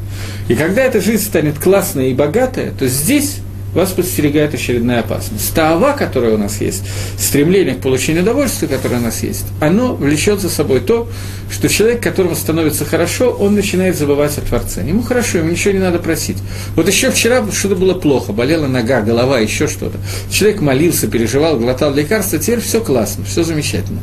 И 0.49 0.57
когда 0.57 0.83
эта 0.83 1.01
жизнь 1.01 1.23
станет 1.23 1.61
классная 1.61 2.09
и 2.09 2.13
богатая, 2.13 2.73
то 2.77 2.89
здесь 2.89 3.37
вас 3.75 3.91
подстерегает 3.93 4.55
очередная 4.55 5.01
опасность. 5.01 5.55
Таава, 5.55 5.93
которая 5.93 6.35
у 6.35 6.39
нас 6.39 6.61
есть, 6.61 6.83
стремление 7.19 7.75
к 7.75 7.81
получению 7.81 8.23
удовольствия, 8.23 8.69
которое 8.69 8.97
у 8.97 9.03
нас 9.03 9.23
есть, 9.23 9.45
оно 9.61 9.95
влечет 9.95 10.41
за 10.41 10.51
собой 10.51 10.81
то, 10.81 11.09
что 11.51 11.69
человек, 11.69 12.03
которому 12.03 12.35
становится 12.35 12.85
хорошо, 12.85 13.31
он 13.31 13.55
начинает 13.55 13.97
забывать 13.97 14.37
о 14.39 14.41
Творце. 14.41 14.83
Ему 14.83 15.03
хорошо, 15.03 15.39
ему 15.39 15.51
ничего 15.51 15.75
не 15.75 15.81
надо 15.81 15.99
просить. 15.99 16.39
Вот 16.75 16.89
еще 16.89 17.11
вчера 17.11 17.45
что-то 17.53 17.77
было 17.77 17.95
плохо, 17.95 18.33
болела 18.33 18.67
нога, 18.67 19.03
голова, 19.03 19.39
еще 19.39 19.69
что-то. 19.69 19.99
Человек 20.31 20.61
молился, 20.61 21.09
переживал, 21.09 21.59
глотал 21.59 21.95
лекарства, 21.95 22.39
теперь 22.39 22.61
все 22.61 22.81
классно, 22.81 23.25
все 23.25 23.45
замечательно. 23.45 24.01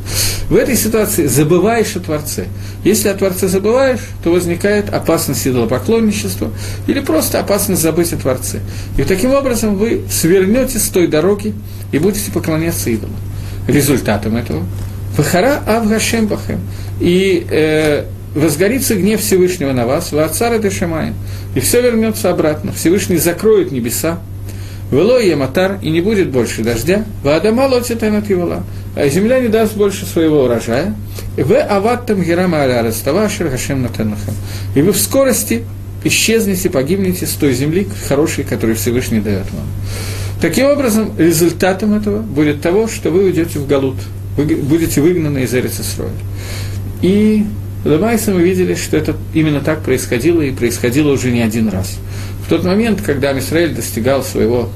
В 0.48 0.56
этой 0.56 0.76
ситуации 0.76 1.26
забываешь 1.26 1.96
о 1.96 2.00
Творце. 2.00 2.46
Если 2.84 3.08
о 3.08 3.14
Творце 3.14 3.48
забываешь, 3.48 4.00
то 4.22 4.30
возникает 4.30 4.92
опасность 4.92 5.46
идолопоклонничества 5.46 6.50
или 6.86 7.00
просто 7.00 7.40
опасность 7.40 7.82
забыть 7.82 8.12
о 8.12 8.16
Творце. 8.16 8.60
И 8.96 9.02
таким 9.02 9.32
образом 9.32 9.59
образом 9.60 9.76
вы 9.76 10.02
свернете 10.10 10.78
с 10.78 10.88
той 10.88 11.06
дороги 11.06 11.54
и 11.92 11.98
будете 11.98 12.30
поклоняться 12.30 12.90
идолам. 12.90 13.16
Результатом 13.66 14.36
этого– 14.36 14.64
Вахара 15.16 15.62
Авгашем. 15.66 16.28
И 17.00 17.46
э, 17.50 18.04
возгорится 18.34 18.94
гнев 18.94 19.20
Всевышнего 19.20 19.72
на 19.72 19.86
вас, 19.86 20.12
Ваацара 20.12 20.58
Дешамаем, 20.58 21.14
и 21.54 21.60
все 21.60 21.82
вернется 21.82 22.30
обратно. 22.30 22.72
Всевышний 22.72 23.16
закроет 23.16 23.72
небеса, 23.72 24.20
Вело 24.90 25.18
Яматар, 25.18 25.78
и 25.82 25.90
не 25.90 26.00
будет 26.00 26.30
больше 26.30 26.62
дождя, 26.62 27.04
Ваадама 27.22 27.62
лотитанат 27.62 28.28
Евала, 28.30 28.62
а 28.96 29.08
земля 29.08 29.40
не 29.40 29.48
даст 29.48 29.76
больше 29.76 30.06
своего 30.06 30.44
урожая, 30.44 30.94
В 31.36 31.54
аваттам 31.54 32.22
герама 32.22 32.58
аля 32.58 32.82
раставашер 32.82 33.50
Хашем 33.50 33.82
Натанахам. 33.82 34.34
И 34.74 34.82
вы 34.82 34.92
в 34.92 34.98
скорости 34.98 35.64
исчезнете, 36.04 36.70
погибнете 36.70 37.26
с 37.26 37.32
той 37.32 37.52
земли 37.52 37.86
хорошей, 38.08 38.44
которую 38.44 38.76
Всевышний 38.76 39.20
дает 39.20 39.50
вам. 39.52 39.66
Таким 40.40 40.66
образом, 40.66 41.12
результатом 41.18 41.94
этого 41.94 42.20
будет 42.20 42.62
того, 42.62 42.88
что 42.88 43.10
вы 43.10 43.24
уйдете 43.24 43.58
в 43.58 43.66
Галут, 43.66 43.96
вы 44.36 44.44
будете 44.56 45.00
выгнаны 45.00 45.40
из 45.40 45.54
Эрицесроя. 45.54 46.12
И 47.02 47.44
Ламайса 47.84 48.32
мы 48.32 48.42
видели, 48.42 48.74
что 48.74 48.96
это 48.96 49.16
именно 49.34 49.60
так 49.60 49.82
происходило, 49.82 50.40
и 50.40 50.50
происходило 50.50 51.12
уже 51.12 51.30
не 51.30 51.40
один 51.40 51.68
раз. 51.68 51.98
В 52.44 52.48
тот 52.48 52.64
момент, 52.64 53.02
когда 53.02 53.38
Израиль 53.38 53.74
достигал 53.74 54.22
своего, 54.22 54.70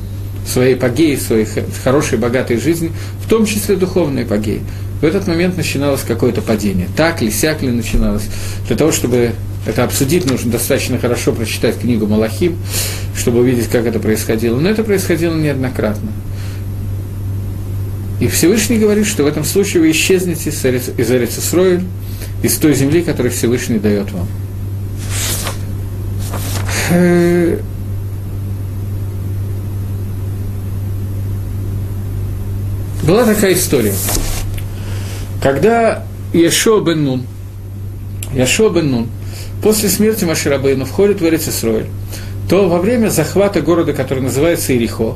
своей 0.47 0.75
погеи, 0.75 1.17
своей 1.17 1.47
хорошей, 1.83 2.19
богатой 2.19 2.59
жизни, 2.59 2.93
в 3.25 3.29
том 3.29 3.47
числе 3.47 3.77
духовной 3.77 4.25
погеи, 4.25 4.61
в 5.01 5.05
этот 5.05 5.27
момент 5.27 5.57
начиналось 5.57 6.03
какое-то 6.03 6.41
падение. 6.41 6.89
Так 6.97 7.21
ли, 7.21 7.31
сяк 7.31 7.63
ли 7.63 7.69
начиналось, 7.69 8.25
для 8.67 8.77
того, 8.77 8.93
чтобы 8.93 9.33
Это 9.67 9.85
обсудить 9.85 10.31
нужно 10.31 10.53
достаточно 10.53 10.99
хорошо 10.99 11.33
прочитать 11.33 11.79
книгу 11.81 12.07
Малахим, 12.07 12.59
чтобы 13.17 13.41
увидеть, 13.41 13.69
как 13.69 13.87
это 13.87 13.99
происходило. 13.99 14.59
Но 14.61 14.69
это 14.69 14.85
происходило 14.85 15.35
неоднократно. 15.35 16.11
И 18.21 18.29
Всевышний 18.29 18.79
говорит, 18.79 19.07
что 19.07 19.25
в 19.25 19.27
этом 19.27 19.45
случае 19.45 19.83
вы 19.83 19.91
исчезнете 19.91 20.51
из 20.51 21.11
Арицесроиль, 21.11 21.85
из 22.43 22.57
той 22.57 22.75
земли, 22.75 23.03
которую 23.03 23.33
Всевышний 23.33 23.79
дает 23.79 24.13
вам. 24.13 24.29
Э, 26.91 27.59
была 33.03 33.25
такая 33.25 33.55
история. 33.55 33.95
Когда 35.43 36.05
Яшо 36.33 36.81
бен 36.81 37.05
Нун, 37.05 37.27
Яшо 38.35 38.69
бен 38.69 38.91
Нун, 38.91 39.09
после 39.65 39.89
смерти 39.89 40.27
Маширабейну 40.27 40.85
входит 40.85 41.23
в 41.23 41.27
Эрицесройль, 41.27 41.87
то 42.51 42.69
во 42.69 42.79
время 42.79 43.09
захвата 43.09 43.63
города, 43.63 43.95
который 43.95 44.23
называется 44.23 44.77
Ирихо, 44.77 45.15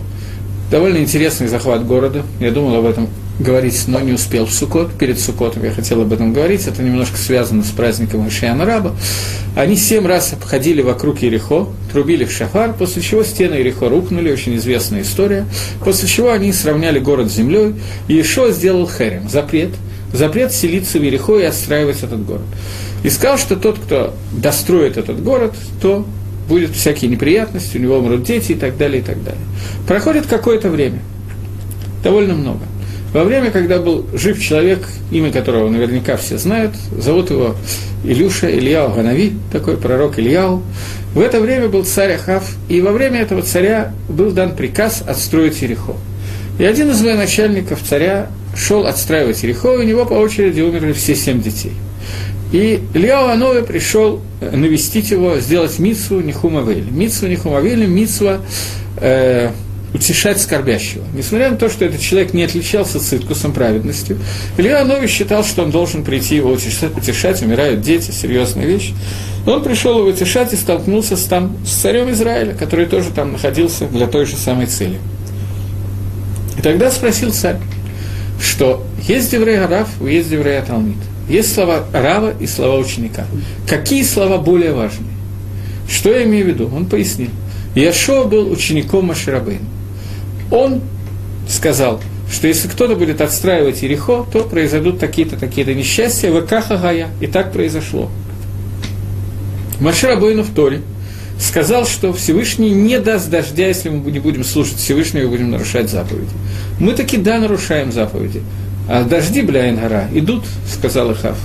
довольно 0.71 0.97
интересный 0.97 1.49
захват 1.49 1.87
города, 1.87 2.23
я 2.41 2.51
думал 2.51 2.77
об 2.77 2.87
этом 2.87 3.11
говорить, 3.39 3.85
но 3.87 4.01
не 4.01 4.13
успел 4.13 4.47
в 4.47 4.53
Сукот. 4.53 4.95
Перед 4.95 5.21
Сукотом 5.21 5.65
я 5.65 5.71
хотел 5.71 6.01
об 6.01 6.13
этом 6.13 6.33
говорить. 6.33 6.67
Это 6.67 6.83
немножко 6.83 7.17
связано 7.19 7.63
с 7.63 7.69
праздником 7.69 8.27
Ишиана 8.27 8.65
Раба. 8.65 8.97
Они 9.55 9.77
семь 9.77 10.07
раз 10.07 10.33
обходили 10.33 10.83
вокруг 10.83 11.21
Ерехо, 11.21 11.69
трубили 11.93 12.25
в 12.25 12.33
шафар, 12.33 12.73
после 12.73 13.01
чего 13.03 13.23
стены 13.23 13.55
Ерехо 13.55 13.89
рухнули, 13.89 14.33
очень 14.33 14.57
известная 14.57 15.03
история. 15.03 15.45
После 15.85 16.09
чего 16.09 16.33
они 16.33 16.53
сравняли 16.53 16.99
город 16.99 17.31
с 17.31 17.35
землей, 17.35 17.75
и 18.09 18.21
Ишо 18.21 18.51
сделал 18.51 18.89
херем, 18.89 19.29
запрет, 19.29 19.71
запрет 20.13 20.53
селиться 20.53 20.99
в 20.99 21.03
Ерехо 21.03 21.39
и 21.39 21.45
отстраивать 21.45 22.03
этот 22.03 22.25
город. 22.25 22.47
И 23.03 23.11
сказал, 23.11 23.39
что 23.39 23.57
тот, 23.57 23.79
кто 23.79 24.15
достроит 24.33 24.97
этот 24.97 25.23
город, 25.23 25.55
то 25.81 26.05
будет 26.49 26.71
всякие 26.71 27.11
неприятности, 27.11 27.77
у 27.77 27.81
него 27.81 27.99
умрут 27.99 28.23
дети 28.23 28.53
и 28.53 28.55
так 28.55 28.77
далее, 28.77 29.01
и 29.01 29.05
так 29.05 29.23
далее. 29.23 29.43
Проходит 29.87 30.27
какое-то 30.27 30.71
время, 30.71 31.01
довольно 32.03 32.35
много– 32.35 32.63
во 33.13 33.25
время, 33.25 33.51
когда 33.51 33.79
был 33.79 34.07
жив 34.13 34.41
человек, 34.41 34.87
имя 35.11 35.33
которого 35.33 35.71
наверняка 35.71 36.17
все 36.19 36.37
знают, 36.37 36.75
зовут 36.97 37.31
его 37.31 37.57
Илюша 38.05 38.51
Ильяу 38.51 38.93
Ганави, 38.93 39.33
такой 39.51 39.79
пророк 39.79 40.19
Ильяу, 40.19 40.63
в 41.15 41.21
это 41.21 41.41
время 41.41 41.69
был 41.69 41.85
царь 41.85 42.13
Ахав, 42.13 42.45
и 42.69 42.83
во 42.83 42.93
время 42.93 43.21
этого 43.21 43.41
царя 43.41 43.95
был 44.11 44.31
дан 44.33 44.55
приказ 44.55 45.03
отстроить 45.07 45.63
Ерехо. 45.63 45.95
И 46.59 46.65
один 46.65 46.91
из 46.91 47.01
военачальников 47.01 47.83
царя 47.83 48.29
шел 48.57 48.87
отстраивать 48.87 49.43
Ерехо, 49.43 49.75
и 49.75 49.79
у 49.79 49.83
него 49.83 50.05
по 50.05 50.15
очереди 50.15 50.61
умерли 50.61 50.93
все 50.93 51.15
семь 51.15 51.41
детей. 51.41 51.73
И 52.53 52.81
Ильяу 52.95 53.29
Анове 53.29 53.63
пришел 53.63 54.21
навестить 54.41 55.11
его, 55.11 55.39
сделать 55.39 55.79
митсву 55.79 56.21
Нихумавели. 56.21 56.91
Митсву 56.91 57.29
Нихумавели, 57.29 57.87
митсва 57.87 58.41
э, 58.97 59.51
утешать 59.93 60.41
скорбящего. 60.41 61.05
Несмотря 61.15 61.51
на 61.51 61.57
то, 61.57 61.69
что 61.69 61.85
этот 61.85 62.01
человек 62.01 62.33
не 62.33 62.45
отличался 62.45 63.01
циткусом, 63.01 63.53
праведностью, 63.53 64.19
Илья 64.57 64.85
Нович 64.85 65.11
считал, 65.11 65.45
что 65.45 65.63
он 65.63 65.71
должен 65.71 66.05
прийти 66.05 66.37
его 66.37 66.51
утешать, 66.51 66.97
утешать, 66.97 67.43
умирают 67.43 67.83
дети, 67.83 68.11
серьезная 68.11 68.67
вещь. 68.67 68.93
Он 69.47 69.63
пришел 69.63 69.99
его 69.99 70.09
утешать 70.09 70.53
и 70.53 70.57
столкнулся 70.57 71.17
с, 71.17 71.25
там, 71.25 71.57
с 71.67 71.71
царем 71.71 72.11
Израиля, 72.11 72.55
который 72.55 72.87
тоже 72.87 73.11
там 73.15 73.33
находился 73.33 73.87
для 73.87 74.07
той 74.07 74.25
же 74.25 74.37
самой 74.37 74.67
цели. 74.67 74.99
И 76.59 76.63
тогда 76.63 76.91
спросил 76.91 77.33
царь, 77.33 77.57
что 78.41 78.85
есть 79.07 79.33
еврей 79.33 79.59
Рав, 79.59 79.89
есть 80.03 80.31
еврей 80.31 80.61
Талмит. 80.63 80.99
Есть 81.29 81.55
слова 81.55 81.85
Рава 81.93 82.35
и 82.39 82.47
слова 82.47 82.79
ученика. 82.79 83.27
Какие 83.67 84.03
слова 84.03 84.39
более 84.39 84.73
важные? 84.73 85.13
Что 85.89 86.11
я 86.11 86.25
имею 86.25 86.45
в 86.45 86.49
виду? 86.49 86.71
Он 86.75 86.87
пояснил. 86.87 87.31
Яшо 87.75 88.25
был 88.25 88.51
учеником 88.51 89.07
Маширабейна 89.07 89.67
он 90.51 90.81
сказал, 91.49 92.01
что 92.31 92.47
если 92.47 92.69
кто-то 92.69 92.95
будет 92.97 93.21
отстраивать 93.21 93.83
Ерехо, 93.83 94.25
то 94.31 94.45
произойдут 94.45 94.99
такие-то, 94.99 95.39
такие-то 95.39 95.75
несчастья, 95.75 96.31
в 96.31 96.47
Гая, 96.47 97.09
и 97.21 97.27
так 97.27 97.53
произошло. 97.53 98.11
Машир 99.81 100.11
Абойну 100.11 100.43
в 100.43 100.51
Торе 100.51 100.83
сказал, 101.39 101.87
что 101.87 102.13
Всевышний 102.13 102.71
не 102.71 102.99
даст 102.99 103.31
дождя, 103.31 103.69
если 103.69 103.89
мы 103.89 104.11
не 104.11 104.19
будем 104.19 104.45
слушать 104.45 104.79
Всевышнего 104.79 105.25
и 105.25 105.27
будем 105.27 105.51
нарушать 105.51 105.91
заповеди. 105.91 106.31
Мы 106.81 106.93
таки 106.93 107.17
да 107.17 107.39
нарушаем 107.39 107.93
заповеди, 107.93 108.43
а 108.89 109.05
дожди, 109.05 109.43
бля, 109.43 109.73
гора, 109.73 110.09
идут, 110.13 110.45
сказал 110.73 111.13
Ихав. 111.13 111.39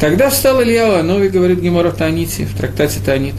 Тогда 0.00 0.30
встал 0.30 0.62
Илья 0.62 1.00
Анови, 1.00 1.28
говорит 1.28 1.60
Гемора 1.60 1.90
Таанити, 1.90 2.44
в 2.44 2.56
трактате 2.56 3.00
Таанит, 3.04 3.34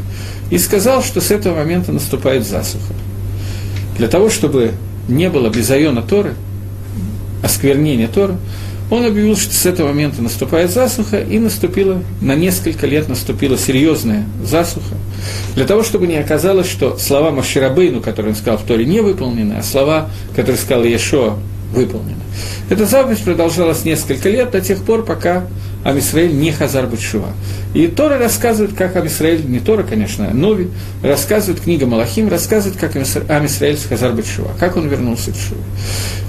и 0.52 0.58
сказал, 0.58 1.02
что 1.04 1.22
с 1.22 1.32
этого 1.32 1.56
момента 1.56 1.92
наступает 1.92 2.46
засуха 2.46 2.94
для 3.98 4.08
того, 4.08 4.30
чтобы 4.30 4.72
не 5.08 5.30
было 5.30 5.50
безайона 5.50 6.02
Торы, 6.02 6.34
осквернения 7.44 8.08
Торы, 8.08 8.38
он 8.92 9.06
объявил, 9.06 9.38
что 9.38 9.54
с 9.54 9.66
этого 9.66 9.88
момента 9.88 10.22
наступает 10.22 10.70
засуха, 10.70 11.22
и 11.22 11.40
наступила, 11.40 12.04
на 12.22 12.36
несколько 12.36 12.86
лет 12.86 13.08
наступила 13.08 13.58
серьезная 13.58 14.26
засуха, 14.44 14.96
для 15.56 15.66
того, 15.66 15.82
чтобы 15.82 16.08
не 16.08 16.18
оказалось, 16.18 16.70
что 16.70 16.98
слова 16.98 17.32
Маширабейну, 17.32 18.02
которые 18.02 18.34
он 18.34 18.38
сказал 18.38 18.60
в 18.60 18.64
Торе, 18.64 18.86
не 18.86 19.00
выполнены, 19.00 19.54
а 19.54 19.64
слова, 19.64 20.10
которые 20.36 20.58
сказал 20.58 20.84
Иешуа, 20.84 21.38
выполнены. 21.72 22.22
Эта 22.70 22.86
заповедь 22.86 23.24
продолжалась 23.24 23.86
несколько 23.86 24.30
лет, 24.30 24.52
до 24.52 24.62
тех 24.62 24.80
пор, 24.80 25.04
пока 25.04 25.44
Амисраэль 25.84 26.34
не 26.34 26.52
Хазар 26.52 26.86
Бутшува. 26.86 27.30
И 27.74 27.88
Тора 27.88 28.20
рассказывает, 28.20 28.76
как 28.76 28.96
Амисраэль, 28.96 29.46
не 29.46 29.60
Тора, 29.60 29.84
конечно, 29.84 30.28
а 30.30 30.34
Нови, 30.34 30.70
рассказывает, 31.02 31.62
книга 31.62 31.88
Малахим 31.88 32.30
рассказывает, 32.30 32.80
как 32.80 32.96
Амисраэль 32.96 33.78
с 33.78 33.86
Хазар 33.86 34.14
Бутшува, 34.14 34.52
как 34.60 34.78
он 34.78 34.88
вернулся 34.88 35.32
к 35.32 35.36
Шуве. 35.36 35.62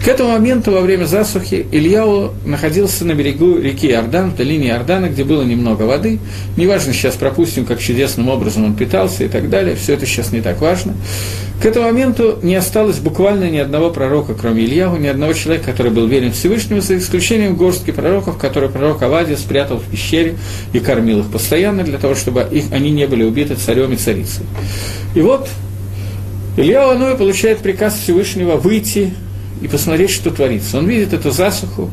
К 0.04 0.08
этому 0.08 0.30
моменту, 0.30 0.72
во 0.72 0.80
время 0.80 1.04
засухи, 1.04 1.66
Ильяу 1.70 2.32
находился 2.44 3.04
на 3.04 3.12
берегу 3.14 3.58
реки 3.58 3.88
Иордан, 3.88 4.30
в 4.30 4.36
долине 4.36 4.70
Иордана, 4.70 5.06
где 5.06 5.22
было 5.22 5.42
немного 5.42 5.82
воды. 5.82 6.18
Неважно, 6.56 6.92
сейчас 6.92 7.14
пропустим, 7.14 7.66
как 7.66 7.78
чудесным 7.78 8.28
образом 8.28 8.64
он 8.64 8.74
питался 8.74 9.24
и 9.24 9.28
так 9.28 9.50
далее, 9.50 9.76
все 9.76 9.94
это 9.94 10.06
сейчас 10.06 10.32
не 10.32 10.40
так 10.40 10.60
важно. 10.60 10.94
К 11.62 11.66
этому 11.66 11.86
моменту 11.86 12.38
не 12.42 12.56
осталось 12.56 12.98
буквально 12.98 13.48
ни 13.48 13.58
одного 13.58 13.90
пророка, 13.90 14.34
кроме 14.34 14.64
Ильяху, 14.64 14.96
ни 14.96 15.06
одного 15.06 15.31
человека, 15.34 15.70
который 15.70 15.92
был 15.92 16.06
верен 16.06 16.32
Всевышнему, 16.32 16.80
за 16.80 16.98
исключением 16.98 17.56
горстки 17.56 17.90
пророков, 17.90 18.38
которые 18.38 18.70
пророк 18.70 19.02
Авадия 19.02 19.36
спрятал 19.36 19.78
в 19.78 19.84
пещере 19.84 20.36
и 20.72 20.80
кормил 20.80 21.20
их 21.20 21.30
постоянно, 21.30 21.84
для 21.84 21.98
того, 21.98 22.14
чтобы 22.14 22.46
их, 22.50 22.66
они 22.72 22.90
не 22.90 23.06
были 23.06 23.24
убиты 23.24 23.54
царем 23.54 23.92
и 23.92 23.96
царицей. 23.96 24.44
И 25.14 25.20
вот 25.20 25.48
Илья 26.56 26.90
Аной 26.90 27.16
получает 27.16 27.58
приказ 27.58 27.98
Всевышнего 27.98 28.56
выйти 28.56 29.14
и 29.62 29.68
посмотреть, 29.68 30.10
что 30.10 30.30
творится. 30.30 30.78
Он 30.78 30.86
видит 30.86 31.12
эту 31.12 31.30
засуху 31.30 31.90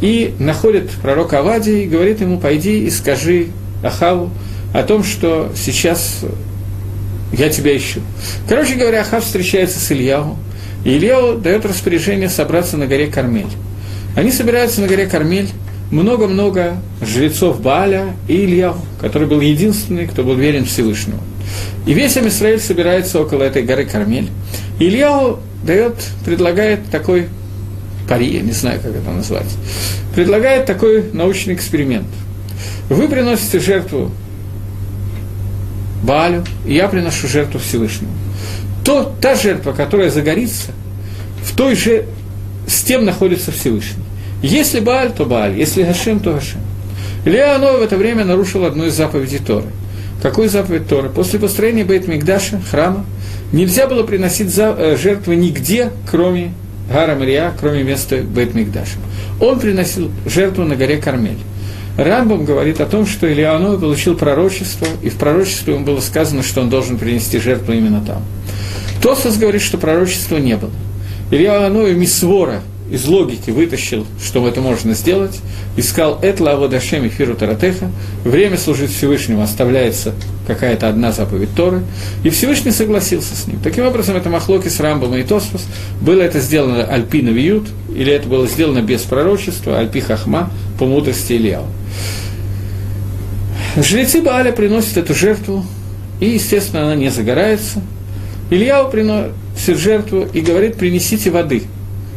и 0.00 0.34
находит 0.38 0.90
пророка 1.02 1.40
Авадия 1.40 1.82
и 1.82 1.88
говорит 1.88 2.20
ему, 2.20 2.38
пойди 2.38 2.84
и 2.84 2.90
скажи 2.90 3.48
Ахаву 3.82 4.30
о 4.72 4.82
том, 4.82 5.02
что 5.02 5.50
сейчас 5.56 6.20
я 7.32 7.48
тебя 7.48 7.76
ищу. 7.76 8.00
Короче 8.48 8.74
говоря, 8.74 9.00
Ахав 9.00 9.24
встречается 9.24 9.80
с 9.80 9.90
Ильяу, 9.90 10.36
и 10.84 10.96
Ильяу 10.96 11.38
дает 11.38 11.66
распоряжение 11.66 12.28
собраться 12.28 12.76
на 12.76 12.86
горе 12.86 13.08
Кармель. 13.08 13.46
Они 14.16 14.30
собираются 14.30 14.80
на 14.80 14.86
горе 14.86 15.06
Кармель, 15.06 15.48
много-много 15.90 16.76
жрецов 17.00 17.60
Бааля 17.60 18.14
и 18.26 18.44
Ильяу, 18.44 18.76
который 19.00 19.26
был 19.26 19.40
единственный, 19.40 20.06
кто 20.06 20.22
был 20.22 20.34
верен 20.34 20.64
Всевышнему. 20.64 21.20
И 21.86 21.94
весь 21.94 22.16
Израиль 22.18 22.60
собирается 22.60 23.20
около 23.20 23.42
этой 23.42 23.62
горы 23.62 23.86
Кармель. 23.86 24.28
И 24.78 24.84
Ильяу 24.84 25.38
дает, 25.62 25.94
предлагает 26.24 26.80
такой 26.90 27.28
пари, 28.08 28.34
я 28.34 28.40
не 28.40 28.52
знаю, 28.52 28.80
как 28.80 28.94
это 28.94 29.10
назвать, 29.10 29.48
предлагает 30.14 30.66
такой 30.66 31.04
научный 31.12 31.54
эксперимент. 31.54 32.06
Вы 32.88 33.08
приносите 33.08 33.60
жертву 33.60 34.10
Баалю, 36.02 36.44
и 36.66 36.74
я 36.74 36.88
приношу 36.88 37.28
жертву 37.28 37.60
Всевышнему. 37.60 38.12
То, 38.88 39.12
та 39.20 39.34
жертва, 39.34 39.72
которая 39.72 40.08
загорится, 40.08 40.72
в 41.44 41.54
той 41.54 41.74
же, 41.74 42.06
с 42.66 42.82
тем 42.82 43.04
находится 43.04 43.52
Всевышний. 43.52 44.02
Если 44.42 44.80
Бааль, 44.80 45.12
то 45.12 45.26
Бааль, 45.26 45.58
если 45.58 45.82
Гашем, 45.82 46.20
то 46.20 46.32
Гашем. 46.32 46.62
Илья 47.26 47.58
в 47.58 47.82
это 47.82 47.98
время 47.98 48.24
нарушил 48.24 48.64
одну 48.64 48.86
из 48.86 48.94
заповедей 48.94 49.40
Торы. 49.40 49.66
Какую 50.22 50.48
заповедь 50.48 50.88
Торы? 50.88 51.10
После 51.10 51.38
построения 51.38 51.84
Бейт 51.84 52.08
Мигдаша, 52.08 52.62
храма, 52.70 53.04
нельзя 53.52 53.88
было 53.88 54.04
приносить 54.04 54.50
э, 54.56 54.96
жертвы 54.98 55.36
нигде, 55.36 55.90
кроме 56.10 56.54
Гара 56.90 57.14
Мария, 57.14 57.52
кроме 57.60 57.82
места 57.82 58.22
Бейт 58.22 58.54
Мигдаша. 58.54 58.96
Он 59.38 59.60
приносил 59.60 60.10
жертву 60.24 60.64
на 60.64 60.76
горе 60.76 60.96
Кармель. 60.96 61.36
Рамбам 61.98 62.46
говорит 62.46 62.80
о 62.80 62.86
том, 62.86 63.06
что 63.06 63.30
Ильяной 63.30 63.78
получил 63.78 64.16
пророчество, 64.16 64.86
и 65.02 65.10
в 65.10 65.16
пророчестве 65.16 65.74
ему 65.74 65.84
было 65.84 66.00
сказано, 66.00 66.42
что 66.42 66.62
он 66.62 66.70
должен 66.70 66.96
принести 66.96 67.38
жертву 67.38 67.74
именно 67.74 68.00
там. 68.00 68.22
Тосос 69.02 69.36
говорит, 69.36 69.62
что 69.62 69.78
пророчества 69.78 70.38
не 70.38 70.56
было. 70.56 70.72
Ильяной 71.30 71.94
Мисвора 71.94 72.62
из 72.90 73.04
логики 73.06 73.50
вытащил, 73.50 74.06
что 74.22 74.46
это 74.48 74.60
можно 74.60 74.94
сделать, 74.94 75.38
искал 75.76 76.18
«Этла 76.22 76.52
аводашем 76.52 77.04
и 77.04 77.08
фиру 77.10 77.34
таратеха», 77.34 77.90
время 78.24 78.56
служить 78.56 78.90
Всевышнему 78.90 79.42
оставляется 79.42 80.14
какая-то 80.46 80.88
одна 80.88 81.12
заповедь 81.12 81.54
Торы, 81.54 81.82
и 82.24 82.30
Всевышний 82.30 82.70
согласился 82.70 83.36
с 83.36 83.46
ним. 83.46 83.58
Таким 83.62 83.84
образом, 83.84 84.16
это 84.16 84.30
Махлоки 84.30 84.68
с 84.68 84.80
и 84.80 85.22
Тоспас, 85.22 85.66
было 86.00 86.22
это 86.22 86.40
сделано 86.40 86.84
Альпина 86.84 87.28
Виют, 87.28 87.68
или 87.94 88.10
это 88.10 88.26
было 88.26 88.46
сделано 88.48 88.80
без 88.80 89.02
пророчества, 89.02 89.78
Альпи 89.78 90.00
Хахма, 90.00 90.50
по 90.78 90.86
мудрости 90.86 91.34
Ильяу. 91.34 91.66
Жрецы 93.76 94.22
Бааля 94.22 94.52
приносят 94.52 94.96
эту 94.96 95.14
жертву, 95.14 95.64
и, 96.20 96.30
естественно, 96.30 96.84
она 96.84 96.94
не 96.94 97.10
загорается. 97.10 97.82
Ильяу 98.50 98.90
приносит 98.90 99.78
жертву 99.78 100.26
и 100.32 100.40
говорит, 100.40 100.76
принесите 100.76 101.30
воды. 101.30 101.64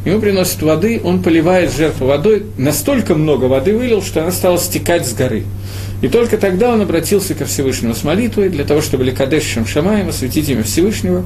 Ему 0.06 0.20
приносит 0.20 0.62
воды, 0.64 1.00
он 1.04 1.22
поливает 1.22 1.72
жертву 1.72 2.08
водой, 2.08 2.44
настолько 2.58 3.14
много 3.14 3.46
воды 3.46 3.78
вылил, 3.78 4.02
что 4.02 4.22
она 4.22 4.32
стала 4.32 4.58
стекать 4.58 5.08
с 5.08 5.14
горы. 5.14 5.44
И 6.02 6.08
только 6.08 6.38
тогда 6.38 6.74
он 6.74 6.82
обратился 6.82 7.36
ко 7.36 7.46
Всевышнему 7.46 7.94
с 7.94 8.04
молитвой, 8.04 8.50
для 8.50 8.64
того, 8.64 8.82
чтобы 8.82 9.04
לקדש 9.04 9.44
שם 9.44 9.68
שמים 9.68 10.10
освятить 10.10 10.50
имя 10.50 10.64
Всевышнего. 10.64 11.24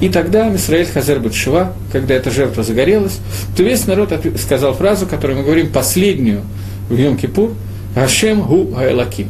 И 0.00 0.08
тогда 0.08 0.48
עם 0.48 0.57
ישראל 0.57 0.86
חזר 0.86 1.20
בתשובה, 1.20 1.74
когда 1.92 2.14
эта 2.14 2.32
жертва 2.32 2.64
загорелась, 2.64 3.18
то 3.56 3.62
весь 3.62 3.86
народ 3.86 4.12
сказал 4.42 4.74
фразу, 4.74 5.06
которую 5.06 5.38
мы 5.38 5.44
говорим 5.44 5.68
последнюю 5.68 6.42
в 6.88 6.94
Йом-Кипур, 6.94 7.54
«Гашем 7.94 8.42
гу 8.42 8.64
гаэлаким». 8.64 9.28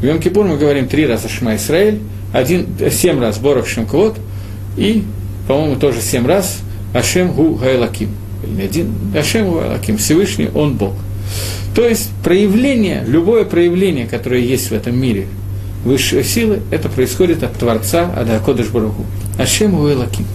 В 0.00 0.04
Йом-Кипур 0.04 0.44
мы 0.44 0.56
говорим 0.56 0.88
три 0.88 1.06
раза 1.06 1.28
Шма 1.28 1.54
Исраэль, 1.54 2.00
один, 2.32 2.66
семь 2.90 3.20
раз 3.20 3.38
Борох 3.38 3.68
Шемквот, 3.68 4.16
и, 4.76 5.04
по-моему, 5.46 5.76
тоже 5.76 6.00
семь 6.00 6.26
раз 6.26 6.58
Ашем 6.94 7.32
Гу 7.32 7.54
Гайлаким. 7.54 8.10
Один, 8.62 8.92
Ашем 9.16 9.50
Гу 9.50 9.60
Гайлаким, 9.60 9.98
Всевышний, 9.98 10.48
Он 10.54 10.74
Бог. 10.74 10.94
То 11.74 11.86
есть 11.86 12.10
проявление, 12.24 13.04
любое 13.06 13.44
проявление, 13.44 14.06
которое 14.06 14.40
есть 14.40 14.70
в 14.70 14.72
этом 14.72 14.98
мире, 14.98 15.26
высшей 15.84 16.24
силы, 16.24 16.60
это 16.70 16.88
происходит 16.88 17.42
от 17.42 17.52
Творца, 17.54 18.10
от 18.16 18.30
Акодыш 18.30 18.68
Баруху. 18.68 19.04
Ашем 19.38 19.72
Гу 19.72 19.84
Гайлаким. 19.84 20.26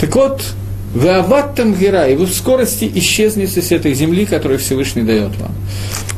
Так 0.00 0.14
вот, 0.16 0.42
вы 0.94 1.10
аваттам 1.10 1.74
гера, 1.74 2.08
и 2.08 2.16
вы 2.16 2.26
в 2.26 2.34
скорости 2.34 2.90
исчезнете 2.94 3.62
с 3.62 3.70
этой 3.70 3.94
земли, 3.94 4.26
которую 4.26 4.58
Всевышний 4.58 5.02
дает 5.02 5.36
вам. 5.38 5.52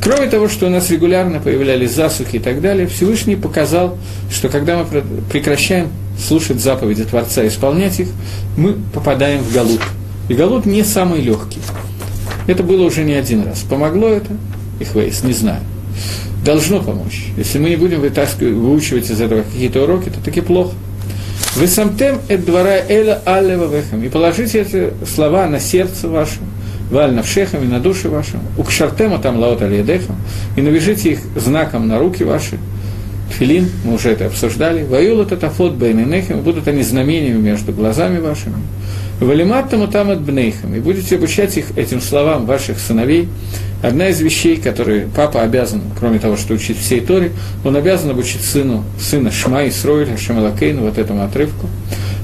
Кроме 0.01 0.27
того, 0.27 0.49
что 0.49 0.65
у 0.65 0.69
нас 0.69 0.89
регулярно 0.89 1.39
появлялись 1.39 1.91
засухи 1.91 2.37
и 2.37 2.39
так 2.39 2.59
далее, 2.59 2.87
Всевышний 2.87 3.35
показал, 3.35 3.97
что 4.31 4.49
когда 4.49 4.77
мы 4.77 5.03
прекращаем 5.31 5.89
слушать 6.19 6.59
заповеди 6.59 7.03
Творца 7.03 7.43
и 7.43 7.47
исполнять 7.47 7.99
их, 7.99 8.07
мы 8.57 8.75
попадаем 8.93 9.41
в 9.41 9.53
Галут. 9.53 9.81
И 10.29 10.33
Галут 10.33 10.65
не 10.65 10.83
самый 10.83 11.21
легкий. 11.21 11.59
Это 12.47 12.63
было 12.63 12.85
уже 12.85 13.03
не 13.03 13.13
один 13.13 13.45
раз. 13.45 13.63
Помогло 13.69 14.07
это? 14.07 14.31
Их 14.79 14.95
вейс, 14.95 15.23
не 15.23 15.33
знаю. 15.33 15.61
Должно 16.43 16.81
помочь. 16.81 17.27
Если 17.37 17.57
мы 17.59 17.69
не 17.69 17.75
будем 17.77 18.01
вытаскивать, 18.01 18.53
выучивать 18.53 19.09
из 19.09 19.21
этого 19.21 19.43
какие-то 19.43 19.83
уроки, 19.83 20.09
то 20.09 20.19
таки 20.23 20.41
плохо. 20.41 20.73
Вы 21.55 21.67
самтем 21.67 22.17
эт 22.27 22.45
двора 22.45 22.77
эля 22.77 23.21
аллева 23.25 23.73
вехам. 23.73 24.03
И 24.03 24.09
положите 24.09 24.61
эти 24.61 24.91
слова 25.05 25.47
на 25.47 25.59
сердце 25.59 26.09
ваше, 26.09 26.39
валь 26.89 27.13
навшехам 27.13 27.63
и 27.63 27.67
на 27.67 27.79
душе 27.79 28.09
вашем, 28.09 28.39
укшартема 28.57 29.19
там 29.19 29.37
лаот 29.37 29.61
алиедехам, 29.61 30.15
и 30.55 30.61
навяжите 30.61 31.11
их 31.11 31.19
знаком 31.35 31.87
на 31.87 31.99
руки 31.99 32.23
ваши, 32.23 32.57
Филин, 33.37 33.69
мы 33.83 33.95
уже 33.95 34.11
это 34.11 34.27
обсуждали. 34.27 34.83
Ваюла 34.83 35.25
татафот 35.25 35.73
бейненехем, 35.73 36.41
будут 36.41 36.67
они 36.67 36.83
знамениями 36.83 37.39
между 37.39 37.71
глазами 37.71 38.19
вашими. 38.19 38.55
Валиматтаму 39.19 39.87
там 39.87 40.09
от 40.09 40.21
бнейхам, 40.21 40.75
и 40.75 40.79
будете 40.79 41.15
обучать 41.15 41.57
их 41.57 41.77
этим 41.77 42.01
словам 42.01 42.45
ваших 42.45 42.79
сыновей. 42.79 43.27
Одна 43.81 44.09
из 44.09 44.21
вещей, 44.21 44.57
которые 44.57 45.07
папа 45.15 45.41
обязан, 45.41 45.81
кроме 45.99 46.19
того, 46.19 46.37
что 46.37 46.53
учить 46.53 46.77
всей 46.79 47.01
Торе, 47.01 47.31
он 47.63 47.75
обязан 47.75 48.11
обучить 48.11 48.41
сыну, 48.41 48.83
сына 48.99 49.31
Шма 49.31 49.63
и 49.63 49.71
Сроиля, 49.71 50.17
Шамалакейну, 50.17 50.81
вот 50.81 50.97
этому 50.97 51.23
отрывку. 51.23 51.67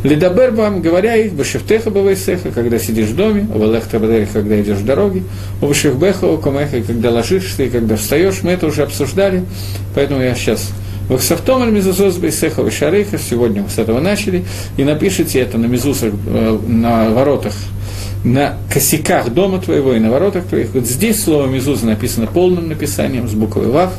Лидабербам, 0.03 0.81
говоря 0.81 1.15
их, 1.15 1.33
Башевтеха 1.33 1.89
Бавайсеха, 1.89 2.51
когда 2.51 2.79
сидишь 2.79 3.09
в 3.09 3.15
доме, 3.15 3.41
Бадерех, 3.41 4.31
когда 4.31 4.61
идешь 4.61 4.77
в 4.77 4.85
дороге, 4.85 5.23
Овашевбеха, 5.61 6.37
Комеха, 6.37 6.81
когда 6.81 7.11
ложишься 7.11 7.63
и 7.63 7.69
когда 7.69 7.97
встаешь, 7.97 8.41
мы 8.43 8.51
это 8.51 8.67
уже 8.67 8.83
обсуждали, 8.83 9.43
поэтому 9.93 10.21
я 10.21 10.35
сейчас 10.35 10.71
Вахсафтом 11.09 11.63
аль 11.63 11.71
мизузос 11.71 12.17
бейсеха 12.17 12.61
вишарейха, 12.61 13.17
сегодня 13.17 13.63
мы 13.63 13.69
с 13.69 13.79
этого 13.79 13.99
начали, 13.99 14.45
и 14.77 14.83
напишите 14.83 15.39
это 15.39 15.57
на 15.57 15.65
мизусах, 15.65 16.13
э, 16.27 16.59
на 16.67 17.09
воротах, 17.09 17.53
на 18.23 18.57
косяках 18.71 19.33
дома 19.33 19.59
твоего 19.59 19.93
и 19.93 19.99
на 19.99 20.11
воротах 20.11 20.45
твоих. 20.45 20.69
Вот 20.75 20.85
здесь 20.85 21.23
слово 21.23 21.47
мизуза 21.47 21.87
написано 21.87 22.27
полным 22.27 22.69
написанием, 22.69 23.27
с 23.27 23.33
буквой 23.33 23.67
вав, 23.67 23.91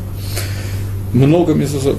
много 1.13 1.53
мизузот. 1.53 1.99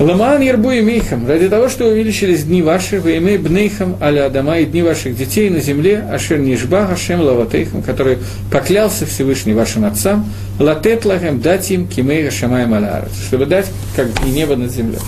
Ламан 0.00 0.40
Ербу 0.40 0.70
и 0.70 0.80
Мейхам, 0.80 1.28
ради 1.28 1.50
того, 1.50 1.68
что 1.68 1.84
увеличились 1.84 2.44
дни 2.44 2.62
ваши, 2.62 3.00
вы 3.00 3.18
имей 3.18 3.36
бнейхам 3.36 3.98
аля 4.00 4.24
Адама 4.24 4.58
и 4.58 4.64
дни 4.64 4.80
ваших 4.80 5.14
детей 5.14 5.50
на 5.50 5.60
земле, 5.60 5.98
ашер 6.10 6.38
нишба 6.38 6.86
ашем 6.86 7.20
лаватейхам, 7.20 7.82
который 7.82 8.16
поклялся 8.50 9.04
Всевышний 9.04 9.52
вашим 9.52 9.84
отцам, 9.84 10.26
латет 10.58 11.04
лахем 11.04 11.42
дать 11.42 11.70
им 11.70 11.86
кимей 11.86 12.30
шамаем 12.30 12.72
алярат, 12.72 13.10
чтобы 13.26 13.44
дать 13.44 13.66
как 13.94 14.08
и 14.26 14.30
небо 14.30 14.56
над 14.56 14.72
землей. 14.72 15.00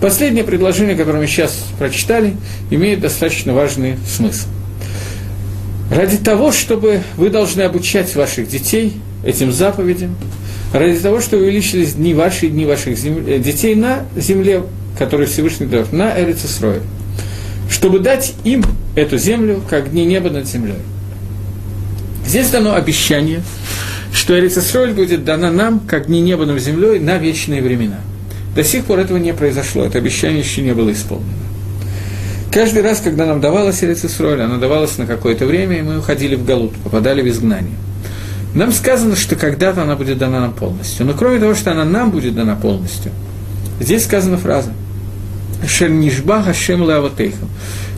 Последнее 0.00 0.42
предложение, 0.42 0.96
которое 0.96 1.20
мы 1.20 1.28
сейчас 1.28 1.56
прочитали, 1.78 2.34
имеет 2.68 2.98
достаточно 2.98 3.52
важный 3.52 3.94
смысл. 4.08 4.48
Ради 5.88 6.16
того, 6.16 6.50
чтобы 6.50 7.02
вы 7.16 7.30
должны 7.30 7.62
обучать 7.62 8.12
ваших 8.16 8.48
детей 8.48 9.00
этим 9.24 9.52
заповедям, 9.52 10.16
ради 10.72 10.98
того, 10.98 11.20
чтобы 11.20 11.44
увеличились 11.44 11.94
дни 11.94 12.14
ваши 12.14 12.46
и 12.46 12.48
дни 12.48 12.64
ваших 12.64 12.96
земля, 12.96 13.36
э, 13.36 13.38
детей 13.38 13.74
на 13.74 14.04
земле, 14.16 14.62
которую 14.98 15.28
Всевышний 15.28 15.66
дает, 15.66 15.92
на 15.92 16.18
Эрицесрое, 16.18 16.80
чтобы 17.68 17.98
дать 17.98 18.34
им 18.44 18.64
эту 18.94 19.18
землю, 19.18 19.62
как 19.68 19.90
дни 19.90 20.04
неба 20.04 20.30
над 20.30 20.46
землей. 20.46 20.78
Здесь 22.26 22.50
дано 22.50 22.74
обещание, 22.74 23.42
что 24.12 24.38
Эрицесроль 24.38 24.92
будет 24.92 25.24
дана 25.24 25.50
нам, 25.50 25.80
как 25.80 26.06
дни 26.06 26.20
неба 26.20 26.46
над 26.46 26.60
землей, 26.60 27.00
на 27.00 27.18
вечные 27.18 27.62
времена. 27.62 28.00
До 28.54 28.64
сих 28.64 28.84
пор 28.84 29.00
этого 29.00 29.18
не 29.18 29.32
произошло, 29.32 29.84
это 29.84 29.98
обещание 29.98 30.40
еще 30.40 30.62
не 30.62 30.74
было 30.74 30.92
исполнено. 30.92 31.30
Каждый 32.52 32.82
раз, 32.82 33.00
когда 33.00 33.26
нам 33.26 33.40
давалась 33.40 33.82
Эрицесроль, 33.82 34.40
она 34.40 34.58
давалась 34.58 34.98
на 34.98 35.06
какое-то 35.06 35.46
время, 35.46 35.78
и 35.78 35.82
мы 35.82 35.98
уходили 35.98 36.34
в 36.34 36.44
Галут, 36.44 36.74
попадали 36.74 37.22
в 37.22 37.28
изгнание– 37.28 37.76
нам 38.54 38.72
сказано, 38.72 39.16
что 39.16 39.36
когда-то 39.36 39.82
она 39.82 39.96
будет 39.96 40.18
дана 40.18 40.40
нам 40.40 40.52
полностью. 40.52 41.06
Но 41.06 41.14
кроме 41.14 41.38
того, 41.38 41.54
что 41.54 41.70
она 41.72 41.84
нам 41.84 42.10
будет 42.10 42.34
дана 42.34 42.56
полностью, 42.56 43.12
здесь 43.78 44.04
сказана 44.04 44.36
фраза 44.36 44.72
«Шем 45.66 46.00
нишба 46.00 46.42
хашем 46.42 46.82
лаватейхам» 46.82 47.48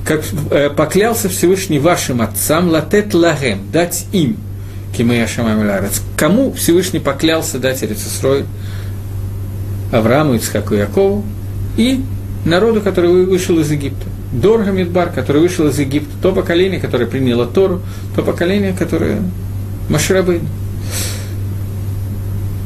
как 0.05 0.23
э, 0.51 0.71
поклялся 0.71 1.29
Всевышний 1.29 1.79
вашим 1.79 2.23
отцам 2.23 2.69
латет 2.69 3.15
лагем, 3.15 3.61
дать 3.73 4.07
им, 4.13 4.37
кимея 4.97 5.27
шамам 5.27 5.65
Кому 6.17 6.53
Всевышний 6.53 7.01
поклялся 7.01 7.59
дать 7.59 7.83
Эрицесрой? 7.83 8.45
Аврааму, 9.93 10.35
Ицхаку 10.35 10.75
Якову 10.75 11.23
и 11.77 12.03
народу, 12.47 12.81
который 12.81 13.27
вышел 13.27 13.59
из 13.59 13.71
Египта. 13.71 14.07
Дорга 14.33 14.71
Мидбар, 14.71 15.11
который 15.11 15.43
вышел 15.43 15.69
из 15.69 15.79
Египта, 15.79 16.11
то 16.23 16.33
поколение, 16.33 16.81
которое 16.81 17.05
приняло 17.05 17.47
Тору, 17.47 17.83
то 18.17 18.23
поколение, 18.23 18.73
которое 18.73 19.21
Маширабейн. 19.89 20.47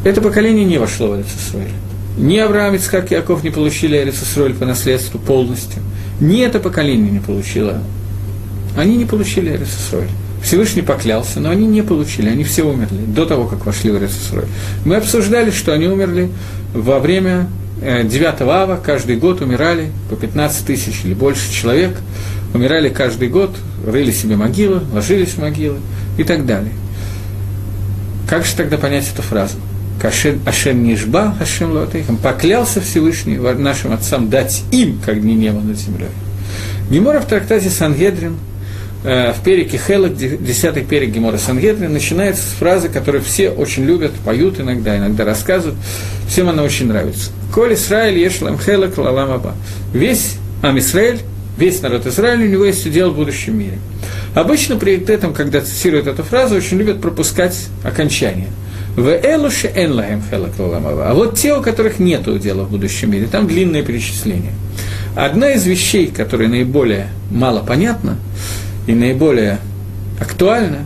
Это 0.04 0.20
поколение 0.20 0.64
не 0.64 0.78
вошло 0.78 1.08
в 1.08 1.16
Эрицесроль. 1.16 1.68
Ни 2.16 2.38
Авраам, 2.38 2.74
Ицхак 2.74 3.10
и 3.12 3.14
Яков 3.14 3.42
не 3.42 3.50
получили 3.50 3.98
Эрицесроль 3.98 4.54
по 4.54 4.64
наследству 4.64 5.18
полностью. 5.18 5.82
Ни 6.20 6.40
это 6.40 6.60
поколение 6.60 7.10
не 7.10 7.18
получило. 7.18 7.82
Они 8.76 8.96
не 8.96 9.04
получили 9.04 9.50
Эрицесроль. 9.50 10.08
Всевышний 10.42 10.82
поклялся, 10.82 11.40
но 11.40 11.50
они 11.50 11.66
не 11.66 11.82
получили, 11.82 12.28
они 12.28 12.44
все 12.44 12.62
умерли 12.62 13.04
до 13.04 13.26
того, 13.26 13.46
как 13.46 13.66
вошли 13.66 13.90
в 13.90 13.96
Эрицесроль. 13.96 14.46
Мы 14.84 14.96
обсуждали, 14.96 15.50
что 15.50 15.72
они 15.72 15.88
умерли 15.88 16.30
во 16.72 17.00
время 17.00 17.48
9 17.80 18.10
э, 18.22 18.44
ава, 18.44 18.76
каждый 18.76 19.16
год 19.16 19.40
умирали 19.40 19.90
по 20.08 20.16
15 20.16 20.66
тысяч 20.66 21.04
или 21.04 21.14
больше 21.14 21.52
человек, 21.52 21.96
умирали 22.54 22.88
каждый 22.88 23.28
год, 23.28 23.56
рыли 23.84 24.12
себе 24.12 24.36
могилы, 24.36 24.82
ложились 24.92 25.30
в 25.30 25.38
могилы 25.38 25.78
и 26.16 26.24
так 26.24 26.46
далее. 26.46 26.72
Как 28.28 28.44
же 28.44 28.54
тогда 28.56 28.76
понять 28.76 29.08
эту 29.12 29.22
фразу? 29.22 29.56
Кашем 30.00 30.40
Ашем 30.44 30.82
Нишба, 30.82 31.34
Ашем 31.40 31.72
Лотейхам, 31.72 32.16
поклялся 32.16 32.80
Всевышний 32.80 33.36
нашим 33.38 33.92
отцам 33.92 34.28
дать 34.28 34.62
им, 34.70 35.00
как 35.04 35.20
дни 35.22 35.34
неба 35.34 35.60
над 35.60 35.78
землей. 35.78 36.08
Гемора 36.90 37.20
в 37.20 37.26
трактате 37.26 37.70
Сангедрин, 37.70 38.36
э, 39.04 39.32
в 39.32 39.42
перике 39.42 39.78
Хелок, 39.78 40.16
десятый 40.16 40.84
перик 40.84 41.10
Гемора 41.10 41.38
Сангедрин, 41.38 41.92
начинается 41.92 42.42
с 42.42 42.52
фразы, 42.52 42.88
которую 42.88 43.24
все 43.24 43.50
очень 43.50 43.84
любят, 43.84 44.12
поют 44.24 44.60
иногда, 44.60 44.96
иногда 44.98 45.24
рассказывают. 45.24 45.78
Всем 46.28 46.48
она 46.48 46.62
очень 46.62 46.88
нравится. 46.88 47.30
Коль 47.54 47.74
Исраиль 47.74 48.18
ешлам 48.18 48.58
Хелок 48.58 48.98
лалам 48.98 49.30
Аба. 49.30 49.54
Весь 49.92 50.36
Ам 50.62 50.78
Исраиль, 50.78 51.20
весь 51.56 51.80
народ 51.80 52.06
Израиля, 52.06 52.44
у 52.44 52.48
него 52.48 52.64
есть 52.64 52.84
удел 52.86 53.12
в 53.12 53.16
будущем 53.16 53.58
мире. 53.58 53.78
Обычно 54.36 54.76
при 54.76 54.98
этом, 54.98 55.32
когда 55.32 55.62
цитируют 55.62 56.06
эту 56.06 56.22
фразу, 56.22 56.56
очень 56.56 56.76
любят 56.76 57.00
пропускать 57.00 57.68
окончание. 57.82 58.48
В 58.94 59.08
элуше 59.08 59.72
энлаем 59.74 60.22
А 60.30 61.14
вот 61.14 61.38
те, 61.38 61.54
у 61.54 61.62
которых 61.62 61.98
нет 61.98 62.24
дела 62.38 62.64
в 62.64 62.70
будущем 62.70 63.12
мире, 63.12 63.28
там 63.28 63.46
длинное 63.46 63.82
перечисление. 63.82 64.52
Одна 65.14 65.52
из 65.52 65.64
вещей, 65.64 66.08
которая 66.08 66.48
наиболее 66.48 67.08
мало 67.30 67.60
понятна 67.60 68.18
и 68.86 68.92
наиболее 68.92 69.58
актуальна, 70.20 70.80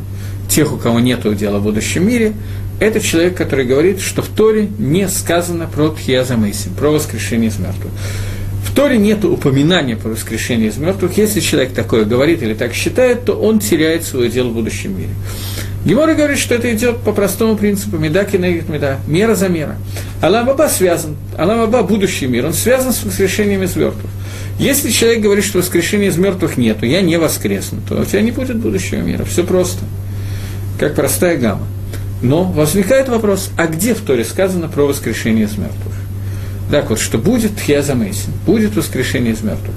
тех, 0.48 0.72
у 0.72 0.76
кого 0.76 1.00
нет 1.00 1.22
дела 1.36 1.58
в 1.58 1.64
будущем 1.64 2.06
мире, 2.06 2.34
это 2.78 3.00
человек, 3.00 3.36
который 3.36 3.64
говорит, 3.64 4.00
что 4.00 4.22
в 4.22 4.28
Торе 4.28 4.68
не 4.78 5.08
сказано 5.08 5.66
про 5.66 5.88
Тхиазамейсим, 5.88 6.74
про 6.74 6.90
воскрешение 6.90 7.48
из 7.48 7.58
мертвых. 7.58 7.90
В 8.70 8.72
Торе 8.72 8.98
нет 8.98 9.24
упоминания 9.24 9.96
про 9.96 10.10
воскрешение 10.10 10.68
из 10.68 10.76
мертвых. 10.76 11.18
Если 11.18 11.40
человек 11.40 11.72
такое 11.72 12.04
говорит 12.04 12.40
или 12.40 12.54
так 12.54 12.72
считает, 12.72 13.24
то 13.24 13.32
он 13.32 13.58
теряет 13.58 14.04
свое 14.04 14.30
дело 14.30 14.50
в 14.50 14.54
будущем 14.54 14.96
мире. 14.96 15.10
Гемора 15.84 16.14
говорит, 16.14 16.38
что 16.38 16.54
это 16.54 16.72
идет 16.72 16.98
по 16.98 17.10
простому 17.12 17.56
принципу 17.56 17.98
меда 17.98 18.24
кинегит 18.24 18.68
меда, 18.68 18.98
мера 19.08 19.34
за 19.34 19.48
мера. 19.48 19.76
Алам 20.22 20.46
Баба 20.46 20.68
связан, 20.68 21.16
Алам 21.36 21.58
Баба 21.68 21.82
будущий 21.82 22.28
мир, 22.28 22.46
он 22.46 22.52
связан 22.52 22.92
с 22.92 23.02
воскрешением 23.02 23.64
из 23.64 23.74
мертвых. 23.74 24.10
Если 24.60 24.90
человек 24.90 25.20
говорит, 25.20 25.44
что 25.44 25.58
воскрешения 25.58 26.08
из 26.08 26.16
мертвых 26.16 26.56
нету, 26.56 26.86
я 26.86 27.00
не 27.00 27.18
воскресну, 27.18 27.80
то 27.88 28.00
у 28.00 28.04
тебя 28.04 28.20
не 28.20 28.30
будет 28.30 28.58
будущего 28.58 29.00
мира. 29.00 29.24
Все 29.24 29.42
просто. 29.42 29.80
Как 30.78 30.94
простая 30.94 31.36
гамма. 31.38 31.66
Но 32.22 32.44
возникает 32.44 33.08
вопрос, 33.08 33.50
а 33.56 33.66
где 33.66 33.94
в 33.94 34.00
Торе 34.00 34.24
сказано 34.24 34.68
про 34.68 34.84
воскрешение 34.84 35.46
из 35.46 35.58
мертвых? 35.58 35.99
Так 36.70 36.90
вот, 36.90 37.00
что 37.00 37.18
будет 37.18 37.56
Тхиазамейсин, 37.56 38.32
будет 38.46 38.76
воскрешение 38.76 39.32
из 39.32 39.42
мертвых. 39.42 39.74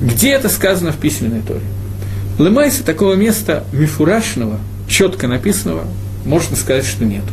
Где 0.00 0.30
это 0.30 0.48
сказано 0.48 0.92
в 0.92 0.96
письменной 0.96 1.42
Торе? 1.42 1.60
Лемайса 2.38 2.84
такого 2.84 3.14
места 3.14 3.64
мифурашного, 3.72 4.58
четко 4.88 5.26
написанного, 5.26 5.84
можно 6.24 6.54
сказать, 6.54 6.84
что 6.84 7.04
нету. 7.04 7.32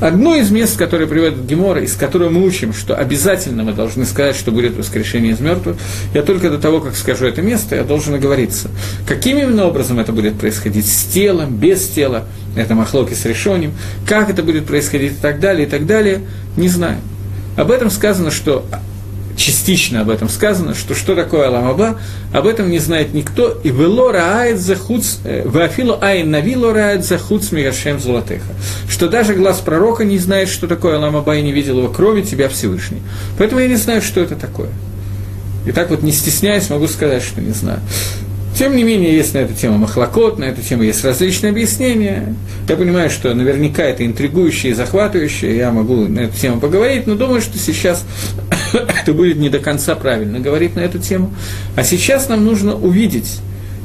Одно 0.00 0.36
из 0.36 0.50
мест, 0.50 0.76
которое 0.76 1.06
приводит 1.06 1.44
Гемора, 1.44 1.82
из 1.82 1.94
которого 1.94 2.30
мы 2.30 2.44
учим, 2.44 2.72
что 2.72 2.94
обязательно 2.94 3.64
мы 3.64 3.72
должны 3.72 4.04
сказать, 4.04 4.36
что 4.36 4.52
будет 4.52 4.76
воскрешение 4.76 5.32
из 5.32 5.40
мертвых, 5.40 5.76
я 6.14 6.22
только 6.22 6.50
до 6.50 6.58
того, 6.58 6.80
как 6.80 6.96
скажу 6.96 7.26
это 7.26 7.42
место, 7.42 7.74
я 7.74 7.82
должен 7.82 8.14
оговориться. 8.14 8.70
Каким 9.06 9.38
именно 9.38 9.66
образом 9.66 9.98
это 9.98 10.12
будет 10.12 10.38
происходить? 10.38 10.86
С 10.86 11.04
телом, 11.04 11.56
без 11.56 11.88
тела? 11.88 12.26
Это 12.56 12.74
махлоки 12.74 13.14
с 13.14 13.24
решением. 13.24 13.72
Как 14.06 14.30
это 14.30 14.42
будет 14.42 14.66
происходить 14.66 15.12
и 15.12 15.20
так 15.20 15.40
далее, 15.40 15.66
и 15.66 15.70
так 15.70 15.84
далее, 15.84 16.20
не 16.56 16.68
знаю. 16.68 16.98
Об 17.58 17.72
этом 17.72 17.90
сказано, 17.90 18.30
что 18.30 18.64
частично 19.36 20.02
об 20.02 20.10
этом 20.10 20.28
сказано, 20.28 20.74
что 20.74 20.94
что 20.94 21.16
такое 21.16 21.48
Аламаба, 21.48 21.98
об 22.32 22.46
этом 22.46 22.70
не 22.70 22.78
знает 22.78 23.14
никто, 23.14 23.58
и 23.64 23.70
вело 23.70 24.12
раает 24.12 24.60
захуц, 24.60 25.16
э, 25.24 25.42
вафилу 25.44 25.98
айн 26.00 26.30
навило 26.30 26.72
раает 26.72 27.04
захуц 27.04 27.50
мигашем 27.50 27.98
золотеха, 27.98 28.52
что 28.88 29.08
даже 29.08 29.34
глаз 29.34 29.58
пророка 29.58 30.04
не 30.04 30.18
знает, 30.18 30.48
что 30.48 30.68
такое 30.68 30.98
Аламаба, 30.98 31.36
и 31.36 31.42
не 31.42 31.50
видел 31.50 31.78
его 31.78 31.88
крови 31.88 32.22
тебя 32.22 32.48
Всевышний. 32.48 33.02
Поэтому 33.38 33.60
я 33.60 33.66
не 33.66 33.76
знаю, 33.76 34.02
что 34.02 34.20
это 34.20 34.36
такое. 34.36 34.70
И 35.66 35.72
так 35.72 35.90
вот, 35.90 36.02
не 36.02 36.12
стесняясь, 36.12 36.70
могу 36.70 36.86
сказать, 36.86 37.24
что 37.24 37.40
не 37.40 37.52
знаю. 37.52 37.80
Тем 38.58 38.74
не 38.74 38.82
менее, 38.82 39.14
есть 39.14 39.34
на 39.34 39.38
эту 39.38 39.54
тему 39.54 39.78
махлокот, 39.78 40.40
на 40.40 40.42
эту 40.46 40.62
тему 40.62 40.82
есть 40.82 41.04
различные 41.04 41.50
объяснения. 41.50 42.34
Я 42.68 42.76
понимаю, 42.76 43.08
что 43.08 43.32
наверняка 43.32 43.84
это 43.84 44.04
интригующее 44.04 44.72
и 44.72 44.74
захватывающее, 44.74 45.56
я 45.56 45.70
могу 45.70 46.08
на 46.08 46.22
эту 46.22 46.36
тему 46.36 46.58
поговорить, 46.58 47.06
но 47.06 47.14
думаю, 47.14 47.40
что 47.40 47.56
сейчас 47.56 48.04
это 48.72 49.12
будет 49.12 49.36
не 49.36 49.48
до 49.48 49.60
конца 49.60 49.94
правильно 49.94 50.40
говорить 50.40 50.74
на 50.74 50.80
эту 50.80 50.98
тему. 50.98 51.32
А 51.76 51.84
сейчас 51.84 52.28
нам 52.28 52.44
нужно 52.44 52.74
увидеть, 52.74 53.38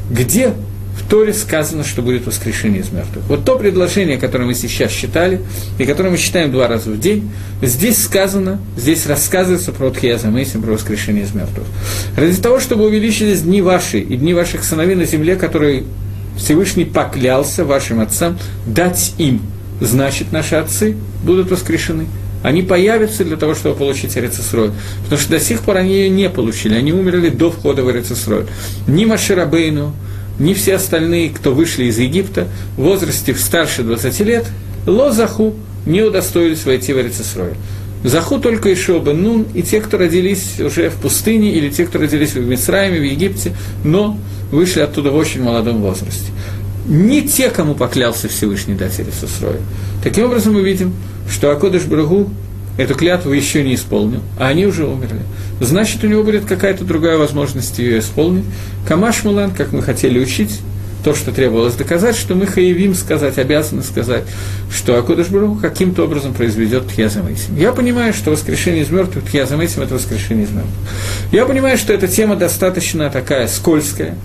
где 0.10 0.54
в 0.96 1.10
Торе 1.10 1.34
сказано, 1.34 1.84
что 1.84 2.02
будет 2.02 2.26
воскрешение 2.26 2.82
из 2.82 2.92
мертвых. 2.92 3.26
Вот 3.28 3.46
то 3.46 3.58
предложение, 3.58 4.18
которое 4.18 4.46
мы 4.46 4.54
сейчас 4.54 4.92
читали, 4.92 5.42
и 5.80 5.86
которое 5.86 6.10
мы 6.10 6.18
читаем 6.18 6.52
два 6.52 6.68
раза 6.68 6.92
в 6.92 7.00
день, 7.00 7.32
здесь 7.62 8.04
сказано, 8.04 8.60
здесь 8.78 9.08
рассказывается 9.08 9.72
про 9.72 9.90
Тхиязамейсим, 9.90 10.62
про 10.62 10.74
воскрешение 10.74 11.24
из 11.24 11.34
мертвых. 11.34 11.66
Ради 12.16 12.36
того, 12.38 12.60
чтобы 12.60 12.86
увеличились 12.86 13.42
дни 13.42 13.62
ваши 13.62 14.00
и 14.00 14.16
дни 14.18 14.34
ваших 14.34 14.64
сыновей 14.64 14.96
на 14.96 15.06
земле, 15.06 15.36
которые 15.36 15.84
Всевышний 16.38 16.86
поклялся 16.86 17.66
вашим 17.66 18.00
отцам 18.00 18.38
дать 18.68 19.14
им, 19.18 19.42
значит, 19.80 20.32
наши 20.32 20.56
отцы 20.56 20.96
будут 21.24 21.50
воскрешены. 21.50 22.06
Они 22.44 22.62
появятся 22.62 23.24
для 23.24 23.38
того, 23.38 23.56
чтобы 23.56 23.76
получить 23.76 24.18
Эрицесрой. 24.18 24.72
Потому 25.04 25.20
что 25.20 25.32
до 25.32 25.40
сих 25.40 25.62
пор 25.62 25.78
они 25.78 25.94
ее 25.94 26.10
не 26.10 26.30
получили. 26.30 26.76
Они 26.76 26.92
умерли 26.92 27.30
до 27.30 27.50
входа 27.50 27.84
в 27.84 27.90
Эрицесрой. 27.90 28.46
Ни 28.86 29.06
Маширабейну, 29.06 29.96
ни 30.40 30.54
все 30.54 30.76
остальные, 30.76 31.30
кто 31.30 31.54
вышли 31.54 31.86
из 31.86 32.00
Египта 32.00 32.48
в 32.78 32.82
возрасте 32.82 33.36
старше 33.36 33.84
20 33.84 34.20
лет, 34.22 34.46
лозаху 34.86 35.56
не 35.86 36.02
удостоились 36.02 36.66
войти 36.66 36.94
в 36.94 37.00
Эрицесрой. 37.00 37.54
Заху 38.04 38.40
только 38.40 38.74
Ишо 38.74 39.00
бен 39.00 39.24
Нун 39.24 39.46
и 39.54 39.62
те, 39.62 39.80
кто 39.80 39.98
родились 39.98 40.60
уже 40.60 40.90
в 40.90 40.96
пустыне, 40.96 41.54
или 41.54 41.70
те, 41.70 41.86
кто 41.86 42.00
родились 42.00 42.34
в 42.34 42.46
Мисраиме, 42.46 43.00
в 43.00 43.04
Египте, 43.04 43.56
но 43.84 44.18
вышли 44.52 44.82
оттуда 44.82 45.12
в 45.12 45.16
очень 45.16 45.42
молодом 45.42 45.82
возрасте. 45.82 46.32
Не 46.86 47.22
те, 47.22 47.50
кому 47.50 47.76
поклялся 47.76 48.28
Всевышний 48.28 48.76
дать 48.76 49.00
Эрицесрой. 49.00 49.58
Таким 50.04 50.26
образом, 50.26 50.54
мы 50.54 50.64
видим, 50.64 50.94
что 51.30 51.52
Акодыш 51.52 51.84
Брагу 51.84 52.30
эту 52.78 52.96
клятву 52.96 53.32
еще 53.32 53.64
не 53.64 53.76
исполнил, 53.76 54.22
а 54.38 54.48
они 54.48 54.66
уже 54.66 54.86
умерли. 54.86 55.22
Значит, 55.60 56.04
у 56.04 56.08
него 56.08 56.24
будет 56.24 56.46
какая-то 56.46 56.84
другая 56.84 57.18
возможность 57.18 57.78
ее 57.80 58.00
исполнить. 58.00 58.46
Камаш 58.88 59.24
Мулан, 59.24 59.52
как 59.52 59.72
мы 59.72 59.82
хотели 59.82 60.20
учить, 60.20 60.60
то, 61.04 61.14
что 61.14 61.32
требовалось 61.32 61.76
доказать, 61.76 62.16
что 62.16 62.34
мы 62.34 62.48
хаевим 62.48 62.96
сказать, 62.96 63.38
обязаны 63.38 63.84
сказать, 63.84 64.24
что 64.72 65.02
Баруху 65.02 65.60
каким-то 65.60 66.06
образом 66.06 66.34
произведет 66.34 66.88
Тхьязамейсим. 66.88 67.58
Я 67.58 67.74
понимаю, 67.74 68.14
что 68.14 68.32
воскрешение 68.32 68.84
из 68.84 68.90
мертвых, 68.90 69.26
Тхьязамейсим– 69.26 69.82
это 69.84 69.96
воскрешение 69.96 70.46
из 70.46 70.52
мертвых. 70.52 70.74
Я 71.32 71.46
понимаю, 71.46 71.78
что 71.78 71.94
эта 71.94 72.08
тема 72.08 72.36
достаточно 72.36 73.10
такая 73.10 73.48
скользкая, 73.48 74.16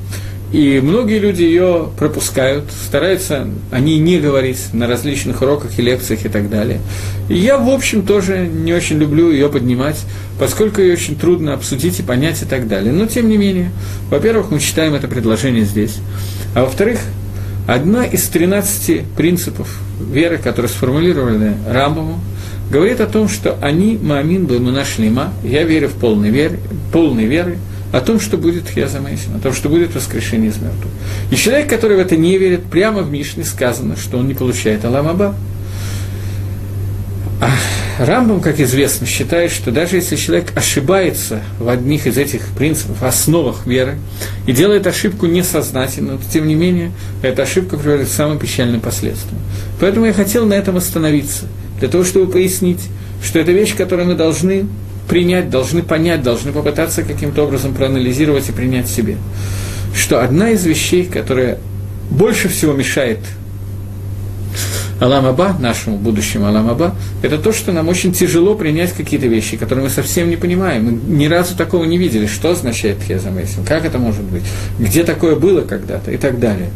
и 0.52 0.80
многие 0.80 1.18
люди 1.18 1.42
ее 1.42 1.90
пропускают, 1.98 2.64
стараются 2.70 3.46
о 3.70 3.80
ней 3.80 3.98
не 3.98 4.18
говорить 4.18 4.72
на 4.72 4.86
различных 4.86 5.42
уроках 5.42 5.78
и 5.78 5.82
лекциях 5.82 6.24
и 6.24 6.28
так 6.28 6.48
далее. 6.48 6.80
И 7.28 7.34
я, 7.34 7.58
в 7.58 7.68
общем, 7.68 8.02
тоже 8.02 8.46
не 8.46 8.72
очень 8.72 8.98
люблю 8.98 9.30
ее 9.30 9.50
поднимать, 9.50 10.00
поскольку 10.38 10.80
ее 10.80 10.94
очень 10.94 11.16
трудно 11.16 11.52
обсудить 11.52 12.00
и 12.00 12.02
понять 12.02 12.40
и 12.42 12.46
так 12.46 12.66
далее. 12.66 12.92
Но, 12.92 13.06
тем 13.06 13.28
не 13.28 13.36
менее, 13.36 13.70
во-первых, 14.10 14.50
мы 14.50 14.58
читаем 14.60 14.94
это 14.94 15.06
предложение 15.06 15.64
здесь, 15.64 15.98
а 16.54 16.64
во-вторых, 16.64 17.00
одна 17.66 18.04
из 18.04 18.26
13 18.28 19.02
принципов 19.16 19.68
веры, 20.00 20.38
которые 20.38 20.70
сформулированы 20.70 21.56
Рамбовым, 21.68 22.20
говорит 22.70 23.00
о 23.00 23.06
том, 23.06 23.28
что 23.28 23.58
они, 23.60 23.98
Маамин, 24.00 24.44
мы 24.44 24.72
нашли 24.72 25.12
я 25.44 25.62
верю 25.64 25.88
в 25.88 25.94
полной 25.94 26.30
вере, 26.30 26.58
полной 26.92 27.26
веры, 27.26 27.58
о 27.92 28.00
том, 28.00 28.20
что 28.20 28.36
будет 28.36 28.68
Хьязамейсин, 28.68 29.36
о 29.36 29.38
том, 29.38 29.52
что 29.52 29.68
будет 29.68 29.94
воскрешение 29.94 30.50
из 30.50 30.56
мертвых. 30.56 30.92
И 31.30 31.36
человек, 31.36 31.68
который 31.68 31.96
в 31.96 32.00
это 32.00 32.16
не 32.16 32.36
верит, 32.38 32.64
прямо 32.64 33.02
в 33.02 33.10
Мишне 33.10 33.44
сказано, 33.44 33.96
что 33.96 34.18
он 34.18 34.28
не 34.28 34.34
получает 34.34 34.84
Аламаба. 34.84 35.34
А 37.40 37.50
Рамбам, 38.04 38.40
как 38.40 38.60
известно, 38.60 39.06
считает, 39.06 39.50
что 39.50 39.70
даже 39.70 39.96
если 39.96 40.16
человек 40.16 40.52
ошибается 40.56 41.40
в 41.58 41.68
одних 41.68 42.06
из 42.06 42.16
этих 42.16 42.46
принципов, 42.56 43.02
основах 43.02 43.66
веры, 43.66 43.96
и 44.46 44.52
делает 44.52 44.86
ошибку 44.86 45.26
несознательно, 45.26 46.18
то, 46.18 46.22
тем 46.32 46.46
не 46.46 46.54
менее, 46.54 46.92
эта 47.22 47.42
ошибка 47.42 47.76
приводит 47.76 48.08
к 48.08 48.12
самым 48.12 48.38
печальным 48.38 48.80
последствиям. 48.80 49.40
Поэтому 49.80 50.06
я 50.06 50.12
хотел 50.12 50.46
на 50.46 50.54
этом 50.54 50.76
остановиться, 50.76 51.46
для 51.80 51.88
того, 51.88 52.04
чтобы 52.04 52.30
пояснить, 52.30 52.80
что 53.22 53.38
это 53.38 53.52
вещь, 53.52 53.76
которую 53.76 54.08
мы 54.08 54.14
должны 54.14 54.66
принять, 55.08 55.50
должны 55.50 55.82
понять, 55.82 56.22
должны 56.22 56.52
попытаться 56.52 57.02
каким-то 57.02 57.44
образом 57.44 57.74
проанализировать 57.74 58.48
и 58.48 58.52
принять 58.52 58.88
себе. 58.88 59.16
Что 59.94 60.22
одна 60.22 60.50
из 60.50 60.64
вещей, 60.64 61.04
которая 61.04 61.58
больше 62.10 62.48
всего 62.48 62.72
мешает 62.72 63.18
Аламаба, 65.00 65.56
нашему 65.58 65.96
будущему 65.96 66.46
Аламаба, 66.46 66.94
это 67.22 67.38
то, 67.38 67.52
что 67.52 67.72
нам 67.72 67.88
очень 67.88 68.12
тяжело 68.12 68.54
принять 68.54 68.92
какие-то 68.92 69.26
вещи, 69.28 69.56
которые 69.56 69.84
мы 69.84 69.90
совсем 69.90 70.28
не 70.28 70.36
понимаем. 70.36 70.84
Мы 70.84 71.16
ни 71.16 71.26
разу 71.26 71.56
такого 71.56 71.84
не 71.84 71.98
видели. 71.98 72.26
Что 72.26 72.50
означает 72.50 72.98
Хезамейсин? 73.06 73.64
Как 73.64 73.84
это 73.84 73.98
может 73.98 74.24
быть? 74.24 74.42
Где 74.78 75.04
такое 75.04 75.36
было 75.36 75.60
когда-то? 75.60 76.10
И 76.10 76.16
так 76.16 76.40
далее. 76.40 76.70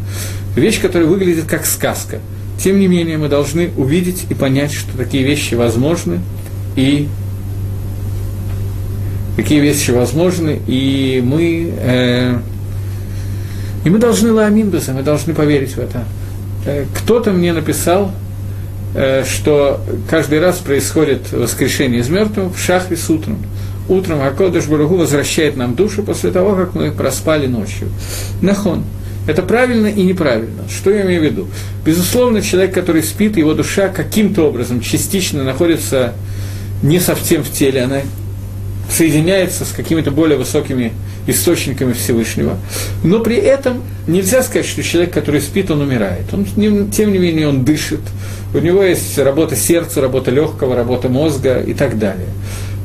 Вещь, 0.55 0.81
которая 0.81 1.09
выглядит 1.09 1.47
как 1.47 1.67
сказка. 1.67 2.21
Тем 2.63 2.79
не 2.79 2.87
менее, 2.87 3.19
мы 3.19 3.29
должны 3.29 3.71
увидеть 3.77 4.27
и 4.31 4.35
понять, 4.35 4.73
что 4.73 4.97
такие 4.97 5.25
вещи 5.25 5.55
возможны, 5.55 6.21
и 6.77 7.09
какие 9.37 9.61
вещи 9.61 9.91
возможны, 9.91 10.61
и 10.67 11.23
мы, 11.25 11.73
э, 11.79 12.39
и 13.85 13.91
мы 13.91 13.99
должны 13.99 14.33
ламинбеса, 14.33 14.93
мы 14.93 15.03
должны 15.03 15.35
поверить 15.35 15.73
в 15.73 15.79
это. 15.79 16.05
Э, 16.67 16.85
кто-то 16.95 17.33
мне 17.33 17.53
написал, 17.53 18.13
э, 18.95 19.25
что 19.25 19.81
каждый 20.09 20.41
раз 20.41 20.59
происходит 20.59 21.33
воскрешение 21.33 22.01
из 22.01 22.09
мертвых 22.09 22.55
в 22.55 22.59
шахре 22.59 22.97
с 22.97 23.09
утром. 23.09 23.39
Утром 23.89 24.23
Акодыш 24.23 24.67
Барагу 24.67 24.97
возвращает 24.97 25.57
нам 25.57 25.75
душу 25.75 26.03
после 26.03 26.31
того, 26.31 26.55
как 26.55 26.75
мы 26.75 26.93
проспали 26.93 27.47
ночью. 27.47 27.89
Нахон. 28.41 28.85
Это 29.27 29.43
правильно 29.43 29.87
и 29.87 30.03
неправильно. 30.03 30.63
Что 30.69 30.91
я 30.91 31.03
имею 31.03 31.21
в 31.21 31.25
виду? 31.25 31.49
Безусловно, 31.85 32.43
человек, 32.43 32.75
который 32.75 33.03
спит, 33.03 33.37
его 33.37 33.55
душа 33.55 33.89
каким-то 33.89 34.49
образом 34.49 34.81
частично 34.81 35.45
находится 35.45 36.13
не 36.83 36.99
совсем 36.99 37.45
в 37.45 37.51
теле, 37.51 37.83
она 37.83 38.01
соединяется 38.93 39.65
с 39.65 39.73
какими-то 39.73 40.11
более 40.11 40.39
высокими 40.39 40.93
источниками 41.27 41.93
Всевышнего. 41.93 42.59
Но 43.03 43.21
при 43.21 43.37
этом 43.37 43.83
нельзя 44.07 44.43
сказать, 44.43 44.67
что 44.67 44.83
человек, 44.83 45.13
который 45.13 45.41
спит, 45.41 45.71
он 45.71 45.81
умирает. 45.81 46.33
Он, 46.33 46.45
тем 46.45 47.13
не 47.13 47.19
менее, 47.19 47.49
он 47.49 47.65
дышит. 47.65 48.01
У 48.55 48.59
него 48.59 48.83
есть 48.83 49.19
работа 49.19 49.57
сердца, 49.57 50.01
работа 50.01 50.31
легкого, 50.31 50.77
работа 50.77 51.09
мозга 51.09 51.61
и 51.61 51.75
так 51.75 51.99
далее. 51.99 52.29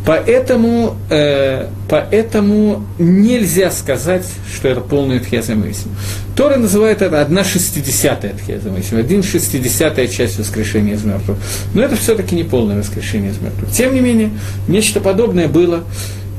Поэтому, 0.08 0.96
э, 1.10 1.68
поэтому 1.90 2.86
нельзя 2.98 3.70
сказать, 3.72 4.26
что 4.56 4.70
это 4.70 4.80
полный 4.80 5.20
тхезамысим. 5.20 5.92
Тора 6.34 6.56
называет 6.56 7.02
это 7.02 7.22
одна 7.22 7.44
шестидесятая 7.44 8.32
тхезамысим, 8.32 9.00
один 9.00 9.22
шестидесятая 9.22 10.08
часть 10.08 10.40
воскрешения 10.40 10.94
из 10.94 11.04
мертвых. 11.04 11.38
Но 11.74 11.82
это 11.82 11.98
все-таки 11.98 12.36
не 12.36 12.46
полное 12.46 12.78
воскрешение 12.78 13.32
из 13.32 13.42
мертвых. 13.42 13.70
Тем 13.70 13.94
не 13.94 14.00
менее, 14.00 14.30
нечто 14.70 15.02
подобное 15.02 15.50
было. 15.50 15.84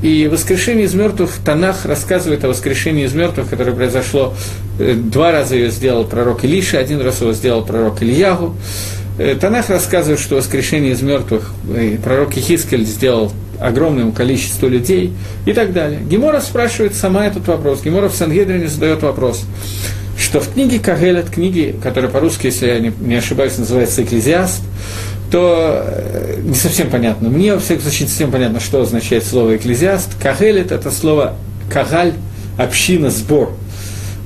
И 0.00 0.28
воскрешение 0.28 0.86
из 0.86 0.94
мертвых, 0.94 1.32
Танах 1.44 1.84
рассказывает 1.84 2.44
о 2.44 2.48
воскрешении 2.48 3.04
из 3.04 3.12
мертвых, 3.12 3.50
которое 3.50 3.72
произошло, 3.72 4.32
э, 4.78 4.94
два 4.94 5.30
раза 5.30 5.56
ее 5.56 5.70
сделал 5.70 6.06
пророк 6.06 6.42
Илиша, 6.42 6.78
один 6.78 7.02
раз 7.02 7.20
его 7.20 7.34
сделал 7.34 7.66
пророк 7.66 8.02
Ильягу. 8.02 8.56
Э, 9.18 9.34
Танах 9.38 9.68
рассказывает, 9.68 10.20
что 10.20 10.36
воскрешение 10.36 10.92
из 10.92 11.02
мертвых 11.02 11.52
э, 11.68 11.98
пророк 12.02 12.32
Хискель 12.32 12.86
сделал 12.86 13.30
огромному 13.60 14.12
количеству 14.12 14.68
людей 14.68 15.12
и 15.46 15.52
так 15.52 15.72
далее. 15.72 16.00
Гемора 16.08 16.40
спрашивает 16.40 16.94
сама 16.94 17.26
этот 17.26 17.46
вопрос. 17.48 17.82
Гемора 17.82 18.08
в 18.08 18.14
Сангедрине 18.14 18.68
задает 18.68 19.02
вопрос, 19.02 19.44
что 20.18 20.40
в 20.40 20.52
книге 20.52 20.78
Кагелет, 20.78 21.30
книге, 21.30 21.74
которая 21.82 22.10
по-русски, 22.10 22.46
если 22.46 22.66
я 22.66 22.78
не, 22.78 22.92
не 23.00 23.14
ошибаюсь, 23.16 23.56
называется 23.58 24.02
«Экклезиаст», 24.02 24.62
то 25.30 25.84
э, 25.86 26.40
не 26.42 26.54
совсем 26.54 26.90
понятно. 26.90 27.28
Мне, 27.28 27.54
во 27.54 27.60
всяком 27.60 27.82
случае, 27.82 28.04
не 28.04 28.08
совсем 28.08 28.30
понятно, 28.30 28.60
что 28.60 28.80
означает 28.80 29.24
слово 29.24 29.56
«экклезиаст». 29.56 30.10
Кагелет– 30.20 30.72
это 30.72 30.90
слово 30.90 31.36
«кагаль», 31.70 32.14
община, 32.56 33.10
сбор. 33.10 33.52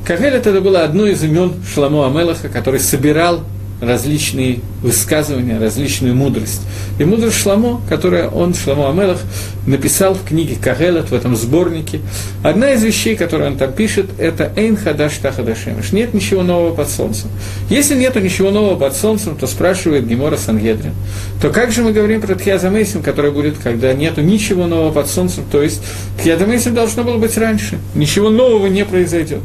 Кагелет– 0.07 0.47
это 0.49 0.61
было 0.61 0.83
одно 0.85 1.07
из 1.07 1.23
имен 1.23 1.55
Шламу 1.73 2.05
Амелаха, 2.05 2.49
который 2.49 2.81
собирал 2.81 3.41
различные 3.83 4.61
высказывания, 4.81 5.59
различную 5.59 6.15
мудрость. 6.15 6.63
И 7.01 7.05
мудрость 7.05 7.37
Шламо, 7.37 7.81
которую 7.89 8.31
он, 8.31 8.55
Шламо 8.55 8.89
Амелах, 8.89 9.19
написал 9.67 10.15
в 10.15 10.25
книге 10.25 10.57
Кагелат, 10.61 11.11
в 11.11 11.15
этом 11.15 11.35
сборнике, 11.35 12.01
одна 12.45 12.73
из 12.73 12.85
вещей, 12.85 13.17
которые 13.17 13.51
он 13.51 13.57
там 13.57 13.73
пишет, 13.73 14.07
это 14.19 14.53
«Эйн 14.57 14.77
хадаш 14.77 15.19
тахадашемеш»– 15.19 15.91
«Нет 15.93 16.15
ничего 16.15 16.45
нового 16.45 16.73
под 16.75 16.89
солнцем». 16.89 17.29
Если 17.69 17.97
нету 17.97 18.21
ничего 18.21 18.53
нового 18.53 18.79
под 18.79 18.97
солнцем, 18.97 19.37
то 19.37 19.49
спрашивает 19.49 20.07
Гемора 20.07 20.37
Сангедрин, 20.37 20.95
то 21.41 21.51
как 21.51 21.73
же 21.73 21.83
мы 21.83 21.93
говорим 21.93 22.21
про 22.21 22.37
Тхиазамейсим, 22.37 23.03
который 23.03 23.33
будет, 23.33 23.59
когда 23.59 23.93
нету 23.93 24.21
ничего 24.21 24.69
нового 24.69 24.93
под 24.93 25.09
солнцем, 25.09 25.45
то 25.51 25.61
есть 25.61 25.83
Тхиазамейсим 26.21 26.75
должно 26.75 27.03
было 27.03 27.19
быть 27.19 27.37
раньше, 27.37 27.79
ничего 27.97 28.31
нового 28.31 28.69
не 28.69 28.85
произойдет. 28.85 29.41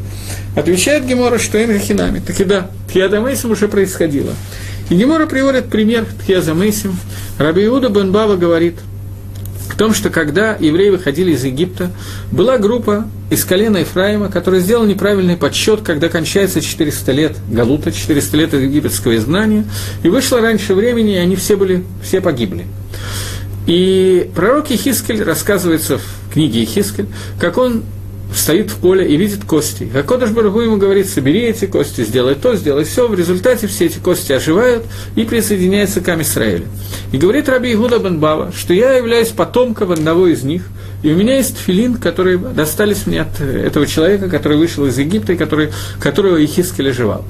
Отвечает 0.57 1.05
Гемора, 1.05 1.37
что 1.37 1.59
Эйн 1.59 1.77
Хинами. 1.77 2.19
Так 2.19 2.41
и 2.41 2.43
да, 2.43 2.71
Тхиазамейсим 2.89 3.51
уже 3.51 3.67
происходило. 3.67 4.33
И 4.89 4.95
Гемора 4.95 5.27
приводит 5.27 5.69
пример 5.69 6.07
Тхьяза 6.19 6.55
Мейсим. 6.55 6.97
Раби 7.37 7.63
Иуда 7.65 7.89
бен 7.89 8.11
Бава 8.11 8.37
говорит 8.37 8.79
в 9.69 9.77
том, 9.77 9.93
что 9.93 10.09
когда 10.09 10.55
евреи 10.59 10.89
выходили 10.89 11.33
из 11.33 11.43
Египта, 11.43 11.91
была 12.31 12.57
группа 12.57 13.05
из 13.29 13.45
колена 13.45 13.77
Ефраима, 13.77 14.29
которая 14.29 14.59
сделала 14.59 14.87
неправильный 14.87 15.37
подсчет, 15.37 15.81
когда 15.81 16.09
кончается 16.09 16.59
400 16.59 17.11
лет 17.11 17.37
Галута, 17.51 17.91
400 17.91 18.37
лет 18.37 18.53
египетского 18.53 19.15
изгнания, 19.15 19.63
и 20.01 20.09
вышло 20.09 20.41
раньше 20.41 20.73
времени, 20.73 21.13
и 21.13 21.17
они 21.17 21.35
все, 21.35 21.55
были, 21.55 21.83
все 22.01 22.19
погибли. 22.19 22.65
И 23.67 24.31
пророк 24.35 24.71
Ехискель 24.71 25.21
рассказывается 25.21 25.99
в 25.99 26.33
книге 26.33 26.61
Ехискель, 26.61 27.05
как 27.39 27.59
он 27.59 27.83
стоит 28.35 28.71
в 28.71 28.77
поле 28.77 29.07
и 29.07 29.17
видит 29.17 29.43
кости. 29.45 29.89
А 29.93 30.03
Кодыш 30.03 30.31
Барагу 30.31 30.61
ему 30.61 30.77
говорит, 30.77 31.07
собери 31.07 31.41
эти 31.41 31.65
кости, 31.65 32.03
сделай 32.03 32.35
то, 32.35 32.55
сделай 32.55 32.83
все. 32.83 33.07
В 33.07 33.15
результате 33.15 33.67
все 33.67 33.85
эти 33.85 33.99
кости 33.99 34.33
оживают 34.33 34.83
и 35.15 35.23
присоединяются 35.23 36.01
к 36.01 36.07
Амисраэлю. 36.09 36.65
И 37.11 37.17
говорит 37.17 37.49
Раби 37.49 37.73
Игуда 37.73 37.99
Бенбава, 37.99 38.51
что 38.55 38.73
я 38.73 38.93
являюсь 38.93 39.29
потомком 39.29 39.91
одного 39.91 40.27
из 40.27 40.43
них, 40.43 40.63
и 41.07 41.13
у 41.13 41.15
меня 41.15 41.37
есть 41.37 41.57
филин, 41.57 41.95
которые 41.95 42.37
достались 42.37 43.07
мне 43.07 43.21
от 43.21 43.39
этого 43.39 43.87
человека, 43.87 44.27
который 44.27 44.57
вышел 44.57 44.85
из 44.87 44.97
Египта 44.97 45.31
и 45.31 45.37
который, 45.37 45.71
которого 46.01 46.43
Ихискель 46.43 46.89
оживал. 46.89 47.23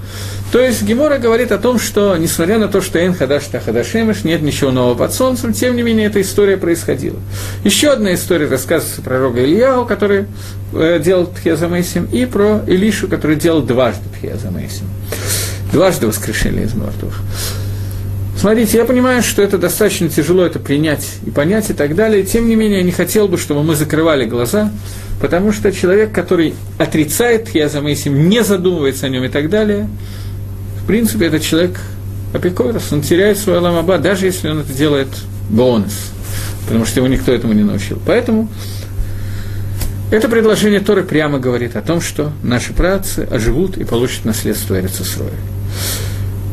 То 0.52 0.60
есть 0.60 0.82
Гемора 0.82 1.20
говорит 1.20 1.52
о 1.52 1.60
том, 1.60 1.78
что, 1.78 2.18
несмотря 2.18 2.58
на 2.58 2.70
то, 2.70 2.82
что 2.82 2.98
Эн 2.98 3.14
Хадаш 3.14 3.44
Тахадашемеш, 3.46 4.24
нет 4.24 4.42
ничего 4.42 4.72
нового 4.72 4.96
под 4.96 5.14
солнцем, 5.14 5.54
тем 5.54 5.76
не 5.76 5.84
менее 5.84 6.08
эта 6.08 6.22
история 6.22 6.58
происходила. 6.58 7.20
Еще 7.64 7.92
одна 7.92 8.16
история 8.16 8.48
рассказывается 8.48 9.04
про 9.04 9.20
Рога 9.20 9.44
Ильяу, 9.44 9.86
который 9.86 10.26
э, 10.74 11.00
делал 11.00 11.28
Тхиазамейсим, 11.28 12.06
и 12.12 12.26
про 12.26 12.62
Илишу, 12.66 13.08
который 13.08 13.36
делал 13.36 13.62
дважды 13.62 14.10
Тхиазамейсим. 14.20 14.88
Дважды 15.72 16.08
воскрешение 16.08 16.66
из 16.66 16.74
мертвых. 16.74 17.22
Смотрите, 18.38 18.78
я 18.78 18.86
понимаю, 18.86 19.24
что 19.24 19.42
это 19.42 19.58
достаточно 19.58 20.10
тяжело 20.10 20.46
это 20.46 20.60
принять 20.60 21.08
и 21.26 21.32
понять 21.32 21.70
и 21.70 21.74
так 21.74 21.96
далее. 21.96 22.24
Тем 22.24 22.48
не 22.48 22.56
менее, 22.56 22.80
я 22.80 22.84
не 22.84 22.92
хотел 22.92 23.28
бы, 23.28 23.38
чтобы 23.38 23.64
мы 23.64 23.76
закрывали 23.76 24.26
глаза, 24.26 24.72
потому 25.20 25.52
что 25.52 25.72
человек, 25.72 26.12
который 26.12 26.54
отрицает 26.78 27.46
Тхиазамейсим, 27.46 28.30
не 28.30 28.44
задумывается 28.44 29.08
о 29.08 29.10
нем 29.10 29.24
и 29.24 29.30
так 29.30 29.50
далее– 29.50 29.90
в 30.88 30.90
принципе, 30.90 31.26
этот 31.26 31.42
человек 31.42 31.82
апикорос, 32.34 32.94
он 32.94 33.02
теряет 33.02 33.38
свой 33.38 33.58
аламаба, 33.58 33.98
даже 33.98 34.26
если 34.26 34.48
он 34.48 34.60
это 34.60 34.72
делает 34.72 35.10
бонус, 35.50 36.14
потому 36.66 36.86
что 36.86 37.02
его 37.02 37.10
никто 37.10 37.34
этому 37.34 37.52
не 37.52 37.64
научил. 37.64 38.02
Поэтому 38.06 38.48
это 40.10 40.30
предложение 40.30 40.80
Торы 40.80 41.04
прямо 41.04 41.40
говорит 41.40 41.76
о 41.76 41.82
том, 41.82 42.00
что 42.00 42.32
наши 42.42 42.72
працы 42.72 43.28
оживут 43.30 43.78
и 43.78 43.84
получат 43.84 44.24
наследство 44.24 44.80
Эрицесроя. 44.80 45.34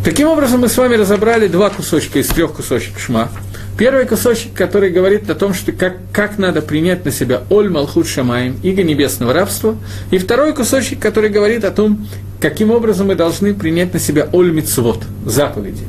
Таким 0.05 0.29
образом, 0.29 0.61
мы 0.61 0.69
с 0.69 0.77
вами 0.77 0.97
разобрали 0.97 1.49
два 1.49 1.71
кусочка 1.71 2.19
из 2.19 2.29
трех 2.29 2.53
кусочек 2.53 2.99
шма. 2.99 3.31
Первый 3.79 4.05
кусочек, 4.05 4.53
который 4.53 4.91
говорит 4.91 5.31
о 5.31 5.35
том, 5.35 5.55
что 5.55 5.73
как, 5.73 5.97
как 6.13 6.37
надо 6.37 6.61
принять 6.61 7.07
на 7.07 7.11
себя 7.11 7.43
Оль 7.49 7.71
Малхут 7.71 8.07
Шамаем, 8.07 8.57
иго 8.63 8.83
небесного 8.83 9.33
рабства. 9.33 9.77
И 10.11 10.19
второй 10.19 10.53
кусочек, 10.53 11.01
который 11.01 11.31
говорит 11.31 11.65
о 11.65 11.71
том, 11.71 12.07
каким 12.39 12.71
образом 12.71 13.07
мы 13.07 13.15
должны 13.15 13.55
принять 13.55 13.95
на 13.95 13.99
себя 13.99 14.29
Оль 14.31 14.53
Мицвод, 14.53 15.03
заповеди. 15.25 15.85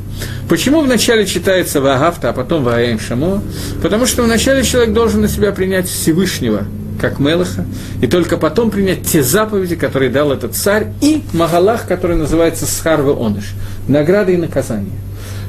Почему 0.48 0.80
вначале 0.80 1.26
читается 1.26 1.82
Вагафта, 1.82 2.30
а 2.30 2.32
потом 2.32 2.64
Вагаем 2.64 2.98
Шамо? 2.98 3.42
Потому 3.82 4.06
что 4.06 4.22
вначале 4.22 4.64
человек 4.64 4.94
должен 4.94 5.20
на 5.20 5.28
себя 5.28 5.52
принять 5.52 5.88
Всевышнего, 5.88 6.64
как 6.96 7.18
Мелаха, 7.18 7.64
и 8.00 8.06
только 8.06 8.36
потом 8.36 8.70
принять 8.70 9.02
те 9.02 9.22
заповеди, 9.22 9.76
которые 9.76 10.10
дал 10.10 10.32
этот 10.32 10.54
царь, 10.54 10.88
и 11.00 11.22
Магалах, 11.32 11.86
который 11.86 12.16
называется 12.16 12.66
Схарва 12.66 13.26
Оныш, 13.26 13.54
награда 13.88 14.32
и 14.32 14.36
наказание. 14.36 14.92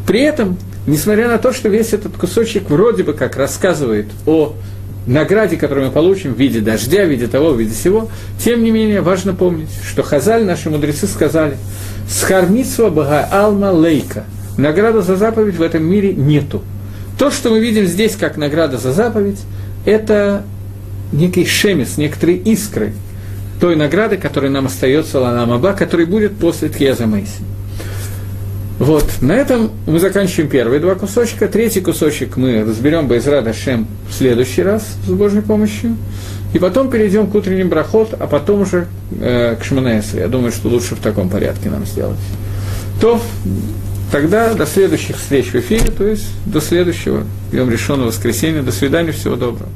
При 0.06 0.22
этом 0.22 0.58
несмотря 0.88 1.28
на 1.28 1.38
то, 1.38 1.54
что 1.54 1.70
весь 1.70 1.94
этот 1.94 2.18
кусочек 2.18 2.70
вроде 2.70 3.04
бы 3.04 3.14
как 3.14 3.36
рассказывает 3.36 4.08
о 4.26 4.54
награде, 5.06 5.58
которую 5.58 5.88
мы 5.88 5.94
получим 5.94 6.34
в 6.34 6.40
виде 6.40 6.60
дождя, 6.60 7.06
в 7.06 7.10
виде 7.10 7.28
того, 7.28 7.52
в 7.52 7.60
виде 7.60 7.74
всего, 7.74 8.10
тем 8.44 8.64
не 8.64 8.72
менее 8.72 9.02
важно 9.02 9.34
помнить, 9.34 9.70
что 9.88 10.02
Хазаль, 10.04 10.44
наши 10.44 10.70
мудрецы 10.70 11.08
сказали, 11.08 11.58
«Схармитсва 12.10 12.90
бага 12.90 13.28
алма 13.32 13.72
лейка»– 13.72 14.24
награда 14.58 15.02
за 15.02 15.16
заповедь 15.16 15.56
в 15.56 15.62
этом 15.62 15.84
мире 15.84 16.14
нету. 16.14 16.64
То, 17.20 17.32
что 17.32 17.50
мы 17.50 17.60
видим 17.60 17.86
здесь 17.86 18.16
как 18.16 18.38
награда 18.38 18.78
за 18.78 18.92
заповедь, 18.92 19.40
это 19.86 20.44
некий 21.12 21.46
шемис, 21.46 21.98
некоторые 21.98 22.38
искры 22.38 22.94
той 23.60 23.76
награды, 23.76 24.18
которая 24.18 24.52
нам 24.52 24.68
остается 24.68 25.20
Ланамаба, 25.20 25.74
который 25.74 26.06
будет 26.06 26.38
после 26.38 26.70
Тьеза 26.70 27.08
Мейси. 27.08 27.42
Вот, 28.80 29.06
на 29.22 29.32
этом 29.32 29.72
мы 29.88 30.00
заканчиваем 30.00 30.50
первые 30.50 30.80
два 30.80 30.94
кусочка. 30.94 31.48
Третий 31.48 31.82
кусочек 31.82 32.38
мы 32.38 32.64
разберем 32.64 33.08
Байзрада 33.08 33.52
Шем 33.52 33.88
в 34.08 34.14
следующий 34.14 34.62
раз 34.62 34.86
с 35.08 35.10
Божьей 35.10 35.42
помощью. 35.42 35.98
И 36.54 36.60
потом 36.60 36.92
перейдем 36.92 37.28
к 37.28 37.36
утренним 37.36 37.70
брахот, 37.70 38.14
а 38.14 38.28
потом 38.28 38.62
уже 38.62 38.88
э, 39.20 39.56
к 39.60 39.64
Шманесре. 39.66 40.22
Я 40.22 40.28
думаю, 40.28 40.52
что 40.52 40.70
лучше 40.70 40.96
в 40.96 41.00
таком 41.00 41.30
порядке 41.30 41.70
нам 41.70 41.86
сделать. 41.86 42.20
То 43.02 43.20
тогда 44.12 44.54
до 44.54 44.68
следующих 44.68 45.18
встреч 45.18 45.48
в 45.48 45.56
эфире, 45.56 45.92
то 45.92 46.06
есть 46.06 46.28
до 46.46 46.62
следующего, 46.62 47.26
Йом 47.52 47.72
решенного 47.72 48.08
воскресенья. 48.08 48.62
До 48.62 48.72
свидания, 48.72 49.12
всего 49.12 49.36
доброго. 49.36 49.70